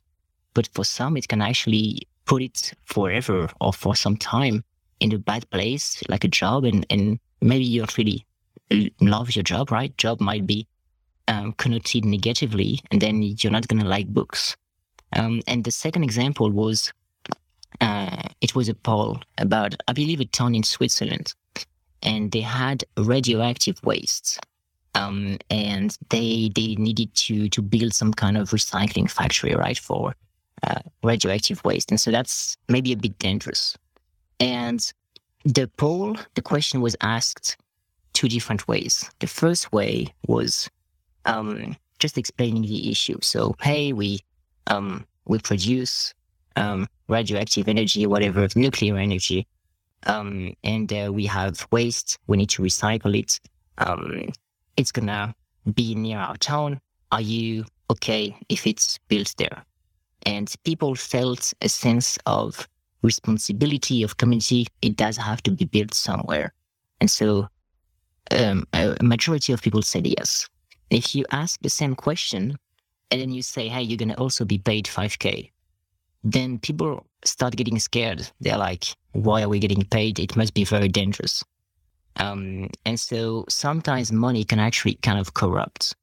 But 0.54 0.68
for 0.74 0.84
some 0.84 1.16
it 1.16 1.28
can 1.28 1.42
actually 1.42 2.02
put 2.24 2.42
it 2.42 2.72
forever 2.84 3.48
or 3.60 3.72
for 3.72 3.94
some 3.94 4.16
time 4.16 4.64
in 5.00 5.14
a 5.14 5.18
bad 5.18 5.48
place, 5.50 6.02
like 6.08 6.24
a 6.24 6.28
job, 6.28 6.64
and, 6.64 6.86
and 6.90 7.18
maybe 7.40 7.64
you 7.64 7.80
don't 7.80 7.98
really 7.98 8.26
love 9.00 9.34
your 9.34 9.42
job, 9.42 9.70
right? 9.70 9.96
Job 9.98 10.20
might 10.20 10.46
be 10.46 10.66
um, 11.28 11.52
connoted 11.52 12.04
negatively, 12.04 12.80
and 12.90 13.00
then 13.00 13.22
you're 13.22 13.52
not 13.52 13.68
going 13.68 13.82
to 13.82 13.88
like 13.88 14.08
books. 14.08 14.56
Um, 15.12 15.42
and 15.46 15.64
the 15.64 15.70
second 15.70 16.02
example 16.02 16.50
was 16.50 16.92
uh, 17.80 18.22
it 18.40 18.54
was 18.54 18.68
a 18.68 18.74
poll 18.74 19.20
about, 19.38 19.74
I 19.88 19.92
believe, 19.92 20.20
a 20.20 20.24
town 20.24 20.54
in 20.54 20.62
Switzerland, 20.62 21.34
and 22.02 22.32
they 22.32 22.40
had 22.40 22.84
radioactive 22.96 23.82
waste. 23.84 24.38
Um, 24.94 25.36
and 25.50 25.96
they 26.08 26.50
they 26.54 26.74
needed 26.76 27.14
to 27.14 27.50
to 27.50 27.60
build 27.60 27.92
some 27.92 28.14
kind 28.14 28.38
of 28.38 28.50
recycling 28.50 29.10
factory, 29.10 29.54
right, 29.54 29.78
for 29.78 30.14
uh, 30.62 30.80
radioactive 31.02 31.62
waste, 31.64 31.90
and 31.90 32.00
so 32.00 32.10
that's 32.10 32.56
maybe 32.68 32.92
a 32.92 32.96
bit 32.96 33.18
dangerous. 33.18 33.76
And 34.40 34.80
the 35.44 35.68
poll, 35.76 36.16
the 36.34 36.42
question 36.42 36.80
was 36.80 36.96
asked 37.02 37.56
two 38.14 38.28
different 38.28 38.66
ways. 38.66 39.10
The 39.20 39.26
first 39.26 39.70
way 39.72 40.14
was 40.26 40.70
um, 41.26 41.76
just 41.98 42.16
explaining 42.16 42.62
the 42.62 42.90
issue. 42.90 43.18
So, 43.20 43.54
hey, 43.60 43.92
we 43.92 44.20
um, 44.66 45.06
we 45.26 45.38
produce 45.38 46.14
um, 46.56 46.86
radioactive 47.08 47.68
energy, 47.68 48.06
whatever, 48.06 48.48
nuclear 48.56 48.96
energy, 48.96 49.46
um, 50.06 50.54
and 50.64 50.92
uh, 50.92 51.10
we 51.12 51.26
have 51.26 51.66
waste. 51.70 52.18
We 52.26 52.36
need 52.36 52.50
to 52.50 52.62
recycle 52.62 53.18
it. 53.18 53.40
Um, 53.78 54.30
it's 54.76 54.92
gonna 54.92 55.34
be 55.74 55.94
near 55.94 56.18
our 56.18 56.36
town. 56.36 56.80
Are 57.12 57.20
you 57.20 57.64
okay 57.90 58.36
if 58.48 58.66
it's 58.66 58.98
built 59.08 59.34
there? 59.38 59.64
And 60.24 60.52
people 60.64 60.94
felt 60.94 61.52
a 61.60 61.68
sense 61.68 62.18
of 62.26 62.68
responsibility 63.02 64.02
of 64.02 64.16
community. 64.16 64.66
It 64.82 64.96
does 64.96 65.16
have 65.16 65.42
to 65.44 65.50
be 65.50 65.66
built 65.66 65.94
somewhere, 65.94 66.52
and 67.00 67.10
so 67.10 67.48
um, 68.30 68.66
a 68.72 68.96
majority 69.02 69.52
of 69.52 69.62
people 69.62 69.82
said 69.82 70.06
yes. 70.06 70.48
If 70.90 71.14
you 71.14 71.24
ask 71.30 71.60
the 71.60 71.70
same 71.70 71.94
question 71.94 72.56
and 73.10 73.20
then 73.20 73.30
you 73.30 73.42
say, 73.42 73.68
hey, 73.68 73.82
you're 73.82 73.98
going 73.98 74.10
to 74.10 74.18
also 74.18 74.44
be 74.44 74.58
paid 74.58 74.86
5K, 74.86 75.50
then 76.24 76.58
people 76.58 77.06
start 77.24 77.56
getting 77.56 77.78
scared. 77.78 78.28
They're 78.40 78.58
like, 78.58 78.84
why 79.12 79.42
are 79.42 79.48
we 79.48 79.58
getting 79.58 79.84
paid? 79.84 80.18
It 80.18 80.36
must 80.36 80.54
be 80.54 80.64
very 80.64 80.88
dangerous. 80.88 81.44
Um, 82.16 82.70
and 82.84 82.98
so 82.98 83.44
sometimes 83.48 84.10
money 84.10 84.44
can 84.44 84.58
actually 84.58 84.94
kind 84.94 85.18
of 85.18 85.34
corrupt 85.34 85.94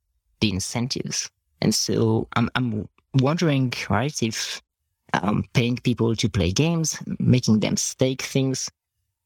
the 0.41 0.51
incentives. 0.51 1.29
And 1.61 1.73
so 1.73 2.27
I'm, 2.35 2.49
I'm 2.55 2.87
wondering, 3.15 3.73
right, 3.89 4.21
if 4.21 4.61
um, 5.13 5.45
paying 5.53 5.77
people 5.77 6.15
to 6.15 6.29
play 6.29 6.51
games, 6.51 7.01
making 7.19 7.59
them 7.59 7.77
stake 7.77 8.21
things, 8.21 8.69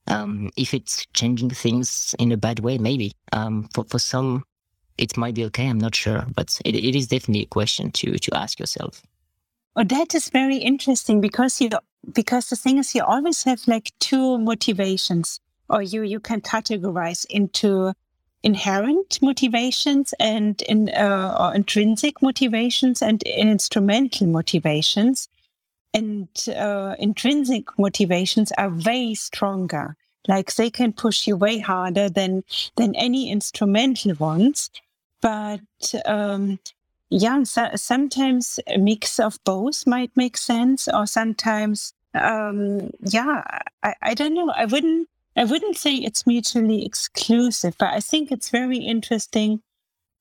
um, 0.08 0.50
if 0.56 0.74
it's 0.74 1.06
changing 1.14 1.50
things 1.50 2.16
in 2.20 2.32
a 2.32 2.38
bad 2.38 2.60
way, 2.60 2.78
maybe. 2.78 3.12
Um, 3.34 3.68
for, 3.74 3.84
for 3.86 4.00
some, 4.00 4.44
it 4.98 5.18
might 5.18 5.36
be 5.36 5.46
okay. 5.46 5.68
I'm 5.68 5.80
not 5.80 5.96
sure, 5.96 6.26
but 6.36 6.60
it, 6.64 6.76
it 6.76 6.96
is 6.96 7.08
definitely 7.08 7.44
a 7.44 7.48
question 7.48 7.92
to, 7.92 8.18
to 8.18 8.38
ask 8.38 8.60
yourself. 8.60 9.02
Oh, 9.80 9.84
that 9.84 10.16
is 10.16 10.30
very 10.30 10.58
interesting 10.58 11.22
because 11.22 11.62
you 11.62 11.70
because 12.12 12.50
the 12.50 12.56
thing 12.56 12.80
is 12.80 12.96
you 12.96 13.04
always 13.04 13.44
have 13.44 13.62
like 13.68 13.92
two 14.00 14.40
motivations, 14.40 15.40
or 15.70 15.84
you 15.84 16.02
you 16.02 16.20
can 16.20 16.42
categorize 16.42 17.28
into 17.30 17.94
inherent 18.42 19.20
motivations 19.22 20.16
and 20.20 20.64
in 20.64 20.90
uh, 20.90 21.38
or 21.40 21.54
intrinsic 21.54 22.24
motivations 22.24 23.04
and 23.04 23.22
instrumental 23.22 24.26
motivations 24.26 25.30
and 25.94 26.28
uh, 26.56 26.96
intrinsic 26.98 27.66
motivations 27.78 28.52
are 28.58 28.74
way 28.84 29.14
stronger. 29.14 29.96
Like 30.28 30.56
they 30.56 30.72
can 30.72 30.92
push 30.92 31.28
you 31.28 31.36
way 31.36 31.60
harder 31.60 32.10
than 32.10 32.44
than 32.78 32.96
any 32.96 33.30
instrumental 33.30 34.16
ones. 34.16 34.72
But 35.22 35.94
um, 36.06 36.60
yeah, 37.10 37.44
so, 37.44 37.70
sometimes 37.76 38.60
a 38.68 38.78
mix 38.78 39.20
of 39.20 39.40
both 39.44 39.88
might 39.88 40.12
make 40.16 40.38
sense, 40.38 40.88
or 40.88 41.06
sometimes 41.06 41.94
um, 42.14 42.92
yeah, 43.02 43.44
I, 43.84 43.94
I 44.02 44.14
don't 44.14 44.34
know. 44.34 44.52
I 44.56 44.66
wouldn't 44.66 45.08
I 45.36 45.44
wouldn't 45.44 45.78
say 45.78 45.96
it's 45.96 46.26
mutually 46.26 46.86
exclusive, 46.86 47.76
but 47.78 47.94
I 47.94 48.00
think 48.00 48.32
it's 48.32 48.50
very 48.50 48.78
interesting 48.78 49.62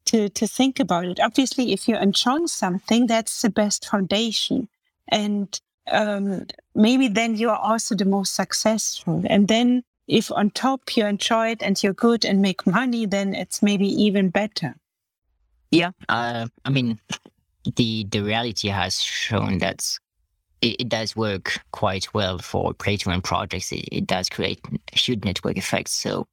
to 0.06 0.28
to 0.30 0.46
think 0.46 0.80
about 0.80 1.06
it. 1.06 1.20
Obviously, 1.20 1.72
if 1.72 1.88
you 1.88 1.96
enjoy 1.96 2.46
something, 2.46 3.06
that's 3.06 3.42
the 3.42 3.50
best 3.50 3.88
foundation. 3.88 4.68
And 5.08 5.58
um, 5.90 6.46
maybe 6.74 7.08
then 7.08 7.36
you 7.36 7.50
are 7.50 7.58
also 7.58 7.94
the 7.94 8.04
most 8.04 8.34
successful. 8.34 9.22
And 9.26 9.48
then 9.48 9.84
if 10.08 10.30
on 10.32 10.50
top 10.50 10.96
you 10.96 11.06
enjoy 11.06 11.50
it 11.50 11.62
and 11.62 11.82
you're 11.82 11.92
good 11.92 12.24
and 12.24 12.42
make 12.42 12.66
money, 12.66 13.06
then 13.06 13.34
it's 13.34 13.62
maybe 13.62 13.88
even 13.88 14.30
better. 14.30 14.76
Yeah, 15.70 15.90
uh, 16.08 16.46
I 16.64 16.70
mean, 16.70 17.00
the 17.76 18.04
the 18.04 18.20
reality 18.22 18.68
has 18.68 19.00
shown 19.00 19.58
that 19.58 19.84
it, 20.60 20.80
it 20.80 20.88
does 20.88 21.16
work 21.16 21.60
quite 21.72 22.12
well 22.14 22.38
for 22.38 22.72
play-to-earn 22.74 23.22
projects. 23.22 23.72
It, 23.72 23.88
it, 23.92 24.06
does 24.06 24.28
create 24.28 24.60
huge 24.92 25.24
network 25.24 25.56
effects. 25.56 25.92
So 25.92 26.26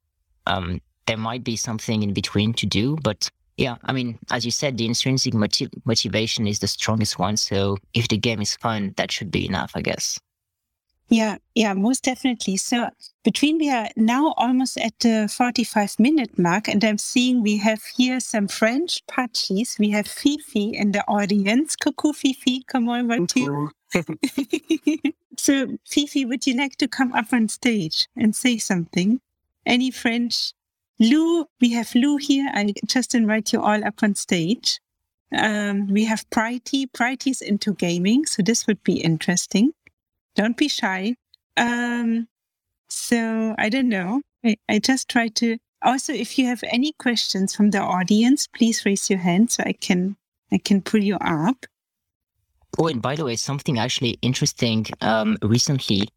um, 0.46 0.80
there 1.06 1.16
might 1.16 1.44
be 1.44 1.56
something 1.56 2.02
in 2.02 2.12
between 2.12 2.52
to 2.54 2.66
do, 2.66 2.96
but 3.02 3.30
yeah, 3.56 3.76
I 3.84 3.92
mean, 3.92 4.18
as 4.30 4.44
you 4.44 4.50
said, 4.50 4.76
the 4.76 4.86
intrinsic 4.86 5.34
motiv- 5.34 5.70
motivation 5.84 6.46
is 6.46 6.58
the 6.58 6.66
strongest 6.66 7.18
one. 7.18 7.36
So 7.36 7.78
if 7.92 8.08
the 8.08 8.16
game 8.16 8.40
is 8.40 8.56
fun, 8.56 8.94
that 8.96 9.12
should 9.12 9.30
be 9.30 9.46
enough, 9.46 9.72
I 9.74 9.82
guess. 9.82 10.18
Yeah, 11.08 11.36
yeah, 11.54 11.74
most 11.74 12.04
definitely. 12.04 12.56
So 12.56 12.88
between 13.24 13.58
we 13.58 13.70
are 13.70 13.88
now 13.96 14.32
almost 14.36 14.78
at 14.78 14.98
the 15.00 15.28
45 15.28 15.98
minute 15.98 16.38
mark, 16.38 16.66
and 16.66 16.82
I'm 16.82 16.98
seeing 16.98 17.42
we 17.42 17.58
have 17.58 17.82
here 17.96 18.20
some 18.20 18.48
French 18.48 19.02
Pudgies. 19.06 19.78
We 19.78 19.90
have 19.90 20.06
Fifi 20.06 20.70
in 20.74 20.92
the 20.92 21.04
audience. 21.06 21.76
Coucou, 21.76 22.14
Fifi. 22.14 22.64
Come 22.66 22.88
on, 22.88 23.08
what 23.08 23.36
you? 23.36 23.70
so, 25.38 25.78
Fifi, 25.86 26.24
would 26.24 26.46
you 26.46 26.56
like 26.56 26.76
to 26.76 26.88
come 26.88 27.12
up 27.12 27.32
on 27.32 27.48
stage 27.48 28.08
and 28.16 28.34
say 28.34 28.58
something? 28.58 29.20
Any 29.66 29.90
French 29.90 30.52
Lou, 30.98 31.46
we 31.60 31.72
have 31.72 31.94
Lou 31.94 32.16
here. 32.16 32.50
I 32.52 32.72
just 32.86 33.14
invite 33.14 33.52
you 33.52 33.60
all 33.60 33.84
up 33.84 34.02
on 34.02 34.14
stage. 34.14 34.80
Um, 35.36 35.88
we 35.88 36.04
have 36.04 36.28
Prity. 36.30 36.86
Prity's 36.86 37.40
into 37.40 37.74
gaming, 37.74 38.26
so 38.26 38.42
this 38.42 38.66
would 38.66 38.82
be 38.84 39.00
interesting. 39.00 39.72
Don't 40.34 40.56
be 40.56 40.68
shy. 40.68 41.14
Um, 41.56 42.28
so 42.88 43.54
I 43.58 43.68
don't 43.68 43.88
know. 43.88 44.22
I, 44.44 44.56
I 44.68 44.78
just 44.78 45.08
try 45.08 45.28
to. 45.28 45.58
Also, 45.82 46.12
if 46.12 46.38
you 46.38 46.46
have 46.46 46.64
any 46.64 46.92
questions 46.98 47.54
from 47.54 47.70
the 47.70 47.80
audience, 47.80 48.46
please 48.46 48.86
raise 48.86 49.10
your 49.10 49.18
hand 49.18 49.50
so 49.50 49.62
I 49.66 49.72
can 49.72 50.16
I 50.52 50.58
can 50.58 50.80
pull 50.80 51.02
you 51.02 51.16
up. 51.16 51.66
Oh, 52.78 52.88
and 52.88 53.00
by 53.00 53.14
the 53.14 53.24
way, 53.24 53.36
something 53.36 53.78
actually 53.78 54.18
interesting. 54.22 54.86
Um, 55.00 55.36
recently, 55.42 56.08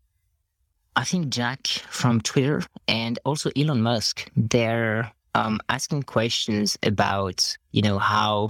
I 0.95 1.03
think 1.03 1.30
Jack 1.30 1.68
from 1.68 2.22
Twitter 2.22 2.63
and 2.88 3.20
also 3.26 3.51
Elon 3.55 3.82
Musk, 3.84 4.32
they're 4.36 5.11
um, 5.36 5.59
asking 5.70 6.03
questions 6.03 6.78
about, 6.82 7.55
you 7.72 7.84
know, 7.84 7.99
how 7.99 8.49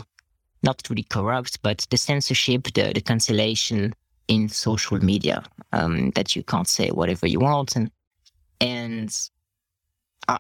not 0.63 0.82
really 0.89 1.03
corrupt, 1.03 1.61
but 1.61 1.86
the 1.89 1.97
censorship, 1.97 2.63
the, 2.74 2.93
the 2.93 3.01
cancellation 3.01 3.93
in 4.28 4.50
social 4.50 5.00
media, 5.04 5.44
um, 5.74 6.12
that 6.12 6.36
you 6.36 6.44
can't 6.44 6.68
say 6.68 6.90
whatever 6.90 7.28
you 7.28 7.40
want. 7.40 7.76
And, 7.76 7.92
and 8.60 9.30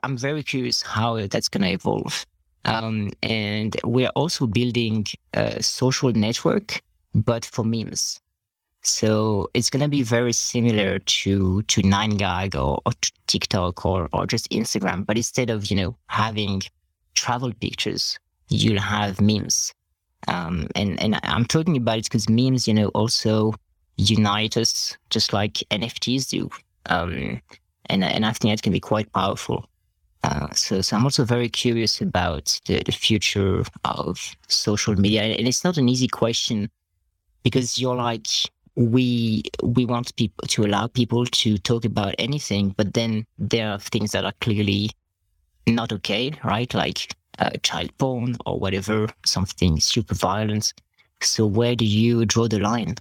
I'm 0.03 0.17
very 0.17 0.43
curious 0.43 0.81
how 0.81 1.25
that's 1.27 1.49
going 1.49 1.63
to 1.63 1.71
evolve. 1.71 2.25
Um, 2.65 3.11
and 3.23 3.77
we're 3.85 4.09
also 4.09 4.45
building 4.45 5.05
a 5.33 5.63
social 5.63 6.11
network 6.11 6.81
but 7.13 7.45
for 7.45 7.63
memes. 7.63 8.19
So 8.83 9.49
it's 9.53 9.69
gonna 9.69 9.89
be 9.89 10.03
very 10.03 10.33
similar 10.33 10.99
to 10.99 11.61
to 11.63 11.81
9gag 11.81 12.55
or, 12.55 12.81
or 12.85 12.93
TikTok 13.27 13.85
or 13.85 14.07
or 14.13 14.25
just 14.25 14.49
Instagram, 14.49 15.05
but 15.05 15.17
instead 15.17 15.49
of 15.49 15.69
you 15.69 15.75
know 15.75 15.97
having 16.07 16.61
travel 17.15 17.51
pictures, 17.59 18.17
you'll 18.49 18.79
have 18.79 19.19
memes. 19.19 19.73
Um, 20.27 20.67
and 20.75 21.01
and 21.01 21.19
I'm 21.23 21.45
talking 21.45 21.75
about 21.75 21.97
it 21.97 22.03
because 22.05 22.29
memes, 22.29 22.67
you 22.67 22.73
know, 22.73 22.87
also 22.89 23.53
unite 23.97 24.57
us 24.57 24.97
just 25.09 25.33
like 25.33 25.53
NFTs 25.71 26.29
do. 26.29 26.49
Um, 26.87 27.41
and 27.87 28.03
and 28.03 28.25
I 28.25 28.31
think 28.31 28.53
that 28.53 28.61
can 28.61 28.73
be 28.73 28.79
quite 28.79 29.11
powerful. 29.13 29.67
Uh, 30.23 30.51
so, 30.51 30.81
so 30.81 30.97
I'm 30.97 31.03
also 31.03 31.23
very 31.23 31.47
curious 31.47 32.01
about 32.01 32.59
the, 32.65 32.81
the 32.83 32.91
future 32.91 33.63
of 33.85 34.35
social 34.47 34.95
media, 34.95 35.23
and 35.23 35.47
it's 35.47 35.63
not 35.63 35.77
an 35.77 35.89
easy 35.89 36.07
question 36.07 36.69
because 37.43 37.79
you're 37.79 37.95
like 37.95 38.27
we 38.75 39.43
we 39.63 39.85
want 39.85 40.15
people 40.17 40.47
to 40.47 40.65
allow 40.65 40.87
people 40.87 41.25
to 41.25 41.57
talk 41.57 41.85
about 41.85 42.13
anything, 42.19 42.73
but 42.77 42.93
then 42.93 43.25
there 43.37 43.71
are 43.71 43.79
things 43.79 44.11
that 44.11 44.25
are 44.25 44.33
clearly 44.41 44.91
not 45.65 45.91
okay, 45.91 46.31
right? 46.43 46.71
Like 46.73 47.15
uh, 47.39 47.51
child 47.63 47.95
porn 47.97 48.37
or 48.45 48.59
whatever, 48.59 49.07
something 49.25 49.79
super 49.79 50.15
violent. 50.15 50.73
So 51.21 51.45
where 51.45 51.75
do 51.75 51.85
you 51.85 52.25
draw 52.25 52.47
the 52.47 52.59
line? 52.59 52.95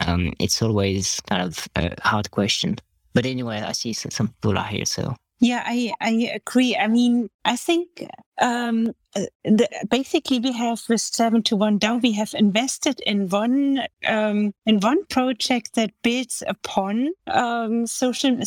Um, 0.00 0.32
it's 0.38 0.62
always 0.62 1.20
kind 1.28 1.42
of 1.42 1.68
a 1.76 1.94
hard 2.02 2.30
question. 2.30 2.76
But 3.14 3.26
anyway, 3.26 3.60
I 3.60 3.72
see 3.72 3.92
some 3.92 4.28
people 4.28 4.58
are 4.58 4.64
here, 4.64 4.84
so 4.84 5.16
yeah, 5.38 5.62
I, 5.66 5.92
I 6.00 6.32
agree. 6.34 6.76
I 6.76 6.86
mean, 6.86 7.28
I 7.44 7.56
think 7.56 8.06
um, 8.40 8.88
uh, 9.14 9.26
the, 9.44 9.68
basically 9.90 10.38
we 10.38 10.52
have 10.52 10.80
with 10.88 11.02
seven 11.02 11.42
to 11.44 11.56
one 11.56 11.78
DAO, 11.78 12.00
we 12.02 12.12
have 12.12 12.32
invested 12.34 13.00
in 13.00 13.28
one 13.28 13.86
um, 14.06 14.52
in 14.64 14.80
one 14.80 15.04
project 15.06 15.74
that 15.74 15.90
builds 16.02 16.42
upon 16.46 17.10
um, 17.26 17.86
social 17.86 18.38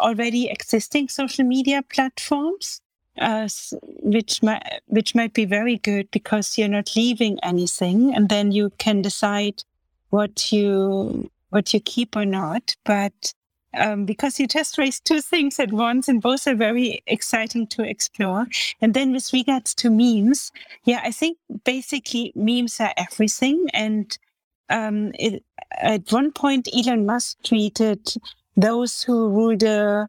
already 0.00 0.48
existing 0.48 1.08
social 1.08 1.44
media 1.44 1.82
platforms. 1.82 2.80
Uh, 3.18 3.48
which 4.02 4.42
might 4.42 4.62
which 4.88 5.14
might 5.14 5.32
be 5.32 5.46
very 5.46 5.78
good 5.78 6.06
because 6.10 6.58
you're 6.58 6.68
not 6.68 6.94
leaving 6.94 7.38
anything, 7.42 8.14
and 8.14 8.28
then 8.28 8.52
you 8.52 8.70
can 8.76 9.00
decide 9.00 9.64
what 10.10 10.52
you 10.52 11.30
what 11.50 11.72
you 11.72 11.80
keep 11.80 12.16
or 12.16 12.24
not. 12.24 12.76
But 12.84 13.32
um, 13.74 14.04
because 14.04 14.40
you 14.40 14.46
just 14.46 14.78
raised 14.78 15.04
two 15.04 15.20
things 15.20 15.58
at 15.58 15.72
once, 15.72 16.08
and 16.08 16.22
both 16.22 16.46
are 16.46 16.54
very 16.54 17.02
exciting 17.06 17.66
to 17.68 17.82
explore. 17.82 18.46
And 18.80 18.94
then 18.94 19.12
with 19.12 19.32
regards 19.32 19.74
to 19.76 19.90
memes, 19.90 20.52
yeah, 20.84 21.00
I 21.04 21.10
think 21.10 21.38
basically 21.64 22.32
memes 22.34 22.80
are 22.80 22.94
everything. 22.96 23.66
And 23.74 24.16
um, 24.70 25.12
it, 25.14 25.44
at 25.72 26.10
one 26.10 26.32
point, 26.32 26.68
Elon 26.74 27.06
Musk 27.06 27.38
tweeted 27.44 28.16
those 28.56 29.02
who 29.02 29.28
rule 29.28 29.56
the 29.56 30.08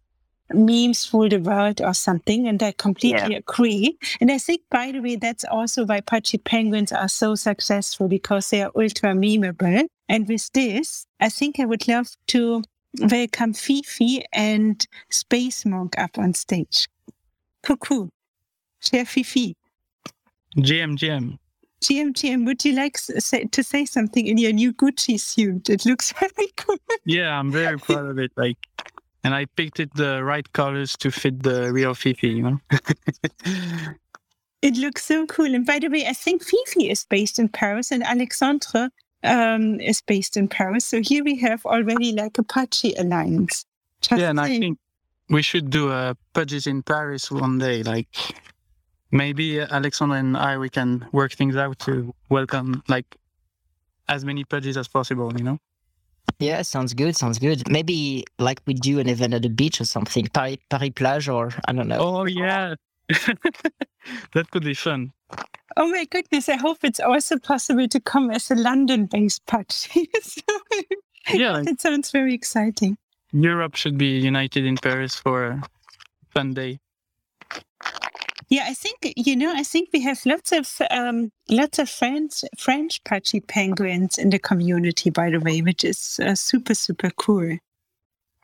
memes 0.53 1.13
rule 1.13 1.29
the 1.29 1.37
world 1.37 1.81
or 1.81 1.93
something. 1.93 2.47
And 2.47 2.61
I 2.61 2.71
completely 2.71 3.33
yeah. 3.33 3.39
agree. 3.39 3.97
And 4.19 4.31
I 4.31 4.37
think, 4.37 4.61
by 4.69 4.91
the 4.91 4.99
way, 4.99 5.15
that's 5.15 5.45
also 5.45 5.85
why 5.85 6.01
Pudgy 6.01 6.37
Penguins 6.37 6.91
are 6.91 7.09
so 7.09 7.35
successful 7.35 8.07
because 8.07 8.49
they 8.49 8.61
are 8.63 8.71
ultra 8.75 9.13
memeable. 9.13 9.87
And 10.09 10.27
with 10.27 10.49
this, 10.53 11.05
I 11.19 11.29
think 11.29 11.59
I 11.59 11.65
would 11.65 11.87
love 11.87 12.07
to 12.27 12.63
welcome 12.99 13.53
Fifi 13.53 14.23
and 14.31 14.85
Space 15.09 15.65
Monk 15.65 15.97
up 15.97 16.17
on 16.17 16.33
stage. 16.33 16.87
Coucou, 17.63 18.09
cher 18.79 19.05
Fifi. 19.05 19.55
GM, 20.57 20.97
GM. 20.97 21.37
GM, 21.81 22.13
GM, 22.13 22.45
would 22.45 22.65
you 22.65 22.73
like 22.73 22.97
to 22.97 23.63
say 23.63 23.85
something 23.85 24.25
in 24.25 24.37
your 24.37 24.51
new 24.51 24.73
Gucci 24.73 25.19
suit? 25.19 25.69
It 25.69 25.85
looks 25.85 26.11
very 26.19 26.49
cool. 26.55 26.77
Yeah, 27.05 27.37
I'm 27.37 27.51
very 27.51 27.77
proud 27.77 28.07
of 28.07 28.17
it. 28.17 28.31
Like, 28.35 28.57
and 29.23 29.33
I 29.33 29.45
picked 29.45 29.79
it 29.79 29.93
the 29.95 30.23
right 30.23 30.51
colors 30.53 30.95
to 30.97 31.11
fit 31.11 31.43
the 31.43 31.71
real 31.71 31.93
Fifi, 31.93 32.29
you 32.29 32.43
know? 32.43 32.59
it 34.61 34.75
looks 34.77 35.05
so 35.05 35.25
cool. 35.25 35.53
And 35.53 35.65
by 35.65 35.79
the 35.79 35.89
way, 35.89 36.05
I 36.05 36.13
think 36.13 36.43
Fifi 36.43 36.89
is 36.89 37.05
based 37.09 37.39
in 37.39 37.49
Paris 37.49 37.91
and 37.91 38.03
Alexandre 38.03 38.89
um, 39.23 39.79
is 39.79 40.01
based 40.01 40.37
in 40.37 40.47
Paris. 40.47 40.85
So 40.85 41.01
here 41.01 41.23
we 41.23 41.37
have 41.37 41.65
already 41.65 42.11
like 42.13 42.37
a 42.37 42.43
Pudgy 42.43 42.93
alliance. 42.97 43.65
Just 44.01 44.21
yeah, 44.21 44.29
and 44.29 44.39
saying. 44.39 44.51
I 44.51 44.59
think 44.59 44.79
we 45.29 45.41
should 45.41 45.69
do 45.69 45.91
a 45.91 46.15
Pudgies 46.33 46.67
in 46.67 46.83
Paris 46.83 47.31
one 47.31 47.57
day. 47.57 47.83
Like 47.83 48.07
maybe 49.11 49.59
Alexandre 49.59 50.15
and 50.15 50.37
I, 50.37 50.57
we 50.57 50.69
can 50.69 51.05
work 51.11 51.33
things 51.33 51.55
out 51.55 51.79
to 51.79 52.13
welcome 52.29 52.83
like 52.87 53.17
as 54.07 54.23
many 54.23 54.45
Pudgies 54.45 54.77
as 54.77 54.87
possible, 54.87 55.33
you 55.37 55.43
know? 55.43 55.59
Yeah, 56.39 56.61
sounds 56.61 56.93
good. 56.93 57.15
Sounds 57.15 57.39
good. 57.39 57.69
Maybe 57.69 58.25
like 58.39 58.61
we 58.65 58.73
do 58.73 58.99
an 58.99 59.09
event 59.09 59.33
at 59.33 59.41
the 59.41 59.49
beach 59.49 59.81
or 59.81 59.85
something, 59.85 60.27
Paris, 60.27 60.57
Paris 60.69 60.91
plage, 60.95 61.27
or 61.29 61.51
I 61.67 61.73
don't 61.73 61.87
know. 61.87 61.97
Oh 61.99 62.25
yeah, 62.25 62.75
that 63.09 64.51
could 64.51 64.63
be 64.63 64.73
fun. 64.73 65.13
Oh 65.75 65.89
my 65.89 66.05
goodness, 66.05 66.49
I 66.49 66.55
hope 66.55 66.79
it's 66.83 66.99
also 66.99 67.37
possible 67.37 67.87
to 67.87 67.99
come 67.99 68.31
as 68.31 68.49
a 68.49 68.55
London 68.55 69.05
based 69.05 69.45
party. 69.45 70.09
yeah. 71.33 71.63
It 71.67 71.81
sounds 71.81 72.11
very 72.11 72.33
exciting. 72.33 72.97
Europe 73.31 73.75
should 73.75 73.97
be 73.97 74.17
united 74.19 74.65
in 74.65 74.77
Paris 74.77 75.15
for 75.15 75.45
a 75.45 75.61
fun 76.29 76.53
day. 76.53 76.79
Yeah, 78.49 78.65
I 78.67 78.73
think 78.73 79.13
you 79.17 79.35
know. 79.35 79.53
I 79.53 79.63
think 79.63 79.89
we 79.91 80.01
have 80.01 80.25
lots 80.25 80.51
of 80.51 80.69
um, 80.89 81.31
lots 81.49 81.79
of 81.79 81.89
French 81.89 82.43
French 82.57 83.03
Pudgy 83.03 83.41
penguins 83.41 84.17
in 84.17 84.29
the 84.29 84.39
community, 84.39 85.09
by 85.09 85.29
the 85.29 85.39
way, 85.39 85.61
which 85.61 85.83
is 85.83 86.19
uh, 86.23 86.33
super 86.35 86.73
super 86.73 87.09
cool 87.09 87.57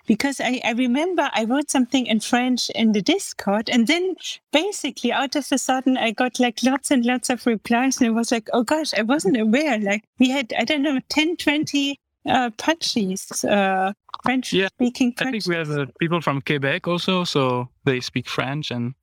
because 0.06 0.42
I, 0.42 0.62
I 0.64 0.72
remember 0.72 1.30
I 1.34 1.46
wrote 1.46 1.70
something 1.70 2.06
in 2.06 2.20
French 2.20 2.70
in 2.72 2.92
the 2.92 3.02
Discord, 3.02 3.70
and 3.70 3.88
then 3.88 4.16
basically 4.52 5.12
out 5.12 5.36
of 5.36 5.48
a 5.52 5.58
sudden 5.58 5.98
I 5.98 6.12
got 6.12 6.40
like 6.40 6.62
lots 6.64 6.92
and 6.92 7.06
lots 7.06 7.30
of 7.30 7.46
replies, 7.46 7.98
and 7.98 8.08
it 8.08 8.12
was 8.12 8.32
like, 8.32 8.50
oh 8.54 8.64
gosh, 8.64 8.94
I 8.94 9.04
wasn't 9.04 9.38
aware. 9.38 9.80
Like 9.80 10.04
we 10.20 10.30
had, 10.30 10.54
I 10.58 10.66
don't 10.66 10.82
know, 10.82 11.00
10, 11.10 11.38
20 11.38 12.00
uh, 12.28 12.50
Pudgies, 12.52 13.44
uh, 13.50 13.94
French 14.24 14.54
yeah, 14.54 14.68
speaking. 14.68 15.14
I 15.20 15.32
think 15.32 15.48
we 15.48 15.56
have 15.56 15.72
uh, 15.72 15.86
people 16.00 16.22
from 16.22 16.42
Quebec 16.42 16.88
also, 16.88 17.24
so 17.24 17.70
they 17.86 18.00
speak 18.00 18.28
French, 18.28 18.72
and 18.72 18.94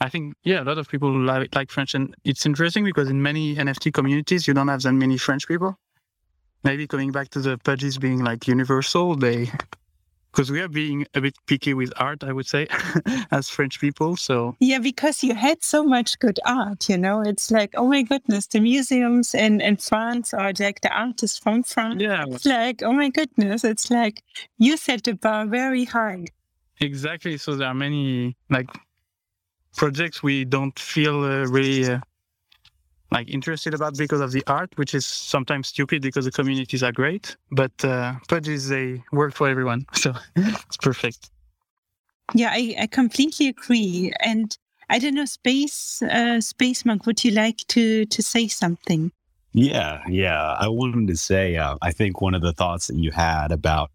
I 0.00 0.08
think 0.08 0.34
yeah, 0.44 0.62
a 0.62 0.64
lot 0.64 0.78
of 0.78 0.88
people 0.88 1.12
like, 1.12 1.54
like 1.54 1.70
French, 1.70 1.94
and 1.94 2.14
it's 2.24 2.46
interesting 2.46 2.84
because 2.84 3.10
in 3.10 3.22
many 3.22 3.56
NFT 3.56 3.92
communities 3.92 4.48
you 4.48 4.54
don't 4.54 4.68
have 4.68 4.82
that 4.82 4.92
many 4.92 5.18
French 5.18 5.46
people. 5.46 5.78
Maybe 6.64 6.86
coming 6.86 7.10
back 7.10 7.30
to 7.30 7.40
the 7.40 7.58
Pudgies 7.58 7.98
being 7.98 8.22
like 8.22 8.46
universal, 8.46 9.14
they 9.16 9.50
because 10.30 10.50
we 10.50 10.60
are 10.60 10.68
being 10.68 11.06
a 11.14 11.20
bit 11.20 11.34
picky 11.46 11.74
with 11.74 11.92
art, 11.96 12.22
I 12.22 12.32
would 12.32 12.46
say, 12.46 12.68
as 13.30 13.48
French 13.48 13.80
people. 13.80 14.16
So 14.16 14.56
yeah, 14.60 14.78
because 14.78 15.22
you 15.22 15.34
had 15.34 15.62
so 15.62 15.84
much 15.84 16.18
good 16.18 16.38
art, 16.46 16.88
you 16.88 16.96
know, 16.96 17.20
it's 17.20 17.50
like 17.50 17.74
oh 17.76 17.86
my 17.86 18.02
goodness, 18.02 18.46
the 18.46 18.60
museums 18.60 19.34
in 19.34 19.60
in 19.60 19.76
France 19.76 20.32
are 20.32 20.52
like 20.58 20.80
the 20.80 20.90
artists 20.90 21.38
from 21.38 21.62
France. 21.62 22.00
Yeah, 22.00 22.24
it's 22.28 22.46
like 22.46 22.82
oh 22.82 22.92
my 22.92 23.10
goodness, 23.10 23.64
it's 23.64 23.90
like 23.90 24.22
you 24.56 24.78
set 24.78 25.04
the 25.04 25.14
bar 25.14 25.46
very 25.46 25.84
high. 25.84 26.24
Exactly. 26.80 27.36
So 27.36 27.56
there 27.56 27.68
are 27.68 27.74
many 27.74 28.36
like 28.48 28.68
projects 29.76 30.22
we 30.22 30.44
don't 30.44 30.78
feel 30.78 31.24
uh, 31.24 31.46
really 31.46 31.86
uh, 31.86 32.00
like 33.10 33.28
interested 33.28 33.74
about 33.74 33.96
because 33.96 34.20
of 34.20 34.32
the 34.32 34.42
art, 34.46 34.70
which 34.76 34.94
is 34.94 35.06
sometimes 35.06 35.68
stupid 35.68 36.02
because 36.02 36.24
the 36.24 36.30
communities 36.30 36.82
are 36.82 36.92
great. 36.92 37.36
But 37.50 37.72
uh, 37.84 38.14
Pudgies 38.28 38.68
they 38.68 39.02
work 39.12 39.34
for 39.34 39.48
everyone, 39.48 39.86
so 39.94 40.14
it's 40.36 40.76
perfect. 40.76 41.30
Yeah, 42.34 42.50
I, 42.52 42.76
I 42.80 42.86
completely 42.86 43.48
agree. 43.48 44.12
And 44.20 44.56
I 44.88 44.98
don't 44.98 45.14
know, 45.14 45.24
Space 45.24 46.02
uh, 46.02 46.40
Space 46.40 46.84
Monk, 46.84 47.06
would 47.06 47.24
you 47.24 47.32
like 47.32 47.58
to 47.68 48.04
to 48.06 48.22
say 48.22 48.48
something? 48.48 49.12
Yeah, 49.52 50.02
yeah. 50.08 50.56
I 50.60 50.68
wanted 50.68 51.08
to 51.08 51.16
say, 51.16 51.56
uh, 51.56 51.76
I 51.82 51.90
think 51.90 52.20
one 52.20 52.34
of 52.34 52.42
the 52.42 52.52
thoughts 52.52 52.86
that 52.86 52.96
you 52.96 53.10
had 53.10 53.50
about, 53.50 53.90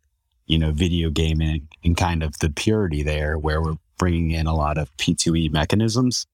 you 0.47 0.57
know, 0.57 0.71
video 0.71 1.09
gaming 1.09 1.69
and 1.83 1.95
kind 1.95 2.23
of 2.23 2.37
the 2.39 2.49
purity 2.49 3.03
there, 3.03 3.37
where 3.37 3.61
we're 3.61 3.77
bringing 3.97 4.31
in 4.31 4.47
a 4.47 4.55
lot 4.55 4.77
of 4.77 4.95
P2E 4.97 5.51
mechanisms. 5.51 6.25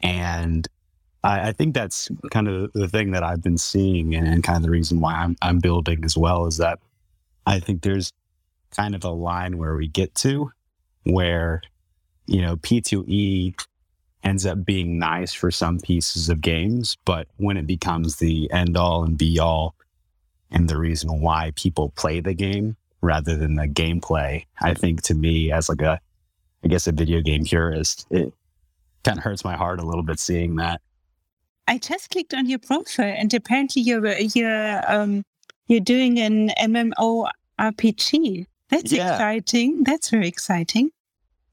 And 0.00 0.66
I, 1.24 1.48
I, 1.48 1.52
think 1.52 1.74
that's 1.74 2.10
kind 2.30 2.48
of 2.48 2.72
the 2.72 2.88
thing 2.88 3.12
that 3.12 3.22
I've 3.22 3.42
been 3.42 3.58
seeing 3.58 4.14
and, 4.14 4.26
and 4.26 4.44
kind 4.44 4.56
of 4.56 4.62
the 4.62 4.70
reason 4.70 5.00
why 5.00 5.14
I'm, 5.14 5.36
I'm 5.42 5.58
building 5.58 6.04
as 6.04 6.16
well 6.16 6.46
is 6.46 6.58
that 6.58 6.78
I 7.46 7.60
think 7.60 7.82
there's 7.82 8.12
kind 8.76 8.94
of 8.94 9.04
a 9.04 9.10
line 9.10 9.58
where 9.58 9.76
we 9.76 9.88
get 9.88 10.14
to 10.16 10.50
where, 11.04 11.62
you 12.26 12.42
know, 12.42 12.56
P2E 12.56 13.54
ends 14.24 14.44
up 14.44 14.64
being 14.64 14.98
nice 14.98 15.32
for 15.32 15.50
some 15.50 15.78
pieces 15.78 16.28
of 16.28 16.40
games, 16.40 16.96
but 17.04 17.28
when 17.36 17.56
it 17.56 17.66
becomes 17.66 18.16
the 18.16 18.50
end 18.50 18.76
all 18.76 19.04
and 19.04 19.16
be 19.16 19.38
all 19.38 19.74
and 20.50 20.68
the 20.68 20.76
reason 20.76 21.20
why 21.20 21.52
people 21.54 21.92
play 21.96 22.20
the 22.20 22.34
game 22.34 22.76
rather 23.00 23.36
than 23.36 23.54
the 23.54 23.68
gameplay, 23.68 24.44
I 24.60 24.74
think 24.74 25.02
to 25.02 25.14
me 25.14 25.52
as 25.52 25.68
like 25.68 25.82
a, 25.82 26.00
I 26.64 26.68
guess 26.68 26.86
a 26.86 26.92
video 26.92 27.20
game 27.20 27.44
purist, 27.44 28.06
it 28.10 28.32
kind 29.04 29.18
of 29.18 29.24
hurts 29.24 29.44
my 29.44 29.56
heart 29.56 29.78
a 29.80 29.84
little 29.86 30.02
bit 30.02 30.18
seeing 30.18 30.56
that. 30.56 30.80
I 31.68 31.78
just 31.78 32.10
clicked 32.10 32.34
on 32.34 32.48
your 32.48 32.58
profile, 32.60 33.14
and 33.16 33.32
apparently 33.34 33.82
you're 33.82 34.06
you're 34.18 34.82
um, 34.92 35.22
you're 35.66 35.80
doing 35.80 36.18
an 36.20 36.50
MMO 36.60 37.28
RPG. 37.60 38.46
That's 38.70 38.92
Yeah. 38.92 39.12
exciting. 39.12 39.82
That's 39.84 40.10
very 40.10 40.28
exciting. 40.28 40.90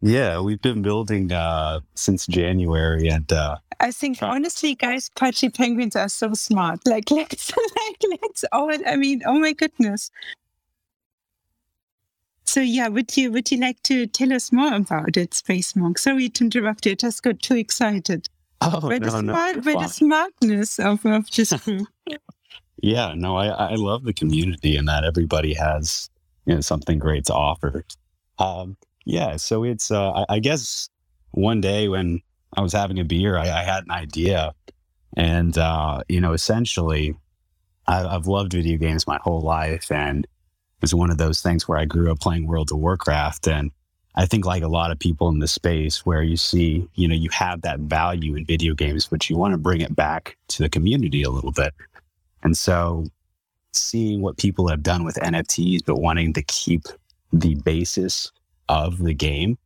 Yeah, 0.01 0.41
we've 0.41 0.61
been 0.61 0.81
building 0.81 1.31
uh, 1.31 1.79
since 1.95 2.27
January, 2.27 3.07
and 3.07 3.31
uh, 3.31 3.57
I 3.79 3.91
think 3.91 4.17
Sure. 4.17 4.27
honestly, 4.27 4.75
guys, 4.75 5.09
Pudgy 5.15 5.49
penguins 5.49 5.95
are 5.95 6.09
so 6.09 6.33
smart. 6.33 6.79
Like 6.85 7.09
let's 7.11 7.51
like 7.55 8.19
let's 8.21 8.43
all. 8.51 8.69
I 8.85 8.95
mean, 8.97 9.21
oh 9.25 9.39
my 9.39 9.53
goodness. 9.53 10.11
So 12.45 12.61
yeah, 12.61 12.87
would 12.87 13.15
you 13.15 13.31
would 13.31 13.51
you 13.51 13.57
like 13.59 13.81
to 13.83 14.05
tell 14.07 14.33
us 14.33 14.51
more 14.51 14.73
about 14.73 15.17
it, 15.17 15.33
Space 15.33 15.75
Monk? 15.75 15.97
Sorry 15.97 16.29
to 16.29 16.43
interrupt 16.43 16.85
you. 16.85 16.91
I 16.91 16.95
just 16.95 17.23
got 17.23 17.41
too 17.41 17.55
excited. 17.55 18.27
oh 18.61 18.79
the 18.79 18.99
no, 18.99 19.21
no, 19.21 19.33
smart, 19.33 19.55
you're 19.55 19.63
by 19.63 19.83
the 19.83 19.87
smartness 19.87 20.79
of, 20.79 21.05
of 21.05 21.29
this. 21.31 21.53
Yeah, 22.83 23.13
no, 23.15 23.37
I, 23.37 23.47
I 23.47 23.75
love 23.75 24.03
the 24.03 24.11
community 24.11 24.75
and 24.75 24.89
that 24.89 25.05
everybody 25.05 25.53
has 25.53 26.09
you 26.45 26.55
know 26.55 26.59
something 26.59 26.99
great 26.99 27.25
to 27.25 27.33
offer. 27.33 27.85
Um, 28.39 28.75
yeah, 29.05 29.37
so 29.37 29.63
it's 29.63 29.89
uh, 29.89 30.11
I, 30.11 30.25
I 30.35 30.39
guess 30.39 30.89
one 31.31 31.61
day 31.61 31.87
when 31.87 32.19
I 32.55 32.61
was 32.61 32.73
having 32.73 32.99
a 32.99 33.05
beer, 33.05 33.37
I, 33.37 33.49
I 33.49 33.63
had 33.63 33.85
an 33.85 33.91
idea, 33.91 34.53
and 35.15 35.57
uh, 35.57 36.01
you 36.09 36.19
know, 36.19 36.33
essentially, 36.33 37.15
I, 37.87 38.05
I've 38.05 38.27
loved 38.27 38.51
video 38.51 38.77
games 38.77 39.07
my 39.07 39.19
whole 39.21 39.41
life, 39.41 39.89
and 39.89 40.27
was 40.83 40.93
one 40.93 41.09
of 41.09 41.17
those 41.17 41.41
things 41.41 41.65
where 41.65 41.77
I 41.77 41.85
grew 41.85 42.11
up 42.11 42.19
playing 42.19 42.45
World 42.45 42.69
of 42.69 42.77
Warcraft, 42.77 43.47
and 43.47 43.71
I 44.15 44.25
think 44.25 44.45
like 44.45 44.63
a 44.63 44.67
lot 44.67 44.91
of 44.91 44.99
people 44.99 45.29
in 45.29 45.39
the 45.39 45.47
space 45.47 46.05
where 46.05 46.21
you 46.21 46.35
see, 46.35 46.85
you 46.95 47.07
know, 47.07 47.15
you 47.15 47.29
have 47.31 47.61
that 47.61 47.79
value 47.79 48.35
in 48.35 48.45
video 48.45 48.75
games, 48.75 49.07
but 49.07 49.29
you 49.29 49.37
want 49.37 49.53
to 49.53 49.57
bring 49.57 49.79
it 49.79 49.95
back 49.95 50.37
to 50.49 50.61
the 50.61 50.67
community 50.67 51.23
a 51.23 51.29
little 51.29 51.53
bit. 51.53 51.73
And 52.43 52.57
so 52.57 53.05
seeing 53.71 54.21
what 54.21 54.37
people 54.37 54.67
have 54.67 54.83
done 54.83 55.05
with 55.05 55.15
NFTs, 55.15 55.85
but 55.85 56.01
wanting 56.01 56.33
to 56.33 56.43
keep 56.43 56.83
the 57.31 57.55
basis 57.55 58.33
of 58.67 58.99
the 58.99 59.13
game 59.13 59.57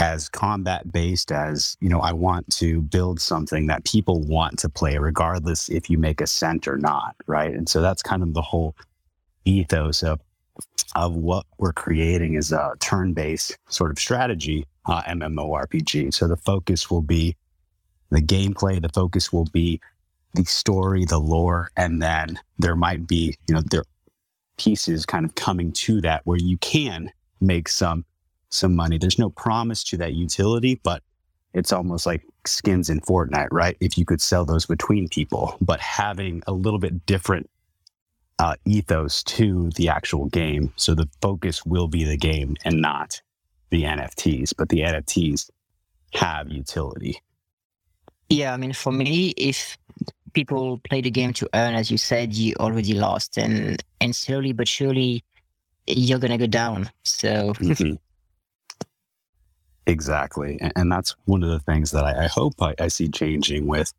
as 0.00 0.28
combat 0.28 0.90
based 0.90 1.30
as, 1.30 1.76
you 1.80 1.88
know, 1.88 2.00
I 2.00 2.12
want 2.12 2.52
to 2.56 2.82
build 2.82 3.20
something 3.20 3.68
that 3.68 3.84
people 3.84 4.22
want 4.22 4.58
to 4.58 4.68
play, 4.68 4.98
regardless 4.98 5.68
if 5.68 5.88
you 5.88 5.98
make 5.98 6.20
a 6.20 6.26
cent 6.26 6.66
or 6.66 6.78
not. 6.78 7.14
Right. 7.28 7.54
And 7.54 7.68
so 7.68 7.80
that's 7.80 8.02
kind 8.02 8.24
of 8.24 8.34
the 8.34 8.42
whole 8.42 8.74
ethos 9.46 10.02
of 10.02 10.20
of 10.94 11.14
what 11.14 11.44
we're 11.58 11.72
creating 11.72 12.34
is 12.34 12.52
a 12.52 12.72
turn-based 12.80 13.58
sort 13.68 13.90
of 13.90 13.98
strategy 13.98 14.66
uh, 14.86 15.02
MMORPG. 15.02 16.14
So 16.14 16.26
the 16.26 16.36
focus 16.36 16.90
will 16.90 17.02
be 17.02 17.36
the 18.10 18.22
gameplay. 18.22 18.80
The 18.80 18.88
focus 18.88 19.32
will 19.32 19.46
be 19.52 19.80
the 20.34 20.44
story, 20.44 21.04
the 21.04 21.18
lore, 21.18 21.70
and 21.76 22.00
then 22.00 22.38
there 22.58 22.76
might 22.76 23.06
be, 23.06 23.36
you 23.48 23.54
know, 23.54 23.62
there 23.70 23.84
pieces 24.56 25.04
kind 25.04 25.26
of 25.26 25.34
coming 25.34 25.70
to 25.70 26.00
that 26.00 26.22
where 26.24 26.38
you 26.38 26.56
can 26.58 27.10
make 27.40 27.68
some 27.68 28.04
some 28.48 28.74
money. 28.74 28.96
There's 28.96 29.18
no 29.18 29.30
promise 29.30 29.84
to 29.84 29.96
that 29.98 30.14
utility, 30.14 30.80
but 30.82 31.02
it's 31.52 31.72
almost 31.72 32.06
like 32.06 32.22
skins 32.46 32.88
in 32.88 33.00
Fortnite, 33.00 33.48
right? 33.50 33.76
If 33.80 33.98
you 33.98 34.04
could 34.04 34.20
sell 34.20 34.44
those 34.44 34.66
between 34.66 35.08
people, 35.08 35.56
but 35.60 35.80
having 35.80 36.42
a 36.46 36.52
little 36.52 36.78
bit 36.78 37.04
different 37.06 37.50
uh, 38.38 38.54
ethos 38.64 39.22
to 39.22 39.70
the 39.76 39.88
actual 39.88 40.26
game. 40.26 40.72
So 40.76 40.94
the 40.94 41.08
focus 41.20 41.64
will 41.64 41.88
be 41.88 42.04
the 42.04 42.16
game 42.16 42.56
and 42.64 42.80
not 42.80 43.20
the 43.70 43.84
NFTs, 43.84 44.54
but 44.56 44.68
the 44.68 44.80
NFTs 44.80 45.50
have 46.14 46.50
utility. 46.50 47.20
Yeah, 48.28 48.52
I 48.52 48.56
mean, 48.56 48.72
for 48.72 48.92
me, 48.92 49.30
if 49.36 49.76
people 50.32 50.78
play 50.88 51.00
the 51.00 51.10
game 51.10 51.32
to 51.34 51.48
earn, 51.54 51.74
as 51.74 51.90
you 51.90 51.96
said, 51.98 52.34
you 52.34 52.54
already 52.58 52.94
lost, 52.94 53.38
and 53.38 53.82
and 54.00 54.14
slowly 54.14 54.52
but 54.52 54.68
surely, 54.68 55.24
you're 55.86 56.18
gonna 56.18 56.38
go 56.38 56.46
down. 56.46 56.90
So 57.04 57.54
Mhm. 57.54 57.98
exactly, 59.86 60.58
and, 60.60 60.72
and 60.76 60.92
that's 60.92 61.14
one 61.26 61.42
of 61.42 61.50
the 61.50 61.60
things 61.60 61.92
that 61.92 62.04
I, 62.04 62.24
I 62.24 62.26
hope 62.26 62.60
I, 62.60 62.74
I 62.78 62.88
see 62.88 63.08
changing 63.08 63.66
with 63.66 63.92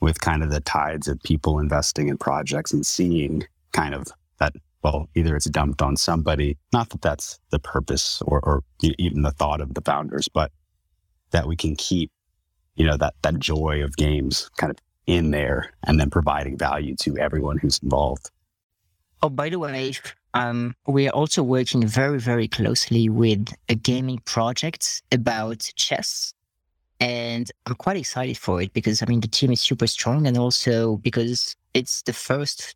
with 0.00 0.20
kind 0.20 0.42
of 0.42 0.50
the 0.50 0.60
tides 0.60 1.08
of 1.08 1.18
people 1.22 1.58
investing 1.58 2.08
in 2.08 2.18
projects 2.18 2.72
and 2.72 2.84
seeing 2.84 3.42
kind 3.76 3.94
of 3.94 4.08
that. 4.38 4.52
Well, 4.82 5.08
either 5.14 5.34
it's 5.34 5.50
dumped 5.50 5.82
on 5.82 5.96
somebody. 5.96 6.58
Not 6.72 6.90
that 6.90 7.02
that's 7.02 7.40
the 7.50 7.58
purpose 7.58 8.22
or, 8.24 8.40
or 8.40 8.62
even 8.82 9.22
the 9.22 9.32
thought 9.32 9.60
of 9.60 9.74
the 9.74 9.80
founders, 9.80 10.28
but 10.28 10.52
that 11.32 11.48
we 11.48 11.56
can 11.56 11.74
keep, 11.74 12.10
you 12.76 12.86
know, 12.86 12.96
that 12.96 13.14
that 13.22 13.38
joy 13.38 13.82
of 13.82 13.96
games 13.96 14.48
kind 14.58 14.70
of 14.70 14.78
in 15.06 15.30
there, 15.30 15.72
and 15.84 15.98
then 15.98 16.10
providing 16.10 16.56
value 16.58 16.94
to 16.96 17.16
everyone 17.18 17.58
who's 17.58 17.80
involved. 17.82 18.30
Oh, 19.22 19.28
by 19.28 19.48
the 19.48 19.58
way, 19.58 19.92
um, 20.34 20.74
we 20.86 21.08
are 21.08 21.12
also 21.12 21.42
working 21.42 21.86
very, 21.86 22.18
very 22.18 22.48
closely 22.48 23.08
with 23.08 23.48
a 23.68 23.74
gaming 23.74 24.18
project 24.24 25.02
about 25.10 25.70
chess. 25.76 26.34
And 27.00 27.50
I'm 27.66 27.74
quite 27.74 27.96
excited 27.96 28.36
for 28.36 28.60
it 28.60 28.72
because, 28.72 29.02
I 29.02 29.06
mean, 29.06 29.20
the 29.20 29.28
team 29.28 29.52
is 29.52 29.60
super 29.60 29.86
strong 29.86 30.26
and 30.26 30.36
also 30.36 30.96
because 30.98 31.56
it's 31.72 32.02
the 32.02 32.12
first 32.12 32.74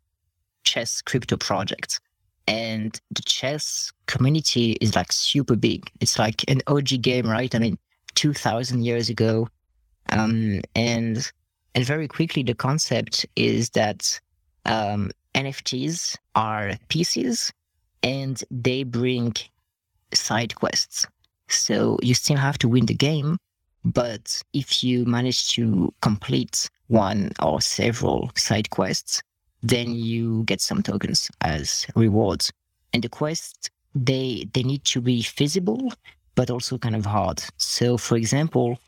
chess 0.63 1.01
crypto 1.01 1.37
project. 1.37 1.99
And 2.47 2.99
the 3.11 3.21
chess 3.21 3.91
community 4.07 4.73
is 4.81 4.95
like 4.95 5.11
super 5.11 5.55
big. 5.55 5.89
It's 5.99 6.19
like 6.19 6.43
an 6.49 6.61
OG 6.67 7.01
game, 7.01 7.27
right? 7.27 7.53
I 7.53 7.59
mean, 7.59 7.77
2000 8.15 8.83
years 8.83 9.09
ago. 9.09 9.47
Um, 10.09 10.61
and, 10.75 11.31
and 11.75 11.85
very 11.85 12.07
quickly, 12.07 12.43
the 12.43 12.55
concept 12.55 13.25
is 13.35 13.69
that, 13.71 14.19
um, 14.65 15.11
NFTs 15.33 16.17
are 16.35 16.73
pieces 16.89 17.53
and 18.03 18.43
they 18.51 18.83
bring 18.83 19.33
side 20.13 20.55
quests. 20.55 21.05
So 21.47 21.97
you 22.01 22.13
still 22.13 22.37
have 22.37 22.57
to 22.59 22.69
win 22.69 22.85
the 22.85 22.93
game, 22.93 23.37
but 23.83 24.41
if 24.53 24.83
you 24.83 25.05
manage 25.05 25.49
to 25.49 25.93
complete 26.01 26.69
one 26.87 27.31
or 27.41 27.61
several 27.61 28.31
side 28.35 28.69
quests, 28.69 29.21
then 29.61 29.93
you 29.93 30.43
get 30.43 30.61
some 30.61 30.81
tokens 30.81 31.29
as 31.41 31.85
rewards. 31.95 32.51
And 32.93 33.03
the 33.03 33.09
quests, 33.09 33.69
they 33.93 34.47
they 34.53 34.63
need 34.63 34.83
to 34.85 35.01
be 35.01 35.21
feasible, 35.21 35.93
but 36.35 36.49
also 36.49 36.77
kind 36.77 36.95
of 36.95 37.05
hard. 37.05 37.43
So 37.57 37.97
for 37.97 38.15
example, 38.17 38.79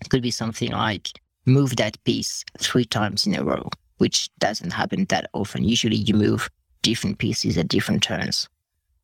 it 0.00 0.10
could 0.10 0.22
be 0.22 0.30
something 0.30 0.70
like 0.70 1.08
move 1.46 1.76
that 1.76 2.02
piece 2.04 2.44
three 2.58 2.84
times 2.84 3.26
in 3.26 3.34
a 3.34 3.44
row 3.44 3.68
which 3.98 4.28
doesn't 4.38 4.72
happen 4.72 5.06
that 5.06 5.30
often. 5.32 5.64
Usually 5.64 5.96
you 5.96 6.14
move 6.14 6.50
different 6.82 7.18
pieces 7.18 7.56
at 7.56 7.68
different 7.68 8.02
turns. 8.02 8.48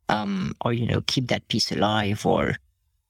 Um, 0.09 0.55
or, 0.65 0.73
you 0.73 0.87
know, 0.87 1.03
keep 1.07 1.29
that 1.29 1.47
piece 1.49 1.71
alive 1.71 2.27
or 2.27 2.57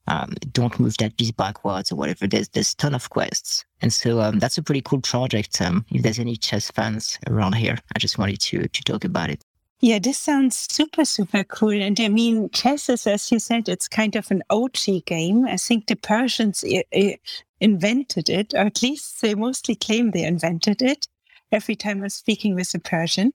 um, 0.06 0.34
don't 0.52 0.78
move 0.80 0.96
that 0.98 1.16
piece 1.16 1.30
backwards 1.30 1.92
or 1.92 1.96
whatever. 1.96 2.26
There's 2.26 2.48
there's 2.48 2.74
ton 2.74 2.94
of 2.94 3.10
quests. 3.10 3.64
And 3.82 3.92
so 3.92 4.20
um, 4.20 4.38
that's 4.38 4.58
a 4.58 4.62
pretty 4.62 4.82
cool 4.82 5.00
project. 5.00 5.60
Um, 5.60 5.84
if 5.90 6.02
there's 6.02 6.18
any 6.18 6.36
chess 6.36 6.70
fans 6.70 7.18
around 7.28 7.54
here, 7.54 7.78
I 7.94 7.98
just 7.98 8.18
wanted 8.18 8.40
to 8.40 8.66
to 8.68 8.82
talk 8.84 9.04
about 9.04 9.30
it. 9.30 9.42
Yeah, 9.82 9.98
this 9.98 10.18
sounds 10.18 10.66
super, 10.70 11.06
super 11.06 11.42
cool. 11.44 11.70
And 11.70 11.98
I 11.98 12.08
mean, 12.08 12.50
chess 12.50 12.90
is, 12.90 13.06
as 13.06 13.32
you 13.32 13.38
said, 13.38 13.66
it's 13.66 13.88
kind 13.88 14.14
of 14.14 14.30
an 14.30 14.42
OG 14.50 15.04
game. 15.06 15.46
I 15.46 15.56
think 15.56 15.86
the 15.86 15.96
Persians 15.96 16.62
i- 16.66 16.84
i- 16.94 17.18
invented 17.60 18.28
it, 18.28 18.52
or 18.52 18.60
at 18.66 18.82
least 18.82 19.22
they 19.22 19.34
mostly 19.34 19.74
claim 19.74 20.10
they 20.10 20.24
invented 20.24 20.82
it. 20.82 21.08
Every 21.50 21.76
time 21.76 22.02
I'm 22.02 22.10
speaking 22.10 22.54
with 22.54 22.74
a 22.74 22.78
Persian, 22.78 23.32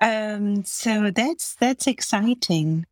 um, 0.00 0.62
so 0.64 1.10
that's 1.10 1.54
that's 1.56 1.86
exciting, 1.86 2.84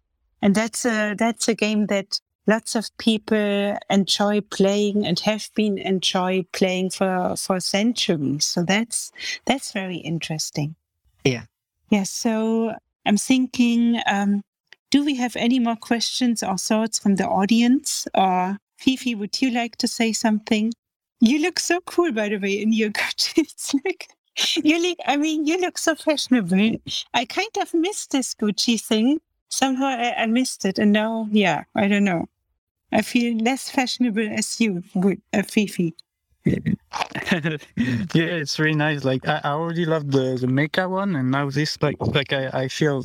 and 0.42 0.54
that's 0.54 0.84
a 0.86 1.14
that's 1.14 1.48
a 1.48 1.54
game 1.54 1.86
that 1.86 2.20
lots 2.46 2.74
of 2.74 2.96
people 2.98 3.76
enjoy 3.90 4.40
playing 4.40 5.06
and 5.06 5.18
have 5.20 5.50
been 5.54 5.78
enjoy 5.78 6.44
playing 6.52 6.90
for 6.90 7.34
for 7.36 7.60
centuries. 7.60 8.44
So 8.44 8.62
that's 8.62 9.12
that's 9.44 9.72
very 9.72 9.96
interesting. 9.96 10.76
Yeah. 11.24 11.44
Yeah. 11.90 12.04
So 12.04 12.74
I'm 13.04 13.16
thinking, 13.16 14.00
um, 14.06 14.42
do 14.90 15.04
we 15.04 15.16
have 15.16 15.36
any 15.36 15.58
more 15.58 15.76
questions 15.76 16.42
or 16.42 16.56
thoughts 16.56 16.98
from 16.98 17.16
the 17.16 17.26
audience? 17.26 18.06
Or 18.14 18.58
Fifi, 18.76 19.14
would 19.14 19.40
you 19.40 19.50
like 19.50 19.76
to 19.76 19.88
say 19.88 20.12
something? 20.12 20.72
You 21.20 21.40
look 21.40 21.58
so 21.58 21.80
cool, 21.80 22.12
by 22.12 22.28
the 22.28 22.38
way, 22.38 22.60
in 22.60 22.72
your 22.72 22.90
Gucci. 22.98 23.38
It's 23.38 23.74
like 23.84 24.08
you 24.56 24.80
look. 24.80 24.98
I 25.06 25.16
mean, 25.16 25.46
you 25.46 25.60
look 25.60 25.78
so 25.78 25.94
fashionable. 25.94 26.76
I 27.14 27.24
kind 27.24 27.56
of 27.60 27.72
missed 27.72 28.10
this 28.10 28.34
Gucci 28.34 28.80
thing. 28.80 29.20
Somehow 29.48 29.86
I, 29.86 30.14
I 30.22 30.26
missed 30.26 30.64
it, 30.64 30.78
and 30.78 30.92
now, 30.92 31.28
yeah, 31.30 31.64
I 31.74 31.88
don't 31.88 32.04
know. 32.04 32.26
I 32.92 33.02
feel 33.02 33.36
less 33.38 33.68
fashionable 33.68 34.28
as 34.30 34.60
you, 34.60 34.82
would, 34.94 35.20
uh, 35.32 35.42
Fifi. 35.42 35.94
yeah, 36.46 37.58
it's 38.14 38.58
really 38.58 38.76
nice. 38.76 39.04
Like 39.04 39.26
I, 39.26 39.40
I 39.42 39.50
already 39.50 39.84
love 39.84 40.12
the 40.12 40.38
the 40.40 40.46
mecha 40.46 40.88
one, 40.88 41.16
and 41.16 41.32
now 41.32 41.50
this 41.50 41.76
like 41.82 41.96
like 42.00 42.32
I, 42.32 42.46
I 42.52 42.68
feel 42.68 43.04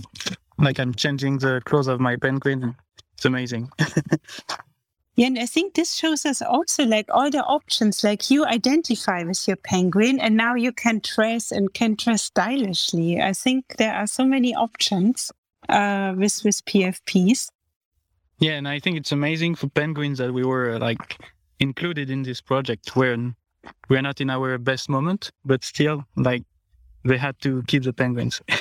like 0.60 0.80
I'm 0.80 0.94
changing 0.94 1.40
the 1.40 1.60
clothes 1.66 1.88
of 1.88 2.00
my 2.00 2.18
penguin. 2.18 2.76
It's 3.16 3.26
amazing. 3.26 3.72
Yeah, 5.18 5.28
and 5.28 5.40
I 5.40 5.46
think 5.46 5.74
this 5.74 5.94
shows 5.94 6.26
us 6.26 6.42
also 6.42 6.86
like 6.86 7.06
all 7.10 7.30
the 7.30 7.44
options, 7.44 8.04
like 8.04 8.32
you 8.32 8.46
identify 8.46 9.24
with 9.24 9.46
your 9.46 9.58
penguin 9.58 10.20
and 10.22 10.38
now 10.38 10.56
you 10.56 10.72
can 10.72 11.02
dress 11.04 11.52
and 11.52 11.74
can 11.74 11.96
dress 11.96 12.24
stylishly. 12.24 13.22
I 13.22 13.34
think 13.34 13.76
there 13.78 13.94
are 13.94 14.08
so 14.08 14.26
many 14.26 14.56
options 14.56 15.30
uh, 15.68 16.14
with, 16.16 16.42
with 16.46 16.64
PFPs. 16.66 17.50
Yeah, 18.42 18.54
and 18.54 18.68
I 18.68 18.80
think 18.80 18.98
it's 18.98 19.12
amazing 19.12 19.54
for 19.56 19.68
penguins 19.68 20.18
that 20.18 20.34
we 20.34 20.44
were 20.44 20.72
uh, 20.72 20.80
like 20.80 21.22
included 21.60 22.10
in 22.10 22.24
this 22.24 22.42
project 22.42 22.96
when 22.96 23.36
we're 23.88 24.02
not 24.02 24.20
in 24.20 24.32
our 24.32 24.58
best 24.58 24.90
moment, 24.90 25.32
but 25.46 25.64
still 25.64 26.06
like 26.18 26.44
they 27.06 27.18
had 27.18 27.40
to 27.42 27.64
keep 27.68 27.84
the 27.84 27.94
penguins. 27.94 28.42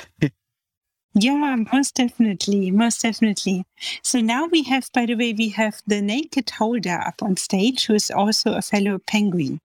Yeah, 1.13 1.57
most 1.73 1.95
definitely, 1.95 2.71
most 2.71 3.01
definitely. 3.01 3.65
So 4.01 4.21
now 4.21 4.45
we 4.45 4.63
have, 4.63 4.89
by 4.93 5.05
the 5.05 5.15
way, 5.15 5.33
we 5.33 5.49
have 5.49 5.81
the 5.85 6.01
naked 6.01 6.49
holder 6.51 7.03
up 7.05 7.21
on 7.21 7.35
stage, 7.35 7.85
who 7.85 7.95
is 7.95 8.09
also 8.09 8.53
a 8.53 8.61
fellow 8.61 8.97
penguin. 8.97 9.59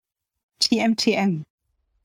TMTM. 0.61 1.45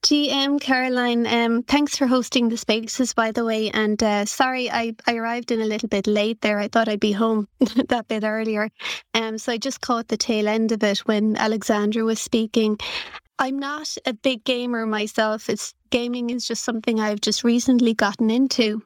GM 0.04 0.60
Caroline, 0.60 1.28
um, 1.28 1.62
thanks 1.62 1.96
for 1.96 2.08
hosting 2.08 2.50
the 2.50 2.58
spaces, 2.58 3.14
by 3.14 3.32
the 3.32 3.46
way. 3.46 3.70
And 3.70 4.02
uh, 4.02 4.26
sorry, 4.26 4.70
I, 4.72 4.96
I 5.06 5.16
arrived 5.16 5.52
in 5.52 5.62
a 5.62 5.66
little 5.66 5.90
bit 5.90 6.08
late 6.08 6.42
there. 6.42 6.58
I 6.58 6.70
thought 6.70 6.90
I'd 6.90 7.00
be 7.00 7.12
home 7.12 7.48
that 7.90 8.08
bit 8.08 8.24
earlier. 8.24 8.70
Um, 9.14 9.38
so 9.38 9.52
I 9.52 9.58
just 9.58 9.82
caught 9.82 10.08
the 10.08 10.18
tail 10.18 10.48
end 10.48 10.72
of 10.72 10.84
it 10.84 11.00
when 11.00 11.38
Alexandra 11.38 12.04
was 12.04 12.20
speaking. 12.20 12.80
I'm 13.38 13.60
not 13.60 13.96
a 14.06 14.14
big 14.14 14.44
gamer 14.44 14.88
myself. 14.88 15.50
It's 15.50 15.76
gaming 15.92 16.32
is 16.32 16.48
just 16.48 16.64
something 16.64 17.00
I've 17.00 17.22
just 17.22 17.44
recently 17.44 17.94
gotten 17.94 18.32
into. 18.32 18.82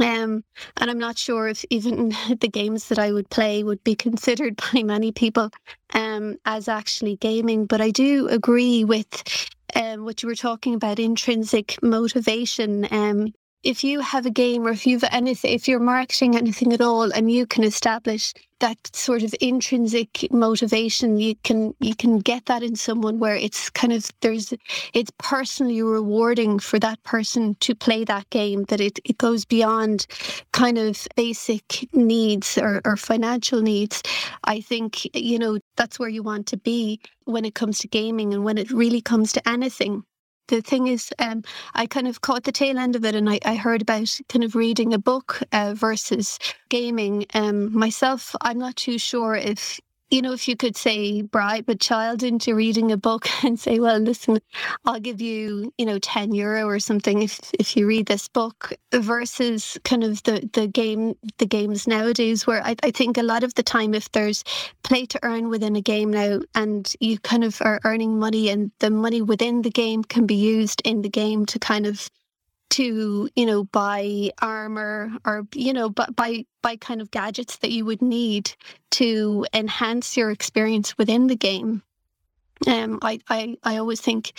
Um, 0.00 0.44
and 0.78 0.90
I'm 0.90 0.98
not 0.98 1.18
sure 1.18 1.48
if 1.48 1.64
even 1.70 2.10
the 2.40 2.48
games 2.48 2.88
that 2.88 2.98
I 2.98 3.12
would 3.12 3.30
play 3.30 3.62
would 3.62 3.82
be 3.84 3.94
considered 3.94 4.60
by 4.72 4.82
many 4.82 5.12
people 5.12 5.50
um, 5.94 6.36
as 6.44 6.68
actually 6.68 7.16
gaming. 7.16 7.66
But 7.66 7.80
I 7.80 7.90
do 7.90 8.28
agree 8.28 8.84
with 8.84 9.48
um, 9.74 10.04
what 10.04 10.22
you 10.22 10.28
were 10.28 10.34
talking 10.34 10.74
about 10.74 10.98
intrinsic 10.98 11.76
motivation. 11.82 12.86
Um, 12.90 13.32
if 13.62 13.84
you 13.84 14.00
have 14.00 14.26
a 14.26 14.30
game 14.30 14.66
or 14.66 14.70
if 14.70 14.86
you've 14.86 15.04
anything, 15.10 15.52
if 15.52 15.68
you're 15.68 15.80
marketing 15.80 16.36
anything 16.36 16.72
at 16.72 16.80
all, 16.80 17.12
and 17.12 17.30
you 17.30 17.46
can 17.46 17.64
establish 17.64 18.34
that 18.58 18.78
sort 18.94 19.22
of 19.22 19.34
intrinsic 19.40 20.26
motivation, 20.32 21.18
you 21.18 21.36
can 21.44 21.74
you 21.80 21.94
can 21.94 22.18
get 22.18 22.46
that 22.46 22.62
in 22.62 22.76
someone 22.76 23.18
where 23.18 23.36
it's 23.36 23.70
kind 23.70 23.92
of 23.92 24.10
there's 24.20 24.52
it's 24.94 25.12
personally 25.18 25.82
rewarding 25.82 26.58
for 26.58 26.78
that 26.78 27.02
person 27.04 27.54
to 27.60 27.74
play 27.74 28.04
that 28.04 28.28
game. 28.30 28.64
That 28.64 28.80
it 28.80 28.98
it 29.04 29.18
goes 29.18 29.44
beyond 29.44 30.06
kind 30.52 30.78
of 30.78 31.06
basic 31.16 31.88
needs 31.92 32.58
or, 32.58 32.80
or 32.84 32.96
financial 32.96 33.62
needs. 33.62 34.02
I 34.44 34.60
think 34.60 35.06
you 35.14 35.38
know 35.38 35.58
that's 35.76 35.98
where 35.98 36.08
you 36.08 36.22
want 36.22 36.46
to 36.48 36.56
be 36.56 37.00
when 37.24 37.44
it 37.44 37.54
comes 37.54 37.78
to 37.80 37.88
gaming 37.88 38.34
and 38.34 38.44
when 38.44 38.58
it 38.58 38.70
really 38.70 39.00
comes 39.00 39.32
to 39.32 39.48
anything 39.48 40.02
the 40.52 40.60
thing 40.60 40.86
is, 40.86 41.10
um, 41.18 41.42
I 41.74 41.86
kind 41.86 42.06
of 42.06 42.20
caught 42.20 42.44
the 42.44 42.52
tail 42.52 42.78
end 42.78 42.94
of 42.94 43.04
it, 43.06 43.14
and 43.14 43.28
I, 43.28 43.40
I 43.44 43.54
heard 43.56 43.80
about 43.80 44.20
kind 44.28 44.44
of 44.44 44.54
reading 44.54 44.92
a 44.92 44.98
book 44.98 45.42
uh, 45.52 45.72
versus 45.74 46.38
gaming. 46.68 47.24
Um, 47.32 47.76
myself, 47.76 48.36
I'm 48.42 48.58
not 48.58 48.76
too 48.76 48.98
sure 48.98 49.34
if 49.34 49.80
you 50.12 50.20
know, 50.20 50.32
if 50.34 50.46
you 50.46 50.56
could 50.56 50.76
say 50.76 51.22
bribe 51.22 51.70
a 51.70 51.74
child 51.74 52.22
into 52.22 52.54
reading 52.54 52.92
a 52.92 52.98
book 52.98 53.26
and 53.44 53.58
say, 53.58 53.80
well, 53.80 53.98
listen, 53.98 54.40
I'll 54.84 55.00
give 55.00 55.22
you, 55.22 55.72
you 55.78 55.86
know, 55.86 55.98
10 55.98 56.34
euro 56.34 56.66
or 56.66 56.78
something 56.78 57.22
if, 57.22 57.40
if 57.58 57.76
you 57.76 57.86
read 57.86 58.06
this 58.06 58.28
book 58.28 58.74
versus 58.94 59.78
kind 59.84 60.04
of 60.04 60.22
the, 60.24 60.48
the 60.52 60.66
game, 60.66 61.14
the 61.38 61.46
games 61.46 61.86
nowadays 61.88 62.46
where 62.46 62.62
I, 62.62 62.76
I 62.82 62.90
think 62.90 63.16
a 63.16 63.22
lot 63.22 63.42
of 63.42 63.54
the 63.54 63.62
time, 63.62 63.94
if 63.94 64.12
there's 64.12 64.44
play 64.84 65.06
to 65.06 65.18
earn 65.22 65.48
within 65.48 65.76
a 65.76 65.80
game 65.80 66.10
now 66.10 66.40
and 66.54 66.94
you 67.00 67.18
kind 67.18 67.42
of 67.42 67.62
are 67.62 67.80
earning 67.84 68.18
money 68.18 68.50
and 68.50 68.70
the 68.80 68.90
money 68.90 69.22
within 69.22 69.62
the 69.62 69.70
game 69.70 70.04
can 70.04 70.26
be 70.26 70.34
used 70.34 70.82
in 70.84 71.02
the 71.02 71.08
game 71.08 71.46
to 71.46 71.58
kind 71.58 71.86
of 71.86 72.10
to 72.70 73.28
you 73.36 73.46
know 73.46 73.64
buy 73.64 74.30
armor 74.40 75.10
or 75.24 75.46
you 75.54 75.72
know 75.72 75.90
buy 75.90 76.44
buy 76.62 76.76
kind 76.76 77.00
of 77.00 77.10
gadgets 77.10 77.58
that 77.58 77.70
you 77.70 77.84
would 77.84 78.02
need 78.02 78.52
to 78.90 79.46
enhance 79.54 80.16
your 80.16 80.30
experience 80.30 80.96
within 80.98 81.26
the 81.26 81.36
game 81.36 81.82
um 82.66 82.98
i 83.02 83.18
i, 83.28 83.56
I 83.64 83.76
always 83.78 84.00
think 84.00 84.32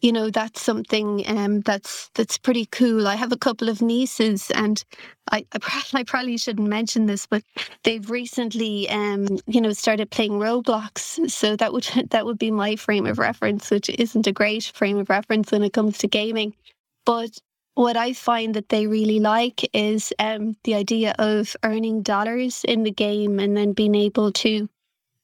you 0.00 0.12
know 0.12 0.30
that's 0.30 0.60
something 0.60 1.24
um, 1.26 1.60
that's 1.62 2.10
that's 2.14 2.36
pretty 2.36 2.66
cool. 2.66 3.08
I 3.08 3.16
have 3.16 3.32
a 3.32 3.38
couple 3.38 3.70
of 3.70 3.80
nieces, 3.80 4.50
and 4.50 4.84
I 5.32 5.46
I, 5.54 5.82
I 5.94 6.04
probably 6.04 6.36
shouldn't 6.36 6.68
mention 6.68 7.06
this, 7.06 7.26
but 7.26 7.42
they've 7.84 8.08
recently 8.10 8.88
um, 8.90 9.26
you 9.46 9.62
know 9.62 9.72
started 9.72 10.10
playing 10.10 10.32
Roblox. 10.32 11.30
So 11.30 11.56
that 11.56 11.72
would 11.72 11.84
that 12.10 12.26
would 12.26 12.38
be 12.38 12.50
my 12.50 12.76
frame 12.76 13.06
of 13.06 13.18
reference, 13.18 13.70
which 13.70 13.88
isn't 13.88 14.26
a 14.26 14.32
great 14.32 14.64
frame 14.74 14.98
of 14.98 15.08
reference 15.08 15.50
when 15.50 15.62
it 15.64 15.72
comes 15.72 15.98
to 15.98 16.06
gaming. 16.08 16.54
But 17.06 17.38
what 17.74 17.96
I 17.96 18.12
find 18.12 18.54
that 18.54 18.68
they 18.68 18.86
really 18.86 19.20
like 19.20 19.68
is 19.74 20.12
um, 20.18 20.56
the 20.64 20.74
idea 20.74 21.14
of 21.18 21.56
earning 21.64 22.02
dollars 22.02 22.64
in 22.64 22.84
the 22.84 22.90
game 22.90 23.40
and 23.40 23.56
then 23.56 23.72
being 23.72 23.94
able 23.94 24.32
to 24.32 24.68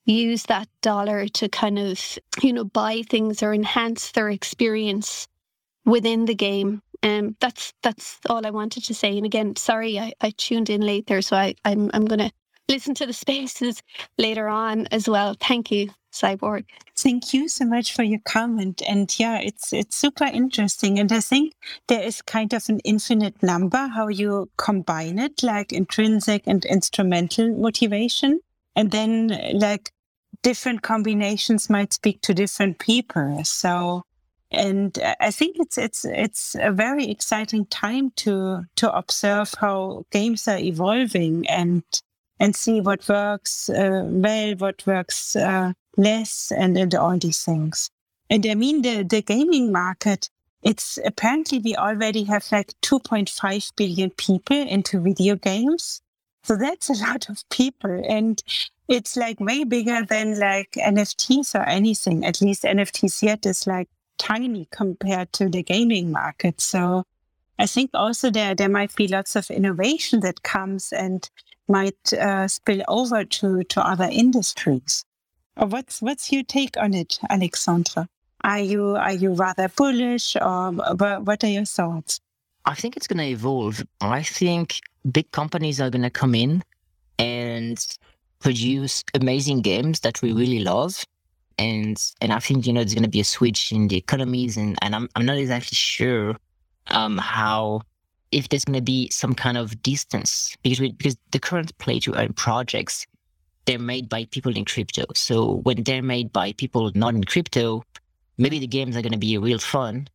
use 0.04 0.44
that 0.44 0.68
dollar 0.82 1.28
to 1.28 1.48
kind 1.48 1.78
of, 1.78 2.18
you 2.42 2.52
know, 2.52 2.64
buy 2.64 3.02
things 3.08 3.42
or 3.42 3.54
enhance 3.54 4.12
their 4.12 4.30
experience 4.30 5.28
within 5.84 6.24
the 6.24 6.34
game. 6.34 6.82
Um, 7.02 7.36
that's 7.40 7.72
that's 7.82 8.18
all 8.28 8.46
I 8.46 8.50
wanted 8.50 8.84
to 8.84 8.94
say. 8.94 9.16
And 9.16 9.24
again, 9.24 9.56
sorry, 9.56 9.98
I, 9.98 10.12
I 10.20 10.30
tuned 10.36 10.68
in 10.68 10.82
late 10.82 11.06
there, 11.06 11.22
so 11.22 11.36
I, 11.36 11.54
I'm 11.64 11.90
I'm 11.94 12.04
gonna 12.04 12.30
listen 12.70 12.94
to 12.94 13.06
the 13.06 13.12
spaces 13.12 13.82
later 14.16 14.48
on 14.48 14.86
as 14.88 15.08
well. 15.08 15.36
Thank 15.40 15.70
you. 15.70 15.90
Cyborg. 16.12 16.64
Thank 16.96 17.32
you 17.32 17.48
so 17.48 17.64
much 17.64 17.94
for 17.94 18.02
your 18.02 18.18
comment. 18.24 18.82
And 18.88 19.14
yeah, 19.18 19.38
it's 19.38 19.72
it's 19.72 19.96
super 19.96 20.24
interesting. 20.24 20.98
And 20.98 21.12
I 21.12 21.20
think 21.20 21.54
there 21.86 22.02
is 22.02 22.20
kind 22.22 22.52
of 22.52 22.68
an 22.68 22.80
infinite 22.80 23.40
number 23.42 23.86
how 23.86 24.08
you 24.08 24.50
combine 24.56 25.18
it, 25.18 25.42
like 25.42 25.72
intrinsic 25.72 26.42
and 26.46 26.64
instrumental 26.64 27.56
motivation. 27.56 28.40
And 28.74 28.90
then 28.90 29.28
like 29.54 29.92
different 30.42 30.82
combinations 30.82 31.70
might 31.70 31.92
speak 31.92 32.22
to 32.22 32.34
different 32.34 32.78
people. 32.78 33.44
So 33.44 34.02
and 34.50 34.98
I 35.20 35.30
think 35.30 35.56
it's 35.60 35.78
it's 35.78 36.04
it's 36.04 36.56
a 36.58 36.72
very 36.72 37.08
exciting 37.08 37.66
time 37.66 38.10
to 38.16 38.64
to 38.76 38.92
observe 38.92 39.54
how 39.60 40.06
games 40.10 40.48
are 40.48 40.58
evolving 40.58 41.48
and 41.48 41.84
and 42.40 42.56
see 42.56 42.80
what 42.80 43.06
works 43.08 43.68
uh, 43.68 44.02
well, 44.06 44.54
what 44.56 44.84
works 44.86 45.36
uh, 45.36 45.72
less, 45.96 46.50
and, 46.50 46.76
and 46.76 46.94
all 46.94 47.18
these 47.18 47.44
things. 47.44 47.90
And 48.30 48.46
I 48.46 48.54
mean, 48.54 48.82
the, 48.82 49.02
the 49.02 49.22
gaming 49.22 49.70
market, 49.70 50.30
it's 50.62 50.98
apparently 51.04 51.58
we 51.58 51.76
already 51.76 52.24
have 52.24 52.46
like 52.50 52.72
2.5 52.82 53.76
billion 53.76 54.10
people 54.10 54.56
into 54.56 55.00
video 55.00 55.36
games. 55.36 56.00
So 56.42 56.56
that's 56.56 56.88
a 56.88 56.94
lot 56.94 57.28
of 57.28 57.46
people. 57.50 58.02
And 58.08 58.42
it's 58.88 59.16
like 59.16 59.38
way 59.40 59.64
bigger 59.64 60.04
than 60.04 60.38
like 60.38 60.72
NFTs 60.72 61.54
or 61.54 61.62
anything. 61.64 62.24
At 62.24 62.40
least 62.40 62.62
NFTs 62.62 63.22
yet 63.22 63.44
is 63.44 63.66
like 63.66 63.88
tiny 64.18 64.66
compared 64.70 65.32
to 65.34 65.48
the 65.48 65.62
gaming 65.62 66.10
market. 66.10 66.60
So 66.60 67.04
I 67.58 67.66
think 67.66 67.90
also 67.92 68.30
there 68.30 68.54
there 68.54 68.68
might 68.68 68.94
be 68.96 69.06
lots 69.06 69.36
of 69.36 69.50
innovation 69.50 70.20
that 70.20 70.42
comes 70.42 70.92
and 70.92 71.28
might 71.70 72.12
uh, 72.12 72.48
spill 72.48 72.82
over 72.88 73.24
to, 73.24 73.62
to 73.64 73.80
other 73.80 74.08
industries. 74.10 75.04
Uh, 75.56 75.66
what's 75.66 76.02
what's 76.02 76.32
your 76.32 76.42
take 76.42 76.76
on 76.76 76.94
it, 76.94 77.18
Alexandre? 77.30 78.06
Are 78.42 78.60
you 78.60 78.96
are 78.96 79.12
you 79.12 79.32
rather 79.32 79.68
bullish, 79.68 80.36
or 80.36 80.72
what 80.72 81.44
are 81.44 81.48
your 81.48 81.64
thoughts? 81.64 82.20
I 82.64 82.74
think 82.74 82.96
it's 82.96 83.06
going 83.06 83.18
to 83.18 83.24
evolve. 83.24 83.82
I 84.00 84.22
think 84.22 84.80
big 85.10 85.30
companies 85.32 85.80
are 85.80 85.90
going 85.90 86.02
to 86.02 86.10
come 86.10 86.34
in 86.34 86.62
and 87.18 87.84
produce 88.40 89.04
amazing 89.14 89.60
games 89.60 90.00
that 90.00 90.22
we 90.22 90.32
really 90.32 90.60
love, 90.60 91.04
and 91.58 92.02
and 92.20 92.32
I 92.32 92.38
think 92.38 92.66
you 92.66 92.72
know 92.72 92.80
there's 92.80 92.94
going 92.94 93.04
to 93.04 93.10
be 93.10 93.20
a 93.20 93.24
switch 93.24 93.72
in 93.72 93.88
the 93.88 93.96
economies, 93.96 94.56
and 94.56 94.78
and 94.82 94.94
I'm 94.94 95.08
I'm 95.14 95.26
not 95.26 95.36
exactly 95.36 95.76
sure 95.76 96.36
um 96.88 97.18
how 97.18 97.82
if 98.32 98.48
there's 98.48 98.64
going 98.64 98.78
to 98.78 98.82
be 98.82 99.08
some 99.10 99.34
kind 99.34 99.56
of 99.56 99.82
distance 99.82 100.56
because 100.62 100.80
we, 100.80 100.92
because 100.92 101.16
the 101.32 101.38
current 101.38 101.76
play 101.78 101.98
to 102.00 102.14
earn 102.14 102.32
projects 102.32 103.06
they're 103.66 103.78
made 103.78 104.08
by 104.08 104.24
people 104.26 104.56
in 104.56 104.64
crypto. 104.64 105.04
So 105.14 105.60
when 105.62 105.84
they're 105.84 106.02
made 106.02 106.32
by 106.32 106.52
people 106.52 106.90
not 106.94 107.14
in 107.14 107.24
crypto, 107.24 107.84
maybe 108.38 108.58
the 108.58 108.66
games 108.66 108.96
are 108.96 109.02
going 109.02 109.12
to 109.12 109.18
be 109.18 109.36
real 109.38 109.58
fun, 109.58 110.08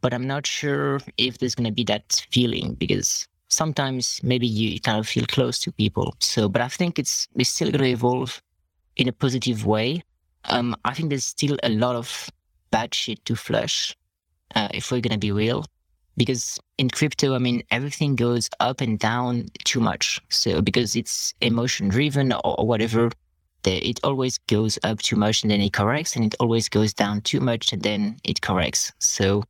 but 0.00 0.12
I'm 0.12 0.26
not 0.26 0.46
sure 0.46 1.00
if 1.16 1.38
there's 1.38 1.54
going 1.54 1.66
to 1.66 1.72
be 1.72 1.84
that 1.84 2.24
feeling 2.30 2.74
because 2.74 3.26
sometimes 3.48 4.20
maybe 4.22 4.46
you 4.46 4.80
kind 4.80 4.98
of 4.98 5.08
feel 5.08 5.24
close 5.26 5.58
to 5.60 5.72
people. 5.72 6.14
So, 6.20 6.48
but 6.48 6.60
I 6.60 6.68
think 6.68 6.98
it's 6.98 7.28
it's 7.36 7.50
still 7.50 7.70
going 7.70 7.84
to 7.84 7.90
evolve 7.90 8.42
in 8.96 9.08
a 9.08 9.12
positive 9.12 9.64
way. 9.64 10.02
Um, 10.44 10.76
I 10.84 10.94
think 10.94 11.08
there's 11.08 11.26
still 11.26 11.56
a 11.62 11.68
lot 11.68 11.96
of 11.96 12.30
bad 12.70 12.94
shit 12.94 13.24
to 13.24 13.36
flush 13.36 13.96
uh, 14.54 14.68
if 14.74 14.90
we're 14.90 15.00
going 15.00 15.12
to 15.12 15.18
be 15.18 15.32
real 15.32 15.64
because 16.18 16.58
in 16.76 16.90
crypto, 16.90 17.34
I 17.34 17.38
mean, 17.38 17.62
everything 17.70 18.16
goes 18.16 18.50
up 18.60 18.82
and 18.82 18.98
down 18.98 19.46
too 19.64 19.80
much. 19.80 20.20
So 20.28 20.60
because 20.60 20.96
it's 20.96 21.32
emotion 21.40 21.88
driven 21.88 22.32
or, 22.44 22.66
whatever, 22.66 23.10
it 23.64 24.00
always 24.02 24.38
goes 24.38 24.78
up 24.82 25.00
too 25.00 25.16
much 25.16 25.42
and 25.42 25.50
then 25.50 25.60
it 25.60 25.72
corrects, 25.72 26.16
and 26.16 26.24
it 26.24 26.34
always 26.40 26.68
goes 26.68 26.92
down 26.92 27.20
too 27.22 27.40
much 27.40 27.72
and 27.72 27.82
then 27.82 28.16
it 28.24 28.40
corrects. 28.42 28.92
So 28.98 29.44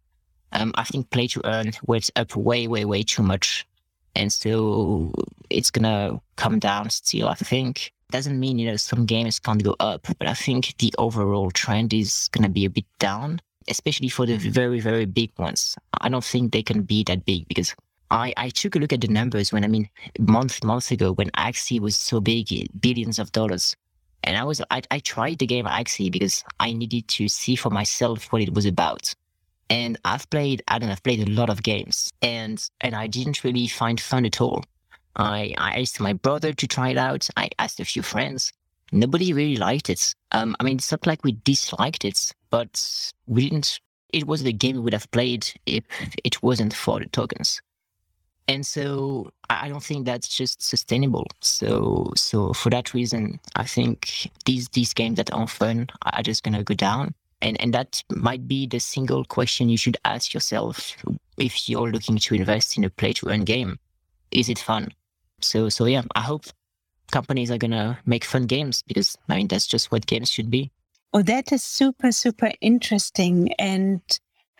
um, 0.52 0.72
I 0.76 0.84
think 0.84 1.10
play 1.10 1.26
to 1.28 1.40
earn 1.44 1.72
went 1.86 2.10
up 2.16 2.36
way, 2.36 2.68
way, 2.68 2.84
way 2.84 3.02
too 3.02 3.22
much. 3.22 3.66
And 4.14 4.32
so 4.32 5.12
it's 5.50 5.70
gonna 5.70 6.20
come 6.36 6.58
down 6.58 6.90
still, 6.90 7.28
I 7.28 7.34
think. 7.34 7.92
Doesn't 8.10 8.40
mean, 8.40 8.58
you 8.58 8.70
know, 8.70 8.76
some 8.76 9.06
games 9.06 9.38
can't 9.38 9.62
go 9.62 9.76
up, 9.80 10.06
but 10.18 10.26
I 10.26 10.34
think 10.34 10.74
the 10.78 10.92
overall 10.98 11.50
trend 11.50 11.92
is 11.92 12.28
gonna 12.32 12.48
be 12.48 12.64
a 12.64 12.70
bit 12.70 12.86
down, 12.98 13.40
especially 13.68 14.08
for 14.08 14.26
the 14.26 14.36
very, 14.36 14.80
very 14.80 15.04
big 15.04 15.30
ones. 15.38 15.76
I 16.00 16.08
don't 16.08 16.24
think 16.24 16.52
they 16.52 16.62
can 16.62 16.82
be 16.82 17.04
that 17.04 17.24
big 17.24 17.46
because 17.48 17.74
I, 18.10 18.32
I 18.36 18.48
took 18.48 18.74
a 18.76 18.78
look 18.78 18.92
at 18.92 19.00
the 19.00 19.08
numbers 19.08 19.52
when 19.52 19.64
I 19.64 19.68
mean 19.68 19.88
month 20.18 20.64
months 20.64 20.90
ago 20.90 21.12
when 21.12 21.30
Axie 21.32 21.80
was 21.80 21.96
so 21.96 22.20
big, 22.20 22.48
billions 22.80 23.18
of 23.18 23.32
dollars. 23.32 23.76
And 24.24 24.36
I 24.36 24.44
was 24.44 24.60
I, 24.70 24.82
I 24.90 24.98
tried 25.00 25.38
the 25.38 25.46
game 25.46 25.66
Axie 25.66 26.10
because 26.10 26.44
I 26.58 26.72
needed 26.72 27.08
to 27.08 27.28
see 27.28 27.56
for 27.56 27.70
myself 27.70 28.32
what 28.32 28.42
it 28.42 28.54
was 28.54 28.66
about. 28.66 29.14
And 29.70 29.98
I've 30.04 30.28
played 30.30 30.62
I 30.68 30.78
don't 30.78 30.88
know, 30.88 30.92
I've 30.92 31.02
played 31.02 31.26
a 31.26 31.30
lot 31.30 31.50
of 31.50 31.62
games 31.62 32.10
and 32.22 32.62
and 32.80 32.94
I 32.94 33.06
didn't 33.06 33.44
really 33.44 33.68
find 33.68 34.00
fun 34.00 34.24
at 34.24 34.40
all. 34.40 34.64
I, 35.16 35.54
I 35.58 35.80
asked 35.80 36.00
my 36.00 36.12
brother 36.12 36.52
to 36.52 36.66
try 36.66 36.90
it 36.90 36.96
out. 36.96 37.28
I 37.36 37.50
asked 37.58 37.80
a 37.80 37.84
few 37.84 38.02
friends. 38.02 38.52
Nobody 38.92 39.32
really 39.32 39.56
liked 39.56 39.90
it. 39.90 40.14
Um, 40.32 40.56
I 40.60 40.64
mean, 40.64 40.76
it's 40.76 40.90
not 40.90 41.06
like 41.06 41.24
we 41.24 41.32
disliked 41.44 42.04
it, 42.04 42.32
but 42.50 43.12
we 43.26 43.48
didn't. 43.48 43.80
It 44.12 44.26
was 44.26 44.42
the 44.42 44.52
game 44.52 44.76
we 44.76 44.82
would 44.82 44.94
have 44.94 45.10
played 45.10 45.48
if 45.66 45.84
it 46.24 46.42
wasn't 46.42 46.74
for 46.74 46.98
the 46.98 47.06
tokens 47.06 47.60
and 48.48 48.66
so 48.66 49.30
I 49.50 49.68
don't 49.68 49.82
think 49.82 50.06
that's 50.06 50.28
just 50.28 50.62
sustainable. 50.62 51.26
So 51.40 52.12
so 52.16 52.52
for 52.54 52.70
that 52.70 52.94
reason, 52.94 53.38
I 53.54 53.64
think 53.64 54.30
these 54.46 54.68
these 54.70 54.94
games 54.94 55.16
that 55.16 55.32
aren't 55.32 55.50
fun 55.50 55.88
are 56.02 56.22
just 56.22 56.42
gonna 56.42 56.64
go 56.64 56.74
down. 56.74 57.14
And 57.42 57.60
and 57.60 57.72
that 57.74 58.02
might 58.10 58.48
be 58.48 58.66
the 58.66 58.80
single 58.80 59.24
question 59.24 59.68
you 59.68 59.76
should 59.76 59.98
ask 60.04 60.34
yourself 60.34 60.96
if 61.36 61.68
you're 61.68 61.92
looking 61.92 62.18
to 62.18 62.34
invest 62.34 62.76
in 62.76 62.84
a 62.84 62.90
play 62.90 63.12
to 63.14 63.28
earn 63.28 63.44
game. 63.44 63.78
Is 64.30 64.48
it 64.48 64.58
fun? 64.58 64.88
So 65.40 65.68
so 65.68 65.84
yeah, 65.84 66.02
I 66.16 66.22
hope 66.22 66.46
companies 67.10 67.50
are 67.50 67.58
gonna 67.58 67.98
make 68.06 68.24
fun 68.24 68.46
games 68.46 68.82
because 68.86 69.16
I 69.28 69.36
mean 69.36 69.48
that's 69.48 69.66
just 69.66 69.90
what 69.90 70.06
games 70.06 70.30
should 70.30 70.50
be. 70.50 70.70
Oh, 71.14 71.22
that 71.22 71.52
is 71.52 71.64
super, 71.64 72.12
super 72.12 72.52
interesting. 72.60 73.52
And 73.58 74.02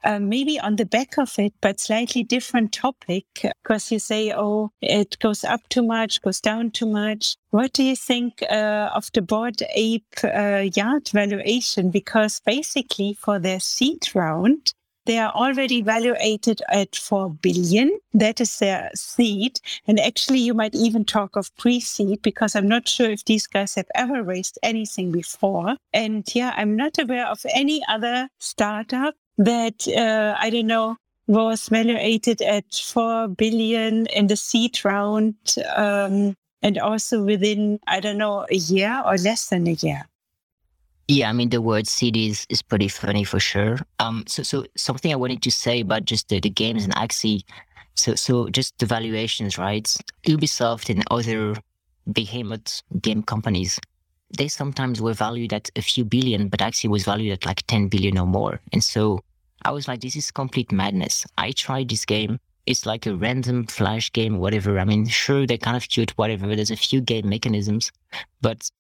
uh, 0.05 0.19
maybe 0.19 0.59
on 0.59 0.77
the 0.77 0.87
back 0.87 1.19
of 1.19 1.39
it, 1.39 1.53
but 1.61 1.81
slightly 1.81 2.23
different 2.23 2.73
topic 2.73 3.27
because 3.63 3.91
you 3.93 3.99
say, 3.99 4.33
oh, 4.35 4.71
it 4.81 5.19
goes 5.19 5.45
up 5.45 5.61
too 5.69 5.83
much, 5.83 6.23
goes 6.23 6.41
down 6.41 6.71
too 6.71 6.87
much. 6.87 7.37
What 7.51 7.73
do 7.73 7.83
you 7.83 7.97
think 7.97 8.43
uh, 8.49 8.91
of 8.95 9.11
the 9.13 9.23
Bored 9.23 9.63
Ape 9.75 10.15
uh, 10.25 10.69
Yacht 10.75 11.11
valuation? 11.11 11.91
Because 11.91 12.41
basically, 12.47 13.15
for 13.15 13.39
their 13.39 13.61
seed 13.61 14.09
round, 14.15 14.73
they 15.09 15.19
are 15.19 15.33
already 15.33 15.81
valuated 15.81 16.61
at 16.69 16.95
4 16.95 17.31
billion. 17.31 17.99
That 18.13 18.43
is 18.43 18.59
their 18.59 18.91
seed. 18.95 19.59
And 19.87 19.99
actually, 19.99 20.41
you 20.41 20.53
might 20.53 20.75
even 20.75 21.07
talk 21.07 21.35
of 21.35 21.51
pre 21.57 21.81
seed 21.81 22.21
because 22.21 22.55
I'm 22.55 22.69
not 22.69 22.87
sure 22.87 23.11
if 23.11 23.25
these 23.25 23.47
guys 23.47 23.75
have 23.77 23.91
ever 23.95 24.23
raised 24.23 24.59
anything 24.63 25.11
before. 25.11 25.77
And 25.95 26.29
yeah, 26.35 26.53
I'm 26.59 26.77
not 26.77 26.99
aware 26.99 27.27
of 27.27 27.41
any 27.55 27.83
other 27.89 28.29
startup 28.39 29.15
that 29.39 29.89
uh, 29.89 30.37
I 30.39 30.51
don't 30.51 30.67
know 30.67 30.97
was 31.27 31.71
valuated 31.71 32.43
at 32.43 32.75
four 32.75 33.29
billion 33.29 34.07
in 34.09 34.27
the 34.27 34.37
seed 34.37 34.85
round, 34.85 35.37
um, 35.75 36.35
and 36.61 36.77
also 36.79 37.25
within 37.25 37.81
I 37.87 38.01
don't 38.01 38.19
know 38.19 38.45
a 38.51 38.57
year 38.57 39.03
or 39.07 39.17
less 39.17 39.47
than 39.47 39.69
a 39.69 39.73
year. 39.73 40.07
Yeah, 41.09 41.31
I 41.31 41.33
mean 41.33 41.49
the 41.49 41.63
word 41.63 41.87
seed 41.87 42.17
is, 42.17 42.47
pretty 42.69 42.89
funny 42.89 43.25
for 43.25 43.41
sure. 43.41 43.79
Um, 43.99 44.25
so 44.27 44.43
so 44.43 44.67
something 44.77 45.13
I 45.13 45.17
wanted 45.17 45.43
to 45.43 45.51
say 45.51 45.81
about 45.81 46.05
just 46.05 46.29
the, 46.29 46.39
the 46.39 46.51
games 46.51 46.85
and 46.85 46.95
Axie. 46.95 47.43
So 47.95 48.15
so 48.15 48.49
just 48.51 48.79
the 48.79 48.87
valuations, 48.87 49.59
right? 49.59 49.87
Ubisoft 50.27 50.91
and 50.91 51.03
other 51.11 51.55
behemoth 52.13 52.83
game 53.01 53.23
companies 53.23 53.79
they 54.37 54.49
sometimes 54.49 55.01
were 55.01 55.15
valued 55.15 55.53
at 55.53 55.71
a 55.77 55.83
few 55.83 56.05
billion, 56.05 56.49
but 56.49 56.61
Axie 56.61 56.89
was 56.89 57.05
valued 57.05 57.33
at 57.33 57.47
like 57.47 57.67
10 57.67 57.89
billion 57.89 58.19
or 58.19 58.27
more. 58.27 58.61
And 58.73 58.85
so 58.85 59.21
I 59.65 59.71
was 59.71 59.89
like, 59.89 60.01
this 60.01 60.17
is 60.17 60.31
complete 60.31 60.71
madness. 60.71 61.27
I 61.39 61.53
tried 61.53 61.89
this 61.89 62.05
game. 62.05 62.39
It's 62.67 62.85
like 62.85 63.07
a 63.07 63.15
random 63.15 63.67
flash 63.67 64.13
game, 64.13 64.39
whatever. 64.39 64.79
I 64.79 64.85
mean, 64.85 65.07
sure, 65.07 65.47
they're 65.47 65.57
kind 65.57 65.77
of 65.77 65.89
cute, 65.89 66.11
whatever. 66.19 66.55
There's 66.55 66.71
a 66.71 66.77
few 66.77 67.01
game 67.01 67.29
mechanisms, 67.29 67.91
but 68.43 68.71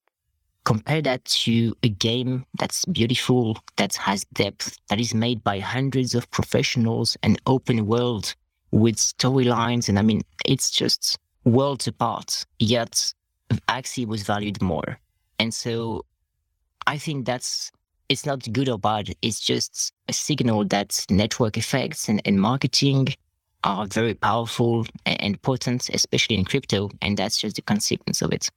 compare 0.65 1.01
that 1.03 1.25
to 1.25 1.75
a 1.83 1.89
game 1.89 2.45
that's 2.59 2.85
beautiful, 2.87 3.59
that 3.77 3.95
has 3.97 4.25
depth, 4.35 4.77
that 4.89 5.01
is 5.01 5.15
made 5.15 5.43
by 5.43 5.59
hundreds 5.59 6.15
of 6.15 6.31
professionals, 6.31 7.17
an 7.23 7.37
open 7.47 7.87
world 7.87 8.35
with 8.71 8.97
storylines. 8.97 9.89
And 9.89 9.99
I 9.99 10.03
mean, 10.03 10.23
it's 10.45 10.71
just 10.71 11.19
worlds 11.45 11.87
apart. 11.87 12.45
Yet 12.59 13.13
Axie 13.69 14.07
was 14.07 14.23
valued 14.23 14.61
more. 14.61 14.99
And 15.39 15.55
so 15.55 16.05
I 16.87 16.99
think 16.99 17.27
that's 17.27 17.71
it's 18.09 18.25
not 18.25 18.51
good 18.53 18.69
or 18.69 18.79
bad. 18.79 19.15
It's 19.23 19.41
just 19.41 19.93
a 20.09 20.13
signal 20.13 20.65
that 20.67 21.05
network 21.11 21.57
effects 21.59 22.09
and, 22.09 22.23
and 22.25 22.41
marketing 22.41 23.09
are 23.65 23.87
very 23.87 24.15
powerful 24.15 24.87
and 25.05 25.41
potent, 25.43 25.91
especially 25.91 26.37
in 26.37 26.45
crypto. 26.45 26.91
And 27.03 27.17
that's 27.17 27.39
just 27.39 27.57
the 27.57 27.63
consequence 27.63 28.23
of 28.23 28.33
it. 28.33 28.49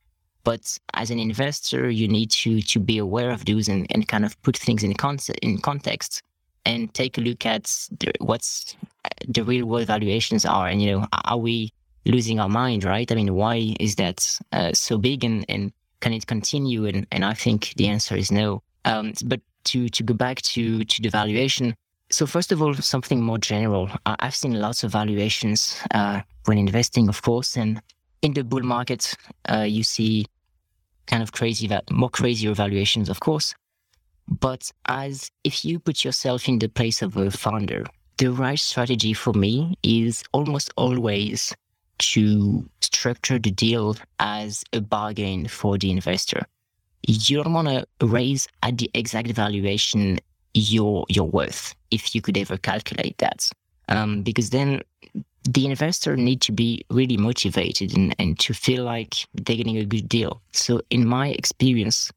But 0.44 0.78
as 0.94 1.12
an 1.12 1.20
investor, 1.20 1.90
you 1.90 2.08
need 2.08 2.32
to 2.32 2.62
to 2.62 2.80
be 2.80 2.98
aware 2.98 3.32
of 3.32 3.46
those 3.46 3.68
and, 3.70 3.86
and 3.92 4.08
kind 4.08 4.26
of 4.26 4.42
put 4.42 4.58
things 4.58 4.84
in 4.84 4.94
concept 4.94 5.40
in 5.42 5.60
context 5.60 6.22
and 6.66 6.94
take 6.94 7.18
a 7.18 7.22
look 7.22 7.46
at 7.46 7.64
the, 8.00 8.12
what's 8.20 8.76
uh, 9.06 9.10
the 9.28 9.44
real 9.44 9.66
world 9.66 9.88
valuations 9.88 10.46
are. 10.46 10.68
And 10.68 10.82
you 10.82 10.92
know, 10.92 11.08
are 11.26 11.38
we 11.38 11.72
losing 12.06 12.40
our 12.40 12.50
mind? 12.50 12.84
Right? 12.84 13.12
I 13.12 13.16
mean, 13.16 13.34
why 13.36 13.76
is 13.80 13.96
that 13.96 14.40
uh, 14.52 14.74
so 14.74 14.98
big? 14.98 15.24
And 15.24 15.46
and 15.50 15.72
can 16.00 16.14
it 16.14 16.28
continue? 16.28 16.86
And 16.86 17.08
and 17.12 17.24
I 17.24 17.34
think 17.34 17.74
the 17.78 17.88
answer 17.88 18.16
is 18.16 18.32
no. 18.32 18.64
Um, 18.86 19.14
but 19.26 19.42
to 19.66 19.90
to 19.90 20.04
go 20.04 20.14
back 20.14 20.42
to 20.42 20.84
to 20.84 21.02
the 21.02 21.10
valuation. 21.10 21.76
So 22.10 22.26
first 22.26 22.52
of 22.52 22.62
all, 22.62 22.74
something 22.74 23.22
more 23.22 23.38
general. 23.38 23.90
I've 24.06 24.36
seen 24.36 24.60
lots 24.60 24.84
of 24.84 24.92
valuations 24.92 25.80
uh, 25.94 26.22
when 26.44 26.58
investing, 26.58 27.08
of 27.08 27.22
course, 27.22 27.56
and 27.56 27.82
in 28.22 28.34
the 28.34 28.44
bull 28.44 28.64
market, 28.64 29.16
uh, 29.50 29.62
you 29.62 29.84
see 29.84 30.26
kind 31.12 31.22
of 31.22 31.32
crazy, 31.34 31.68
that 31.68 31.92
more 31.92 32.10
crazier 32.10 32.54
valuations, 32.54 33.10
of 33.10 33.20
course. 33.20 33.54
But 34.28 34.72
as 34.88 35.30
if 35.44 35.66
you 35.66 35.78
put 35.80 36.04
yourself 36.04 36.48
in 36.48 36.60
the 36.60 36.70
place 36.70 37.02
of 37.02 37.18
a 37.18 37.30
founder, 37.30 37.86
the 38.18 38.32
right 38.32 38.60
strategy 38.60 39.14
for 39.14 39.34
me 39.34 39.78
is 39.84 40.24
almost 40.32 40.72
always 40.78 41.54
to 42.00 42.68
structure 42.82 43.38
the 43.38 43.52
deal 43.52 43.96
as 44.20 44.64
a 44.74 44.82
bargain 44.82 45.48
for 45.48 45.78
the 45.78 45.92
investor 45.92 46.48
you 47.08 47.42
don't 47.44 47.54
want 47.54 47.68
to 47.68 47.86
raise 48.06 48.48
at 48.64 48.78
the 48.78 48.90
exact 48.94 49.30
valuation 49.30 50.20
your 50.54 51.06
your 51.10 51.28
worth 51.28 51.76
if 51.92 52.14
you 52.14 52.22
could 52.22 52.38
ever 52.38 52.58
calculate 52.58 53.18
that 53.18 53.50
um, 53.90 54.22
because 54.22 54.50
then 54.50 54.82
the 55.44 55.66
investor 55.66 56.16
need 56.16 56.42
to 56.42 56.52
be 56.52 56.86
really 56.90 57.18
motivated 57.18 57.96
and, 57.96 58.16
and 58.20 58.40
to 58.40 58.54
feel 58.54 58.84
like 58.84 59.16
they're 59.34 59.56
getting 59.56 59.78
a 59.78 59.86
good 59.86 60.08
deal 60.08 60.42
so 60.52 60.82
in 60.90 61.08
my 61.08 61.30
experience 61.30 62.12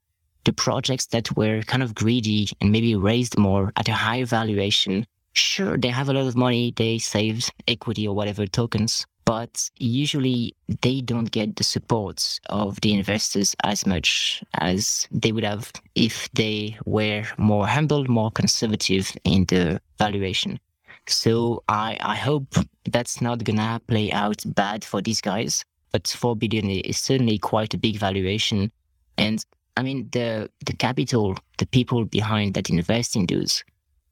the 0.44 0.52
projects 0.52 1.06
that 1.06 1.34
were 1.36 1.62
kind 1.62 1.82
of 1.82 1.94
greedy 1.94 2.48
and 2.60 2.70
maybe 2.70 2.94
raised 2.94 3.38
more 3.38 3.72
at 3.76 3.88
a 3.88 3.94
higher 3.94 4.26
valuation 4.26 5.06
sure 5.32 5.76
they 5.78 5.88
have 5.88 6.08
a 6.08 6.12
lot 6.12 6.26
of 6.26 6.36
money 6.36 6.72
they 6.76 6.98
saved 6.98 7.50
equity 7.66 8.06
or 8.06 8.14
whatever 8.14 8.46
tokens 8.46 9.06
but 9.24 9.70
usually 9.78 10.54
they 10.82 11.00
don't 11.00 11.30
get 11.30 11.56
the 11.56 11.64
support 11.64 12.38
of 12.46 12.80
the 12.82 12.92
investors 12.92 13.56
as 13.64 13.86
much 13.86 14.42
as 14.54 15.08
they 15.10 15.32
would 15.32 15.44
have 15.44 15.72
if 15.94 16.30
they 16.32 16.76
were 16.84 17.24
more 17.38 17.66
humble, 17.66 18.04
more 18.04 18.30
conservative 18.30 19.16
in 19.24 19.46
the 19.46 19.80
valuation. 19.98 20.60
So 21.06 21.62
I, 21.68 21.96
I 22.00 22.16
hope 22.16 22.54
that's 22.84 23.20
not 23.20 23.44
gonna 23.44 23.80
play 23.86 24.12
out 24.12 24.42
bad 24.46 24.84
for 24.84 25.00
these 25.02 25.20
guys. 25.20 25.64
But 25.92 26.08
four 26.08 26.34
billion 26.34 26.68
is 26.70 26.98
certainly 26.98 27.38
quite 27.38 27.72
a 27.74 27.78
big 27.78 27.98
valuation. 27.98 28.72
And 29.16 29.44
I 29.76 29.82
mean 29.82 30.08
the 30.12 30.50
the 30.66 30.72
capital, 30.72 31.36
the 31.58 31.66
people 31.66 32.04
behind 32.04 32.54
that 32.54 32.70
invest 32.70 33.16
in 33.16 33.26
those, 33.26 33.64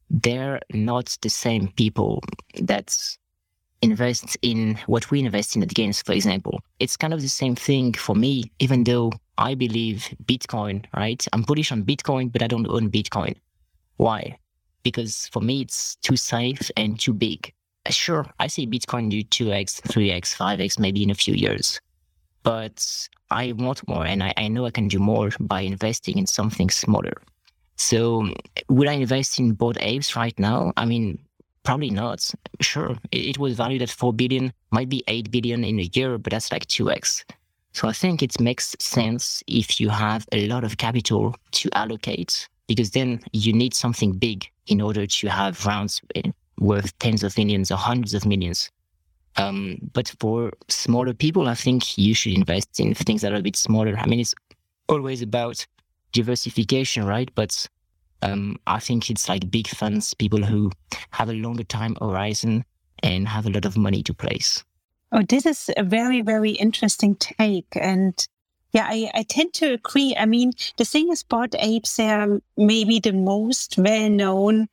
they're 0.09 0.59
not 0.73 1.17
the 1.21 1.29
same 1.29 1.67
people 1.75 2.21
that 2.61 2.95
invest 3.81 4.37
in 4.41 4.79
what 4.87 5.11
we 5.11 5.19
invest 5.19 5.55
in 5.55 5.63
at 5.63 5.69
Gains, 5.69 6.01
for 6.01 6.13
example. 6.13 6.61
It's 6.79 6.95
kind 6.95 7.13
of 7.13 7.21
the 7.21 7.27
same 7.27 7.55
thing 7.55 7.93
for 7.93 8.15
me, 8.15 8.45
even 8.59 8.85
though 8.85 9.11
I 9.37 9.55
believe 9.55 10.07
Bitcoin, 10.25 10.85
right? 10.95 11.25
I'm 11.33 11.41
bullish 11.41 11.71
on 11.71 11.83
Bitcoin, 11.83 12.31
but 12.31 12.41
I 12.41 12.47
don't 12.47 12.67
own 12.67 12.89
Bitcoin. 12.89 13.35
Why? 13.97 14.37
Because 14.83 15.27
for 15.31 15.41
me, 15.41 15.61
it's 15.61 15.95
too 15.97 16.17
safe 16.17 16.69
and 16.77 16.99
too 16.99 17.13
big. 17.13 17.53
Uh, 17.85 17.91
sure, 17.91 18.25
I 18.39 18.47
see 18.47 18.67
Bitcoin 18.67 19.09
do 19.09 19.23
2x, 19.23 19.81
3x, 19.81 20.35
5x 20.35 20.79
maybe 20.79 21.03
in 21.03 21.09
a 21.09 21.15
few 21.15 21.33
years. 21.33 21.79
But 22.43 23.07
I 23.31 23.53
want 23.53 23.87
more 23.87 24.05
and 24.05 24.21
I, 24.21 24.33
I 24.37 24.47
know 24.47 24.65
I 24.65 24.71
can 24.71 24.87
do 24.87 24.99
more 24.99 25.31
by 25.39 25.61
investing 25.61 26.17
in 26.17 26.27
something 26.27 26.69
smaller. 26.69 27.21
So 27.77 28.29
would 28.69 28.87
I 28.87 28.93
invest 28.93 29.39
in 29.39 29.53
Bored 29.53 29.77
Apes 29.81 30.15
right 30.15 30.37
now? 30.37 30.73
I 30.77 30.85
mean, 30.85 31.19
probably 31.63 31.89
not. 31.89 32.29
Sure, 32.61 32.91
it, 33.11 33.25
it 33.25 33.37
was 33.39 33.55
valued 33.55 33.81
at 33.81 33.89
4 33.89 34.13
billion, 34.13 34.53
might 34.71 34.89
be 34.89 35.03
8 35.07 35.31
billion 35.31 35.63
in 35.63 35.79
a 35.79 35.89
year, 35.93 36.17
but 36.17 36.31
that's 36.31 36.51
like 36.51 36.67
2x. 36.67 37.23
So 37.73 37.87
I 37.87 37.93
think 37.93 38.21
it 38.21 38.39
makes 38.39 38.75
sense 38.79 39.43
if 39.47 39.81
you 39.81 39.89
have 39.89 40.27
a 40.31 40.47
lot 40.47 40.63
of 40.63 40.77
capital 40.77 41.35
to 41.53 41.69
allocate, 41.73 42.47
because 42.67 42.91
then 42.91 43.21
you 43.33 43.53
need 43.53 43.73
something 43.73 44.13
big 44.13 44.49
in 44.67 44.81
order 44.81 45.05
to 45.05 45.27
have 45.27 45.65
rounds 45.65 46.01
worth 46.59 46.97
tens 46.99 47.23
of 47.23 47.37
millions 47.37 47.71
or 47.71 47.77
hundreds 47.77 48.13
of 48.13 48.25
millions. 48.25 48.71
Um, 49.35 49.77
but 49.93 50.13
for 50.19 50.51
smaller 50.69 51.13
people, 51.13 51.47
I 51.47 51.55
think 51.55 51.97
you 51.97 52.13
should 52.13 52.33
invest 52.33 52.79
in 52.79 52.93
things 52.93 53.21
that 53.21 53.33
are 53.33 53.37
a 53.37 53.41
bit 53.41 53.55
smaller. 53.55 53.97
I 53.97 54.05
mean, 54.05 54.19
it's 54.19 54.35
always 54.87 55.21
about 55.21 55.65
diversification, 56.11 57.05
right? 57.05 57.29
But 57.33 57.67
um, 58.21 58.57
I 58.67 58.79
think 58.79 59.09
it's 59.09 59.27
like 59.27 59.49
big 59.49 59.67
funds, 59.67 60.13
people 60.13 60.43
who 60.43 60.71
have 61.11 61.29
a 61.29 61.33
longer 61.33 61.63
time 61.63 61.97
horizon 61.99 62.63
and 63.01 63.27
have 63.27 63.45
a 63.45 63.49
lot 63.49 63.65
of 63.65 63.75
money 63.75 64.03
to 64.03 64.13
place. 64.13 64.63
Oh, 65.11 65.21
this 65.21 65.45
is 65.45 65.69
a 65.77 65.83
very, 65.83 66.21
very 66.21 66.51
interesting 66.51 67.15
take. 67.15 67.67
And 67.75 68.15
yeah, 68.73 68.87
I, 68.89 69.11
I 69.13 69.23
tend 69.23 69.53
to 69.55 69.73
agree. 69.73 70.15
I 70.17 70.25
mean, 70.25 70.53
the 70.77 70.85
thing 70.85 71.11
is, 71.11 71.23
Bored 71.23 71.55
Apes, 71.59 71.99
are 71.99 72.41
maybe 72.57 72.99
the 72.99 73.13
most 73.13 73.77
well 73.77 74.09
known 74.09 74.67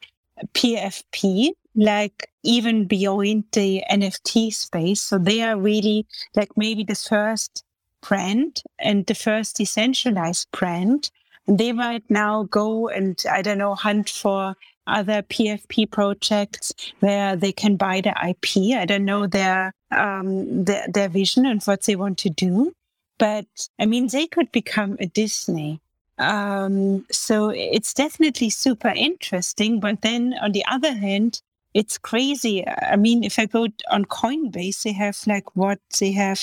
PFP, 0.54 1.50
like 1.74 2.30
even 2.42 2.86
beyond 2.86 3.44
the 3.52 3.82
NFT 3.90 4.52
space. 4.54 5.02
So 5.02 5.18
they 5.18 5.42
are 5.42 5.58
really 5.58 6.06
like 6.34 6.50
maybe 6.56 6.82
the 6.82 6.94
first 6.94 7.62
brand 8.00 8.62
and 8.78 9.06
the 9.06 9.14
first 9.14 9.56
decentralized 9.56 10.50
brand. 10.50 11.10
And 11.46 11.58
they 11.58 11.72
might 11.72 12.04
now 12.08 12.44
go 12.44 12.88
and, 12.88 13.22
I 13.30 13.42
don't 13.42 13.58
know, 13.58 13.74
hunt 13.74 14.08
for 14.08 14.56
other 14.86 15.22
PFP 15.22 15.90
projects 15.90 16.72
where 17.00 17.36
they 17.36 17.52
can 17.52 17.76
buy 17.76 18.00
the 18.00 18.14
IP. 18.28 18.76
I 18.78 18.86
don't 18.86 19.04
know 19.04 19.26
their 19.26 19.74
um, 19.90 20.64
their, 20.64 20.86
their 20.88 21.08
vision 21.08 21.46
and 21.46 21.62
what 21.64 21.82
they 21.82 21.96
want 21.96 22.18
to 22.18 22.30
do, 22.30 22.72
but 23.20 23.46
I 23.78 23.86
mean 23.86 24.08
they 24.08 24.26
could 24.26 24.50
become 24.50 24.96
a 24.98 25.06
Disney. 25.06 25.80
Um, 26.18 27.06
so 27.10 27.50
it's 27.50 27.94
definitely 27.94 28.50
super 28.50 28.92
interesting. 28.96 29.78
But 29.78 30.02
then 30.02 30.34
on 30.42 30.52
the 30.52 30.64
other 30.66 30.92
hand, 30.92 31.40
it's 31.72 31.98
crazy. 31.98 32.66
I 32.66 32.96
mean, 32.96 33.22
if 33.22 33.38
I 33.38 33.46
go 33.46 33.68
on 33.90 34.04
Coinbase, 34.06 34.82
they 34.82 34.92
have 34.92 35.18
like 35.26 35.54
what 35.54 35.78
they 36.00 36.12
have. 36.12 36.40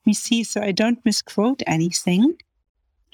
Let 0.00 0.06
me 0.06 0.14
see, 0.14 0.42
so 0.42 0.60
I 0.62 0.72
don't 0.72 1.04
misquote 1.04 1.62
anything. 1.66 2.34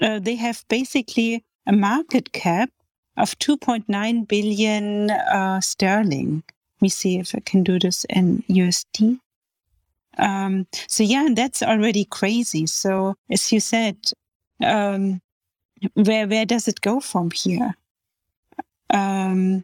Uh, 0.01 0.19
they 0.21 0.37
have 0.37 0.65
basically 0.69 1.45
a 1.67 1.73
market 1.73 2.33
cap 2.33 2.71
of 3.17 3.39
2.9 3.41 4.29
billion 4.29 5.11
uh, 5.11 5.61
sterling. 5.61 6.43
Let 6.77 6.83
me 6.83 6.89
see 6.89 7.19
if 7.19 7.35
I 7.35 7.41
can 7.41 7.63
do 7.65 7.79
this 7.79 8.07
in 8.09 8.43
USD. 8.49 9.19
Um, 10.19 10.67
so 10.89 11.03
yeah, 11.03 11.29
that's 11.33 11.63
already 11.63 12.05
crazy. 12.05 12.67
So 12.67 13.15
as 13.31 13.53
you 13.53 13.61
said, 13.61 13.97
um, 14.65 15.21
where 15.95 16.27
where 16.27 16.47
does 16.47 16.69
it 16.69 16.81
go 16.81 17.01
from 17.01 17.31
here? 17.31 17.75
Um, 18.91 19.63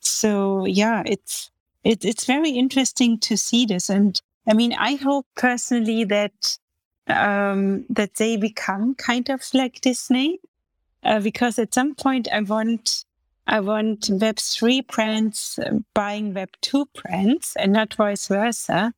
so 0.00 0.66
yeah, 0.66 1.02
it's 1.06 1.50
it, 1.82 2.04
it's 2.04 2.24
very 2.24 2.50
interesting 2.50 3.18
to 3.20 3.36
see 3.36 3.66
this, 3.66 3.90
and 3.90 4.20
I 4.46 4.54
mean, 4.54 4.74
I 4.74 4.94
hope 4.96 5.26
personally 5.36 6.04
that 6.04 6.58
um, 7.08 7.84
that 7.90 8.14
they 8.14 8.36
become 8.36 8.94
kind 8.94 9.28
of 9.28 9.42
like 9.52 9.80
Disney 9.80 10.40
uh, 11.02 11.20
because 11.20 11.58
at 11.58 11.74
some 11.74 11.94
point 11.94 12.28
I 12.32 12.40
want 12.40 13.04
I 13.46 13.60
want 13.60 14.08
Web 14.10 14.38
three 14.38 14.80
brands 14.80 15.58
uh, 15.62 15.78
buying 15.94 16.34
Web 16.34 16.50
two 16.60 16.86
brands 16.94 17.54
and 17.58 17.72
not 17.72 17.94
vice 17.94 18.28
versa. 18.28 18.92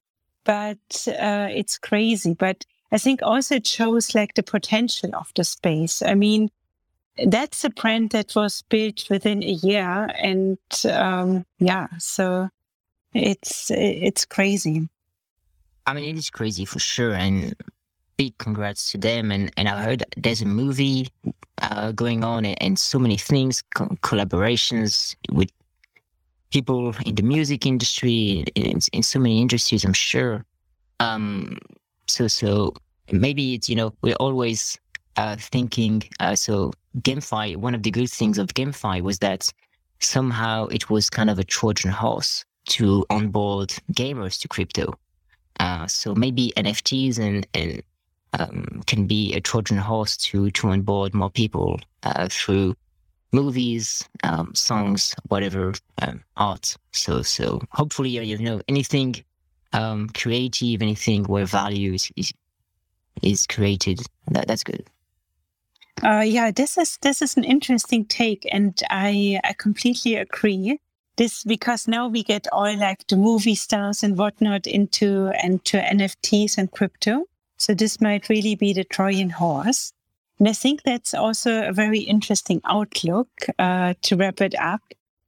But 0.46 1.06
uh, 1.06 1.48
it's 1.50 1.76
crazy. 1.76 2.34
But 2.34 2.64
I 2.90 2.98
think 2.98 3.20
also 3.22 3.56
it 3.56 3.66
shows 3.66 4.14
like 4.14 4.34
the 4.34 4.42
potential 4.42 5.10
of 5.14 5.30
the 5.36 5.44
space. 5.44 6.00
I 6.00 6.14
mean, 6.14 6.48
that's 7.26 7.64
a 7.64 7.70
brand 7.70 8.10
that 8.10 8.34
was 8.34 8.62
built 8.70 9.10
within 9.10 9.42
a 9.42 9.52
year, 9.52 10.08
and 10.22 10.58
um, 10.90 11.44
yeah, 11.58 11.88
so 11.98 12.48
it's 13.12 13.70
it's 13.70 14.24
crazy. 14.24 14.88
I 15.86 15.94
mean, 15.94 16.04
it 16.04 16.18
is 16.18 16.30
crazy 16.30 16.64
for 16.64 16.78
sure, 16.78 17.14
and 17.14 17.54
big 18.16 18.36
congrats 18.38 18.90
to 18.92 18.98
them. 18.98 19.30
And, 19.30 19.50
and 19.56 19.68
I 19.68 19.82
heard 19.82 20.04
there's 20.16 20.42
a 20.42 20.46
movie 20.46 21.08
uh, 21.62 21.92
going 21.92 22.24
on 22.24 22.44
and, 22.44 22.60
and, 22.62 22.78
so 22.78 22.98
many 22.98 23.16
things, 23.16 23.62
co- 23.74 23.96
collaborations 24.02 25.14
with 25.30 25.50
people 26.50 26.94
in 27.04 27.14
the 27.14 27.22
music 27.22 27.66
industry, 27.66 28.44
in, 28.54 28.80
in 28.92 29.02
so 29.02 29.18
many 29.18 29.40
industries, 29.40 29.84
I'm 29.84 29.92
sure. 29.92 30.44
Um, 31.00 31.58
so, 32.06 32.28
so 32.28 32.74
maybe 33.10 33.54
it's, 33.54 33.68
you 33.68 33.76
know, 33.76 33.92
we're 34.02 34.14
always 34.16 34.78
uh, 35.16 35.36
thinking, 35.38 36.02
uh, 36.20 36.34
so 36.34 36.72
GameFi, 37.00 37.56
one 37.56 37.74
of 37.74 37.82
the 37.82 37.90
good 37.90 38.10
things 38.10 38.38
of 38.38 38.48
GameFi 38.48 39.02
was 39.02 39.18
that 39.18 39.52
somehow 40.00 40.66
it 40.66 40.90
was 40.90 41.10
kind 41.10 41.30
of 41.30 41.38
a 41.38 41.44
Trojan 41.44 41.90
horse 41.90 42.44
to 42.66 43.04
onboard 43.10 43.70
gamers 43.92 44.40
to 44.40 44.48
crypto. 44.48 44.94
Uh, 45.60 45.86
so 45.86 46.14
maybe 46.14 46.52
NFTs 46.56 47.18
and, 47.18 47.46
and 47.54 47.82
um, 48.38 48.82
can 48.86 49.06
be 49.06 49.34
a 49.34 49.40
Trojan 49.40 49.78
horse 49.78 50.16
to 50.18 50.50
to 50.50 50.68
onboard 50.68 51.14
more 51.14 51.30
people 51.30 51.80
uh, 52.02 52.28
through 52.30 52.76
movies, 53.36 54.08
um, 54.24 54.54
songs, 54.54 55.14
whatever 55.28 55.74
um, 56.02 56.24
art. 56.36 56.76
So 56.92 57.22
so 57.22 57.60
hopefully 57.70 58.10
you 58.10 58.38
know 58.38 58.60
anything 58.66 59.10
um, 59.72 60.08
creative, 60.20 60.82
anything 60.82 61.24
where 61.24 61.46
value 61.46 61.92
is 61.94 62.10
is, 62.16 62.32
is 63.22 63.46
created. 63.46 64.00
That 64.28 64.46
that's 64.48 64.64
good. 64.64 64.84
Uh, 66.02 66.24
yeah, 66.26 66.50
this 66.50 66.76
is 66.78 66.98
this 67.02 67.22
is 67.22 67.36
an 67.36 67.44
interesting 67.44 68.04
take, 68.04 68.46
and 68.52 68.82
I 68.90 69.40
I 69.44 69.52
completely 69.54 70.16
agree. 70.16 70.80
This 71.16 71.44
because 71.44 71.88
now 71.88 72.08
we 72.08 72.22
get 72.22 72.46
all 72.52 72.76
like 72.76 73.06
the 73.06 73.16
movie 73.16 73.54
stars 73.54 74.02
and 74.02 74.18
whatnot 74.18 74.66
into 74.66 75.32
into 75.42 75.78
NFTs 75.78 76.58
and 76.58 76.70
crypto. 76.70 77.24
So 77.58 77.74
this 77.74 78.00
might 78.00 78.28
really 78.28 78.54
be 78.54 78.74
the 78.74 78.84
Trojan 78.84 79.30
horse. 79.30 79.92
And 80.38 80.48
I 80.48 80.52
think 80.52 80.82
that's 80.82 81.14
also 81.14 81.68
a 81.68 81.72
very 81.72 82.00
interesting 82.00 82.60
outlook 82.64 83.28
uh, 83.58 83.94
to 84.02 84.16
wrap 84.16 84.40
it 84.40 84.54
up 84.58 84.82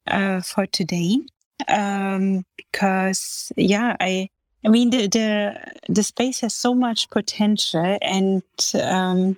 uh, 0.06 0.40
for 0.42 0.66
today. 0.66 1.20
Um, 1.66 2.44
because 2.56 3.50
yeah, 3.56 3.96
I 4.00 4.28
I 4.64 4.68
mean 4.68 4.90
the, 4.90 5.08
the 5.08 5.72
the 5.88 6.02
space 6.02 6.40
has 6.40 6.54
so 6.54 6.74
much 6.74 7.10
potential, 7.10 7.98
and 8.02 8.42
um, 8.80 9.36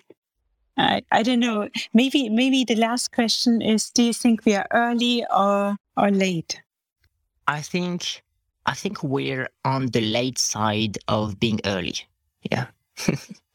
I 0.76 1.02
I 1.10 1.22
don't 1.22 1.40
know. 1.40 1.68
Maybe 1.94 2.28
maybe 2.28 2.64
the 2.64 2.76
last 2.76 3.12
question 3.12 3.62
is: 3.62 3.90
Do 3.90 4.02
you 4.02 4.12
think 4.12 4.44
we 4.44 4.54
are 4.54 4.66
early 4.70 5.24
or 5.34 5.76
or 5.96 6.10
late? 6.10 6.60
I 7.46 7.62
think 7.62 8.22
I 8.66 8.74
think 8.74 9.02
we're 9.02 9.48
on 9.64 9.86
the 9.86 10.00
late 10.00 10.38
side 10.38 10.98
of 11.08 11.40
being 11.40 11.60
early. 11.64 11.94
Yeah. 12.50 12.66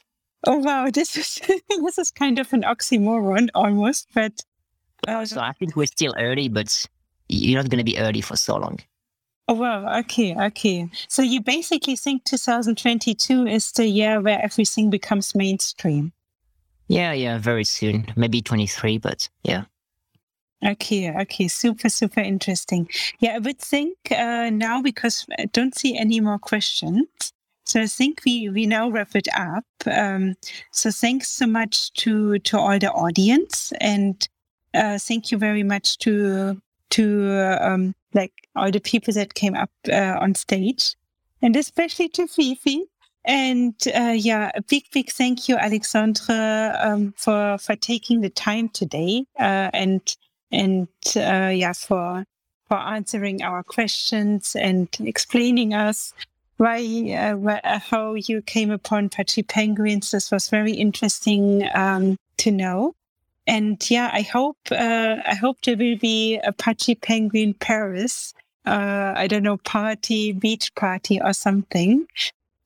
oh 0.45 0.57
wow, 0.57 0.89
this 0.89 1.17
is 1.17 1.41
this 1.69 1.97
is 1.97 2.11
kind 2.11 2.39
of 2.39 2.51
an 2.53 2.63
oxymoron 2.63 3.49
almost, 3.53 4.07
but 4.13 4.41
uh, 5.07 5.25
so 5.25 5.39
I 5.39 5.53
think 5.53 5.75
we're 5.75 5.85
still 5.87 6.13
early, 6.17 6.49
but 6.49 6.87
you're 7.29 7.61
not 7.61 7.69
going 7.69 7.79
to 7.79 7.91
be 7.91 7.97
early 7.97 8.21
for 8.21 8.35
so 8.35 8.57
long. 8.57 8.79
Oh 9.47 9.53
wow, 9.53 9.99
okay, 9.99 10.35
okay. 10.35 10.89
So 11.07 11.21
you 11.21 11.41
basically 11.41 11.95
think 11.95 12.23
2022 12.23 13.45
is 13.45 13.71
the 13.71 13.85
year 13.85 14.19
where 14.19 14.41
everything 14.41 14.89
becomes 14.89 15.35
mainstream. 15.35 16.13
Yeah, 16.87 17.13
yeah, 17.13 17.37
very 17.37 17.63
soon. 17.63 18.07
Maybe 18.15 18.41
23, 18.41 18.99
but 18.99 19.29
yeah. 19.43 19.65
Okay, 20.65 21.11
okay, 21.11 21.47
super, 21.47 21.89
super 21.89 22.21
interesting. 22.21 22.89
Yeah, 23.19 23.35
I 23.35 23.39
would 23.39 23.59
think 23.59 23.97
uh, 24.11 24.49
now 24.49 24.81
because 24.81 25.25
I 25.37 25.45
don't 25.45 25.75
see 25.75 25.97
any 25.97 26.19
more 26.19 26.39
questions. 26.39 27.33
So 27.65 27.81
I 27.81 27.87
think 27.87 28.21
we, 28.25 28.49
we 28.49 28.65
now 28.65 28.89
wrap 28.89 29.15
it 29.15 29.27
up. 29.35 29.65
Um, 29.85 30.35
so 30.71 30.91
thanks 30.91 31.29
so 31.29 31.47
much 31.47 31.91
to, 31.93 32.39
to 32.39 32.59
all 32.59 32.79
the 32.79 32.91
audience 32.91 33.73
and 33.81 34.27
uh, 34.73 34.97
thank 34.99 35.31
you 35.31 35.37
very 35.37 35.63
much 35.63 35.97
to 35.99 36.61
to 36.91 37.57
um, 37.61 37.95
like 38.13 38.31
all 38.55 38.71
the 38.71 38.79
people 38.79 39.13
that 39.13 39.33
came 39.33 39.55
up 39.55 39.71
uh, 39.91 40.17
on 40.19 40.35
stage 40.35 40.95
and 41.41 41.55
especially 41.55 42.09
to 42.09 42.27
Fifi. 42.27 42.83
And 43.25 43.73
uh, 43.87 44.13
yeah, 44.15 44.51
a 44.53 44.61
big, 44.61 44.83
big 44.93 45.09
thank 45.09 45.49
you, 45.49 45.57
Alexandre, 45.57 46.77
um, 46.79 47.13
for 47.17 47.57
for 47.57 47.75
taking 47.75 48.21
the 48.21 48.29
time 48.29 48.69
today 48.69 49.25
uh, 49.39 49.71
and 49.73 50.15
and 50.51 50.87
uh, 51.15 51.51
yeah 51.53 51.73
for 51.73 52.25
for 52.67 52.77
answering 52.77 53.41
our 53.41 53.63
questions 53.63 54.55
and 54.55 54.89
explaining 54.99 55.73
us 55.73 56.13
why, 56.57 56.79
uh, 57.11 57.37
why 57.37 57.59
uh, 57.63 57.79
how 57.79 58.13
you 58.13 58.41
came 58.41 58.71
upon 58.71 59.09
Pudgy 59.09 59.43
Penguins. 59.43 60.11
This 60.11 60.31
was 60.31 60.49
very 60.49 60.73
interesting 60.73 61.67
um, 61.73 62.17
to 62.37 62.51
know. 62.51 62.95
And 63.47 63.77
yeah, 63.89 64.09
I 64.11 64.21
hope 64.21 64.57
uh, 64.71 65.17
I 65.25 65.35
hope 65.35 65.57
there 65.61 65.77
will 65.77 65.97
be 65.97 66.37
a 66.37 66.51
Pudgy 66.51 66.95
Penguin 66.95 67.53
Paris. 67.53 68.33
Uh, 68.65 69.13
I 69.15 69.27
don't 69.27 69.43
know, 69.43 69.57
party, 69.57 70.31
beach 70.31 70.73
party 70.73 71.21
or 71.21 71.33
something. 71.33 72.07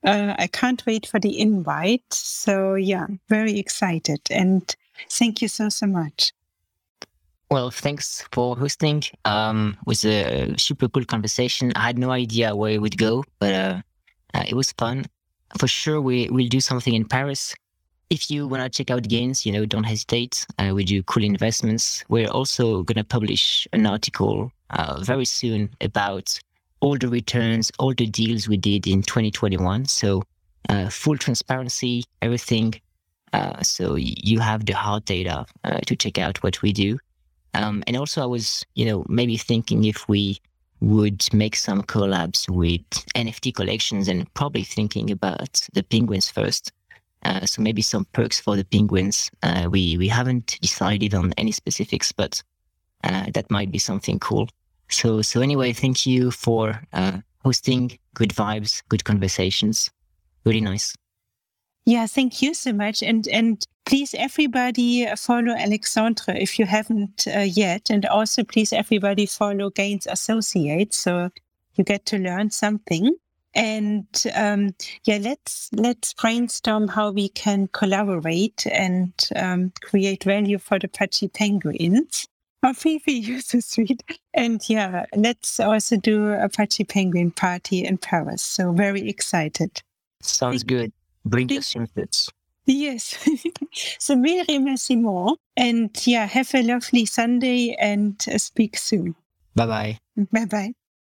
Uh, 0.06 0.34
I 0.38 0.48
can't 0.48 0.86
wait 0.86 1.06
for 1.06 1.20
the 1.20 1.38
invite. 1.38 2.14
So 2.14 2.76
yeah, 2.76 3.08
very 3.28 3.60
excited. 3.60 4.22
And 4.30 4.74
thank 5.10 5.42
you 5.42 5.50
so, 5.50 5.68
so 5.68 5.88
much. 5.88 6.32
Well, 7.52 7.72
thanks 7.72 8.24
for 8.32 8.56
hosting. 8.56 9.02
Um, 9.26 9.76
it 9.82 9.88
was 9.88 10.06
a 10.06 10.54
super 10.58 10.88
cool 10.88 11.04
conversation. 11.04 11.74
I 11.76 11.88
had 11.88 11.98
no 11.98 12.12
idea 12.12 12.56
where 12.56 12.74
it 12.74 12.80
would 12.80 12.96
go, 12.96 13.24
but 13.40 13.54
uh, 13.56 13.82
uh, 14.36 14.44
it 14.48 14.54
was 14.54 14.72
fun. 14.74 15.06
For 15.58 15.68
sure, 15.68 16.00
we 16.00 16.30
will 16.30 16.48
do 16.48 16.60
something 16.60 16.94
in 16.94 17.06
Paris. 17.06 17.56
If 18.12 18.30
you 18.30 18.48
want 18.48 18.62
to 18.62 18.70
check 18.70 18.92
out 18.92 19.02
Gains, 19.10 19.48
you 19.48 19.52
know, 19.52 19.66
don't 19.66 19.84
hesitate. 19.84 20.46
Uh, 20.60 20.74
we 20.76 20.84
do 20.84 21.02
cool 21.02 21.24
investments. 21.24 22.04
We're 22.08 22.30
also 22.30 22.84
going 22.84 22.98
to 22.98 23.04
publish 23.04 23.68
an 23.74 23.88
article 23.88 24.52
uh, 24.70 25.02
very 25.02 25.26
soon 25.26 25.72
about 25.82 26.40
all 26.82 27.00
the 27.00 27.08
returns, 27.08 27.72
all 27.80 27.96
the 27.96 28.06
deals 28.06 28.48
we 28.48 28.58
did 28.58 28.86
in 28.86 29.02
2021. 29.02 29.86
So 29.86 30.22
uh, 30.70 30.90
full 30.90 31.18
transparency, 31.18 32.04
everything. 32.22 32.76
Uh, 33.34 33.60
so 33.64 33.96
you 33.96 34.40
have 34.40 34.68
the 34.68 34.74
hard 34.74 35.06
data 35.06 35.48
to 35.88 35.96
check 35.96 36.20
out 36.20 36.44
what 36.44 36.62
we 36.62 36.74
do. 36.74 37.00
Um, 37.54 37.84
and 37.88 37.98
also, 37.98 38.22
I 38.22 38.26
was, 38.26 38.66
you 38.76 38.86
know, 38.86 39.06
maybe 39.08 39.38
thinking 39.38 39.84
if 39.86 40.08
we 40.08 40.40
would 40.82 41.28
make 41.34 41.56
some 41.56 41.84
collabs 41.84 42.48
with 42.50 42.82
NFT 43.16 43.54
collections 43.54 44.08
and 44.08 44.32
probably 44.34 44.64
thinking 44.64 45.12
about 45.12 45.68
the 45.74 45.84
penguins 45.84 46.30
first. 46.30 46.72
Uh, 47.24 47.46
so 47.46 47.62
maybe 47.62 47.82
some 47.82 48.06
perks 48.14 48.40
for 48.40 48.56
the 48.56 48.64
penguins. 48.64 49.30
Uh, 49.44 49.68
we 49.70 49.98
we 49.98 50.08
haven't 50.08 50.58
decided 50.62 51.14
on 51.14 51.34
any 51.38 51.52
specifics, 51.52 52.14
but 52.14 52.42
uh, 53.04 53.26
that 53.34 53.52
might 53.52 53.72
be 53.72 53.80
something 53.80 54.20
cool. 54.20 54.48
So 54.90 55.22
so 55.22 55.42
anyway, 55.42 55.74
thank 55.74 56.06
you 56.06 56.32
for 56.32 56.82
uh, 56.94 57.20
hosting. 57.44 58.00
Good 58.14 58.30
vibes, 58.30 58.82
good 58.88 59.04
conversations. 59.04 59.92
Really 60.46 60.62
nice. 60.62 60.96
Yeah, 61.90 62.06
thank 62.06 62.44
you 62.44 62.54
so 62.54 62.72
much. 62.72 63.02
And 63.02 63.28
and 63.30 63.66
please, 63.88 64.14
everybody, 64.14 65.08
uh, 65.08 65.16
follow 65.16 65.54
Alexandre 65.54 66.36
if 66.36 66.60
you 66.60 66.68
haven't 66.68 67.26
uh, 67.26 67.40
yet, 67.40 67.90
and 67.90 68.06
also 68.06 68.44
please, 68.44 68.72
everybody, 68.72 69.26
follow 69.26 69.72
Gains 69.72 70.06
Associates 70.06 71.00
so 71.00 71.32
you 71.74 71.84
get 71.84 72.06
to 72.06 72.20
learn 72.20 72.52
something. 72.52 73.16
And 73.56 74.06
um, 74.36 74.76
yeah, 75.06 75.18
let's 75.20 75.72
let's 75.74 76.14
brainstorm 76.14 76.90
how 76.90 77.10
we 77.10 77.30
can 77.30 77.68
collaborate 77.70 78.68
and 78.68 79.12
um, 79.36 79.72
create 79.82 80.26
value 80.26 80.60
for 80.60 80.78
the 80.78 80.88
Pudgy 80.88 81.28
Penguins. 81.28 82.28
Oh, 82.62 82.74
Fifi, 82.74 83.14
you're 83.14 83.42
so 83.42 83.62
sweet. 83.62 84.04
And 84.36 84.62
yeah, 84.70 85.08
let's 85.16 85.60
also 85.60 85.98
do 85.98 86.34
a 86.34 86.50
Pudgy 86.50 86.84
Penguin 86.84 87.32
party 87.32 87.84
in 87.84 87.98
Paris. 87.98 88.44
So 88.44 88.74
very 88.74 89.10
excited. 89.10 89.82
Sounds 90.22 90.62
good. 90.62 90.92
Bring 91.26 91.48
the 91.48 91.62
snippets. 91.62 92.30
Yes. 92.66 93.18
so 94.00 94.16
mille 94.16 94.46
remerciements. 94.46 95.38
And 95.58 95.90
yeah, 96.06 96.26
have 96.28 96.54
a 96.54 96.62
lovely 96.62 97.06
Sunday 97.06 97.76
and 97.80 98.16
uh, 98.28 98.38
speak 98.38 98.78
soon. 98.78 99.16
Bye 99.56 99.66
bye. 99.66 99.98
Bye 100.32 100.46
bye. 100.46 100.74